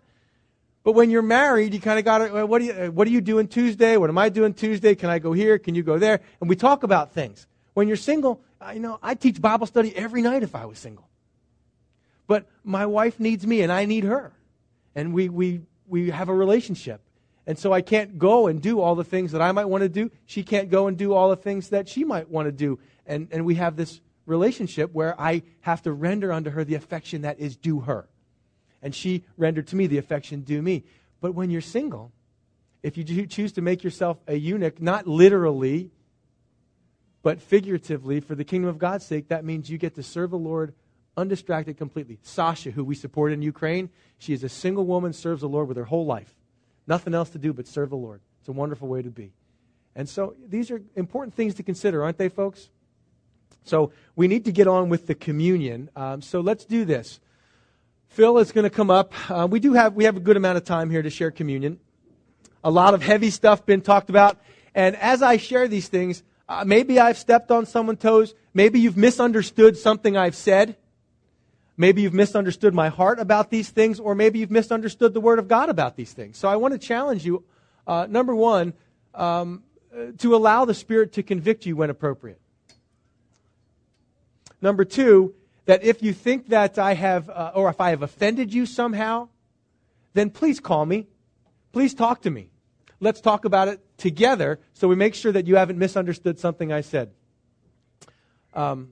But 0.83 0.93
when 0.93 1.11
you're 1.11 1.23
married, 1.23 1.75
you 1.75 1.81
kind 1.81 1.99
of 1.99 2.05
got 2.05 2.49
what, 2.49 2.59
do 2.61 2.65
you, 2.65 2.73
uh, 2.73 2.87
what 2.89 3.07
are 3.07 3.11
you 3.11 3.21
doing 3.21 3.49
Tuesday? 3.49 3.97
What 3.97 4.09
am 4.09 4.17
I 4.17 4.31
doing 4.31 4.55
Tuesday? 4.55 4.95
Can 4.95 5.11
I 5.11 5.19
go 5.19 5.33
here? 5.33 5.59
Can 5.59 5.75
you 5.75 5.83
go 5.83 5.99
there? 5.99 6.21
And 6.41 6.49
we 6.49 6.57
talk 6.57 6.83
about 6.83 7.13
things. 7.13 7.47
When 7.75 7.87
you're 7.87 7.99
single, 7.99 8.41
uh, 8.61 8.73
you 8.73 8.81
know, 8.81 8.99
I 9.03 9.15
teach 9.15 9.41
Bible 9.41 9.67
study 9.67 9.95
every 9.95 10.23
night 10.23 10.43
if 10.43 10.55
I 10.55 10.65
was 10.65 10.79
single. 10.79 11.09
But 12.27 12.47
my 12.65 12.87
wife 12.87 13.21
needs 13.21 13.47
me 13.47 13.63
and 13.63 13.71
I 13.71 13.85
need 13.85 14.05
her. 14.05 14.33
And 14.95 15.13
we, 15.13 15.29
we, 15.29 15.61
we 15.87 16.11
have 16.11 16.29
a 16.29 16.35
relationship. 16.35 17.03
And 17.47 17.59
so 17.59 17.73
I 17.73 17.81
can't 17.83 18.19
go 18.19 18.47
and 18.47 18.63
do 18.63 18.81
all 18.81 18.95
the 18.95 19.05
things 19.05 19.33
that 19.33 19.43
I 19.43 19.53
might 19.53 19.65
want 19.67 19.83
to 19.83 19.89
do. 19.89 20.11
She 20.27 20.43
can't 20.43 20.71
go 20.71 20.87
and 20.87 20.97
do 20.97 21.13
all 21.13 21.31
the 21.31 21.37
things 21.37 21.71
that 21.71 21.89
she 21.89 22.05
might 22.05 22.29
want 22.31 22.47
to 22.47 22.53
do. 22.53 22.79
And, 23.07 23.29
and 23.33 23.45
we 23.45 23.57
have 23.57 23.77
this 23.77 24.01
relationship 24.25 24.93
where 24.93 25.21
I 25.21 25.43
have 25.63 25.83
to 25.83 25.93
render 25.93 26.33
unto 26.33 26.51
her 26.51 26.65
the 26.65 26.77
affection 26.77 27.23
that 27.23 27.39
is 27.39 27.57
due 27.57 27.81
her. 27.81 28.09
And 28.83 28.95
she 28.95 29.25
rendered 29.37 29.67
to 29.69 29.77
me 29.77 29.87
the 29.87 29.99
affection 29.99 30.41
due 30.41 30.63
me. 30.63 30.85
But 31.21 31.35
when 31.35 31.51
you're 31.51 31.61
single, 31.61 32.13
if 32.83 32.97
you 32.97 33.27
choose 33.27 33.53
to 33.53 33.61
make 33.61 33.85
yourself 33.85 34.19
a 34.27 34.37
eunuch, 34.37 34.81
not 34.81 35.07
literally, 35.07 35.91
but 37.23 37.41
figuratively, 37.41 38.21
for 38.21 38.35
the 38.35 38.45
kingdom 38.45 38.71
of 38.71 38.79
God's 38.79 39.05
sake, 39.05 39.29
that 39.29 39.45
means 39.45 39.69
you 39.69 39.77
get 39.77 39.97
to 39.97 40.03
serve 40.03 40.31
the 40.31 40.39
Lord 40.39 40.75
undistracted 41.17 41.77
completely. 41.77 42.19
Sasha, 42.23 42.71
who 42.71 42.85
we 42.85 42.95
support 42.95 43.33
in 43.33 43.43
Ukraine, 43.43 43.91
she 44.19 44.33
is 44.33 44.43
a 44.43 44.49
single 44.49 44.87
woman, 44.87 45.13
serves 45.13 45.43
the 45.43 45.49
Lord 45.49 45.69
with 45.69 45.77
her 45.77 45.85
whole 45.85 46.07
life. 46.07 46.35
Nothing 46.87 47.15
else 47.15 47.31
to 47.31 47.39
do 47.39 47.53
but 47.53 47.67
serve 47.67 47.91
the 47.91 47.97
Lord. 47.97 48.21
It's 48.41 48.49
a 48.49 48.53
wonderful 48.53 48.89
way 48.89 49.03
to 49.03 49.11
be. 49.11 49.33
And 49.95 50.09
so 50.09 50.35
these 50.49 50.71
are 50.71 50.81
important 50.97 51.35
things 51.35 51.55
to 51.57 51.63
consider, 51.63 52.03
aren't 52.03 52.17
they, 52.17 52.29
folks? 52.29 52.71
So 53.65 53.93
we 54.17 54.29
need 54.29 54.47
to 54.47 54.53
get 54.53 54.67
on 54.67 54.89
with 54.89 55.07
the 55.07 55.15
communion. 55.15 55.91
Um, 55.95 56.23
so 56.23 56.41
let's 56.41 56.65
do 56.65 56.85
this. 56.87 57.21
Phil 58.11 58.39
is 58.39 58.51
going 58.51 58.65
to 58.65 58.71
come 58.71 58.91
up. 58.91 59.13
Uh, 59.31 59.47
we 59.49 59.61
do 59.61 59.73
have 59.75 59.95
we 59.95 60.03
have 60.03 60.17
a 60.17 60.21
good 60.21 60.37
amount 60.37 60.57
of 60.57 60.65
time 60.65 60.91
here 60.91 61.01
to 61.01 61.11
share 61.11 61.31
communion. 61.31 61.79
A 62.65 62.71
lot 62.71 62.93
of 62.93 63.03
heavy 63.03 63.31
stuff 63.31 63.65
been 63.65 63.83
talked 63.83 64.11
about, 64.11 64.37
and 64.75 64.97
as 64.97 65.23
I 65.23 65.37
share 65.37 65.69
these 65.69 65.87
things, 65.87 66.25
uh, 66.49 66.65
maybe 66.67 66.99
I've 66.99 67.17
stepped 67.17 67.53
on 67.53 67.67
someone's 67.67 68.01
toes. 68.01 68.35
Maybe 68.53 68.81
you've 68.81 68.97
misunderstood 68.97 69.77
something 69.77 70.17
I've 70.17 70.35
said. 70.35 70.77
Maybe 71.77 72.03
you've 72.03 72.13
misunderstood 72.13 72.75
my 72.75 72.89
heart 72.89 73.21
about 73.21 73.49
these 73.49 73.71
things, 73.71 74.01
or 74.01 74.17
maybe 74.17 74.41
you've 74.41 74.51
misunderstood 74.51 75.15
the 75.15 75.21
Word 75.21 75.39
of 75.39 75.47
God 75.47 75.69
about 75.69 75.95
these 75.95 76.13
things. 76.13 76.37
So 76.37 76.49
I 76.49 76.57
want 76.57 76.73
to 76.73 76.79
challenge 76.79 77.25
you, 77.25 77.45
uh, 77.87 78.09
number 78.11 78.35
one, 78.35 78.73
um, 79.15 79.63
to 80.19 80.35
allow 80.35 80.65
the 80.65 80.75
Spirit 80.75 81.13
to 81.13 81.23
convict 81.23 81.65
you 81.65 81.77
when 81.77 81.91
appropriate. 81.91 82.41
Number 84.61 84.85
two, 84.85 85.33
that 85.71 85.85
if 85.85 86.03
you 86.03 86.13
think 86.13 86.49
that 86.49 86.81
I 86.81 86.95
have, 86.95 87.31
uh, 87.31 87.53
or 87.55 87.71
if 87.71 87.81
I 87.81 87.91
have 87.91 88.03
offended 88.03 88.53
you 88.53 88.67
somehow, 88.67 89.29
then 90.15 90.29
please 90.29 90.59
call 90.59 90.85
me. 90.85 91.07
Please 91.71 91.95
talk 91.95 92.23
to 92.23 92.31
me. 92.31 92.51
Let's 92.99 93.21
talk 93.21 93.45
about 93.45 93.69
it 93.69 93.81
together 93.97 94.59
so 94.73 94.89
we 94.89 94.97
make 94.97 95.15
sure 95.15 95.31
that 95.31 95.47
you 95.47 95.55
haven't 95.55 95.79
misunderstood 95.79 96.41
something 96.41 96.73
I 96.73 96.81
said. 96.81 97.13
Um, 98.53 98.89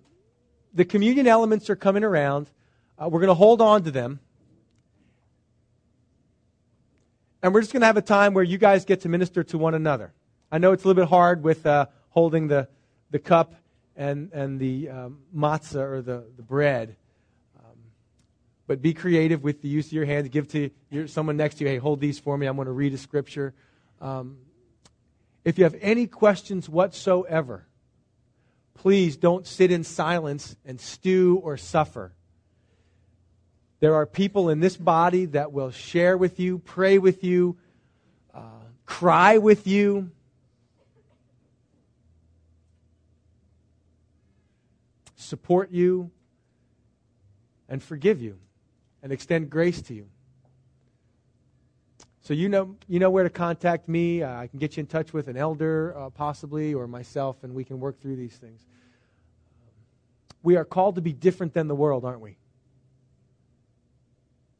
the 0.73 0.85
communion 0.85 1.27
elements 1.27 1.69
are 1.69 1.75
coming 1.75 2.05
around. 2.05 2.49
Uh, 2.97 3.09
we're 3.09 3.23
going 3.23 3.27
to 3.27 3.35
hold 3.35 3.61
on 3.61 3.83
to 3.83 3.91
them. 3.91 4.21
And 7.43 7.53
we're 7.53 7.63
just 7.63 7.73
going 7.73 7.81
to 7.81 7.87
have 7.87 7.97
a 7.97 8.03
time 8.03 8.35
where 8.35 8.45
you 8.45 8.57
guys 8.57 8.85
get 8.85 9.01
to 9.01 9.09
minister 9.09 9.43
to 9.43 9.59
one 9.59 9.75
another. 9.75 10.13
I 10.53 10.59
know 10.59 10.71
it's 10.71 10.85
a 10.85 10.87
little 10.87 11.03
bit 11.03 11.09
hard 11.09 11.43
with 11.43 11.67
uh, 11.67 11.87
holding 12.11 12.47
the, 12.47 12.69
the 13.11 13.19
cup 13.19 13.57
and, 13.99 14.33
and 14.33 14.61
the 14.61 14.89
um, 14.89 15.19
matzah 15.37 15.83
or 15.83 16.01
the, 16.01 16.25
the 16.37 16.43
bread. 16.43 16.97
Um, 17.59 17.77
but 18.69 18.81
be 18.81 18.95
creative 18.95 19.43
with 19.43 19.61
the 19.61 19.69
use 19.69 19.89
of 19.89 19.93
your 19.93 20.07
hands. 20.07 20.29
Give 20.29 20.47
to 20.49 20.71
your, 20.89 21.09
someone 21.09 21.37
next 21.37 21.57
to 21.57 21.65
you, 21.65 21.71
hey, 21.71 21.79
hold 21.79 22.01
these 22.01 22.19
for 22.19 22.39
me. 22.39 22.47
I'm 22.47 22.55
going 22.55 22.67
to 22.67 22.73
read 22.73 22.95
a 22.95 22.99
scripture. 22.99 23.53
Um, 24.01 24.39
if 25.45 25.59
you 25.59 25.65
have 25.65 25.77
any 25.81 26.07
questions 26.07 26.69
whatsoever, 26.69 27.67
please 28.75 29.17
don't 29.17 29.47
sit 29.47 29.73
in 29.73 29.83
silence 29.83 30.57
and 30.65 30.81
stew 30.81 31.41
or 31.43 31.57
suffer. 31.57 32.13
There 33.81 33.97
are 33.97 34.07
people 34.07 34.49
in 34.49 34.61
this 34.61 34.77
body 34.77 35.27
that 35.27 35.53
will 35.53 35.73
share 35.73 36.17
with 36.17 36.39
you, 36.39 36.59
pray 36.59 36.99
with 36.99 37.25
you, 37.25 37.57
uh, 38.33 38.41
cry 38.87 39.39
with 39.39 39.67
you. 39.67 40.13
Support 45.21 45.73
you 45.73 46.13
and 47.69 47.83
forgive 47.83 48.23
you 48.23 48.39
and 49.03 49.13
extend 49.13 49.51
grace 49.51 49.83
to 49.83 49.95
you. 49.95 50.07
So 52.21 52.35
you 52.35 52.49
know, 52.49 52.77
you 52.87 53.01
know 53.01 53.11
where 53.11 53.25
to 53.25 53.31
contact 53.31 53.89
me. 53.89 54.23
Uh, 54.23 54.33
I 54.33 54.47
can 54.47 54.61
get 54.61 54.77
you 54.77 54.83
in 54.83 54.87
touch 54.87 55.13
with 55.13 55.27
an 55.27 55.37
elder, 55.37 55.93
uh, 55.99 56.11
possibly, 56.11 56.73
or 56.73 56.87
myself, 56.87 57.43
and 57.43 57.53
we 57.53 57.65
can 57.65 57.81
work 57.81 58.01
through 58.01 58.15
these 58.15 58.37
things. 58.37 58.65
We 60.45 60.55
are 60.55 60.65
called 60.65 60.95
to 60.95 61.01
be 61.01 61.13
different 61.13 61.53
than 61.53 61.67
the 61.67 61.75
world, 61.75 62.05
aren't 62.05 62.21
we? 62.21 62.37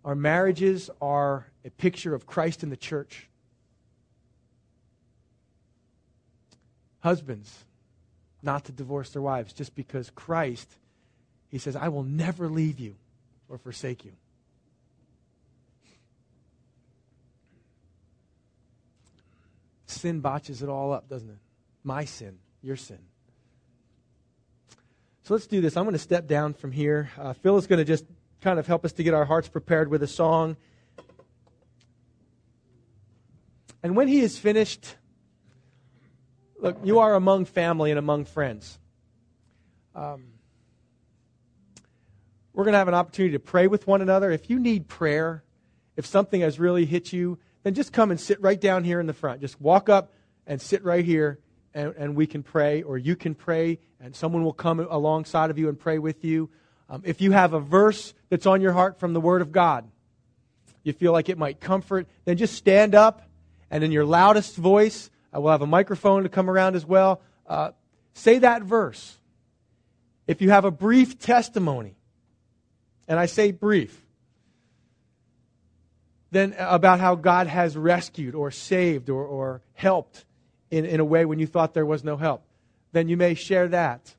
Our 0.05 0.17
marriages 0.17 0.91
are 1.01 1.47
a 1.65 1.71
picture 1.71 2.15
of 2.15 2.27
Christ 2.27 2.65
in 2.65 2.71
the 2.71 2.77
church. 2.77 3.29
Husbands, 6.99 7.65
not 8.43 8.65
to 8.65 8.73
divorce 8.73 9.11
their 9.11 9.23
wives 9.23 9.53
just 9.53 9.75
because 9.75 10.11
Christ, 10.11 10.69
he 11.49 11.59
says, 11.59 11.77
I 11.77 11.89
will 11.89 12.05
never 12.05 12.49
leave 12.49 12.79
you 12.79 12.97
or 13.49 13.59
forsake 13.59 14.05
you. 14.05 14.13
Sin 19.87 20.21
botches 20.21 20.63
it 20.63 20.69
all 20.69 20.93
up, 20.93 21.09
doesn't 21.09 21.31
it? 21.31 21.39
My 21.83 22.05
sin, 22.05 22.39
your 22.63 22.77
sin. 22.77 22.99
So 25.25 25.35
let's 25.35 25.47
do 25.47 25.61
this. 25.61 25.77
I'm 25.77 25.85
going 25.85 25.95
to 25.95 25.99
step 25.99 26.27
down 26.27 26.55
from 26.55 26.73
here. 26.73 27.11
Uh, 27.19 27.33
Phil 27.33 27.57
is 27.57 27.67
going 27.67 27.79
to 27.79 27.85
just 27.85 28.05
kind 28.41 28.59
of 28.59 28.67
help 28.67 28.85
us 28.85 28.93
to 28.93 29.03
get 29.03 29.15
our 29.15 29.25
hearts 29.25 29.49
prepared 29.49 29.89
with 29.89 30.03
a 30.03 30.07
song. 30.07 30.57
And 33.83 33.97
when 33.97 34.09
he 34.09 34.21
is 34.21 34.39
finished, 34.39 34.97
look, 36.61 36.79
you 36.85 36.99
are 36.99 37.15
among 37.15 37.45
family 37.45 37.91
and 37.91 37.99
among 37.99 38.25
friends. 38.25 38.79
Um, 39.95 40.27
we're 42.53 42.65
going 42.65 42.73
to 42.73 42.79
have 42.79 42.89
an 42.89 42.95
opportunity 42.95 43.33
to 43.33 43.39
pray 43.41 43.67
with 43.67 43.87
one 43.87 44.03
another. 44.03 44.31
If 44.31 44.51
you 44.51 44.59
need 44.59 44.89
prayer, 44.89 45.45
if 45.97 46.07
something 46.07 46.41
has 46.41 46.59
really 46.59 46.85
hit 46.85 47.13
you, 47.13 47.39
then 47.63 47.75
just 47.75 47.93
come 47.93 48.11
and 48.11 48.21
sit 48.21 48.41
right 48.41 48.61
down 48.61 48.85
here 48.85 49.01
in 49.01 49.07
the 49.07 49.13
front. 49.13 49.41
Just 49.41 49.61
walk 49.61 49.89
up 49.89 50.13
and 50.47 50.61
sit 50.61 50.83
right 50.85 51.05
here, 51.05 51.39
and, 51.75 51.95
and 51.97 52.17
we 52.17 52.27
can 52.27 52.43
pray, 52.43 52.83
or 52.83 52.99
you 52.99 53.15
can 53.15 53.35
pray, 53.35 53.79
and 54.01 54.15
someone 54.15 54.43
will 54.43 54.53
come 54.53 54.81
alongside 54.81 55.51
of 55.51 55.59
you 55.59 55.69
and 55.69 55.79
pray 55.79 55.99
with 55.99 56.25
you. 56.25 56.51
Um, 56.89 57.03
if 57.05 57.21
you 57.21 57.33
have 57.33 57.53
a 57.53 57.61
verse 57.61 58.15
that's 58.31 58.47
on 58.47 58.61
your 58.61 58.73
heart 58.73 58.99
from 58.99 59.13
the 59.13 59.21
Word 59.21 59.43
of 59.43 59.53
God, 59.53 59.89
you 60.83 60.93
feel 60.93 61.13
like 61.13 61.29
it 61.29 61.37
might 61.37 61.61
comfort, 61.61 62.09
then 62.25 62.37
just 62.37 62.55
stand 62.55 62.95
up 62.95 63.29
and 63.71 63.85
in 63.85 63.93
your 63.93 64.05
loudest 64.05 64.57
voice, 64.57 65.11
I 65.33 65.39
will 65.39 65.51
have 65.51 65.63
a 65.63 65.67
microphone 65.67 66.23
to 66.23 66.29
come 66.29 66.49
around 66.49 66.77
as 66.77 66.87
well. 66.87 67.21
Uh, 67.47 67.73
say 68.15 68.39
that 68.39 68.63
verse. 68.63 69.17
If 70.27 70.43
you 70.43 70.51
have 70.51 70.65
a 70.65 70.71
brief 70.71 71.19
testimony, 71.19 71.97
and 73.07 73.19
I 73.19 73.27
say 73.27 73.51
brief, 73.51 74.05
then 76.31 76.55
about 76.59 77.01
how 77.01 77.15
God 77.15 77.47
has 77.47 77.77
rescued 77.77 78.35
or 78.35 78.51
saved 78.51 79.09
or, 79.09 79.25
or 79.25 79.63
helped 79.73 80.25
in, 80.71 80.85
in 80.85 81.01
a 81.01 81.05
way 81.05 81.25
when 81.25 81.39
you 81.39 81.47
thought 81.47 81.73
there 81.73 81.87
was 81.87 82.05
no 82.05 82.17
help, 82.17 82.45
then 82.93 83.09
you 83.09 83.17
may 83.17 83.35
share 83.35 83.69
that. 83.69 84.15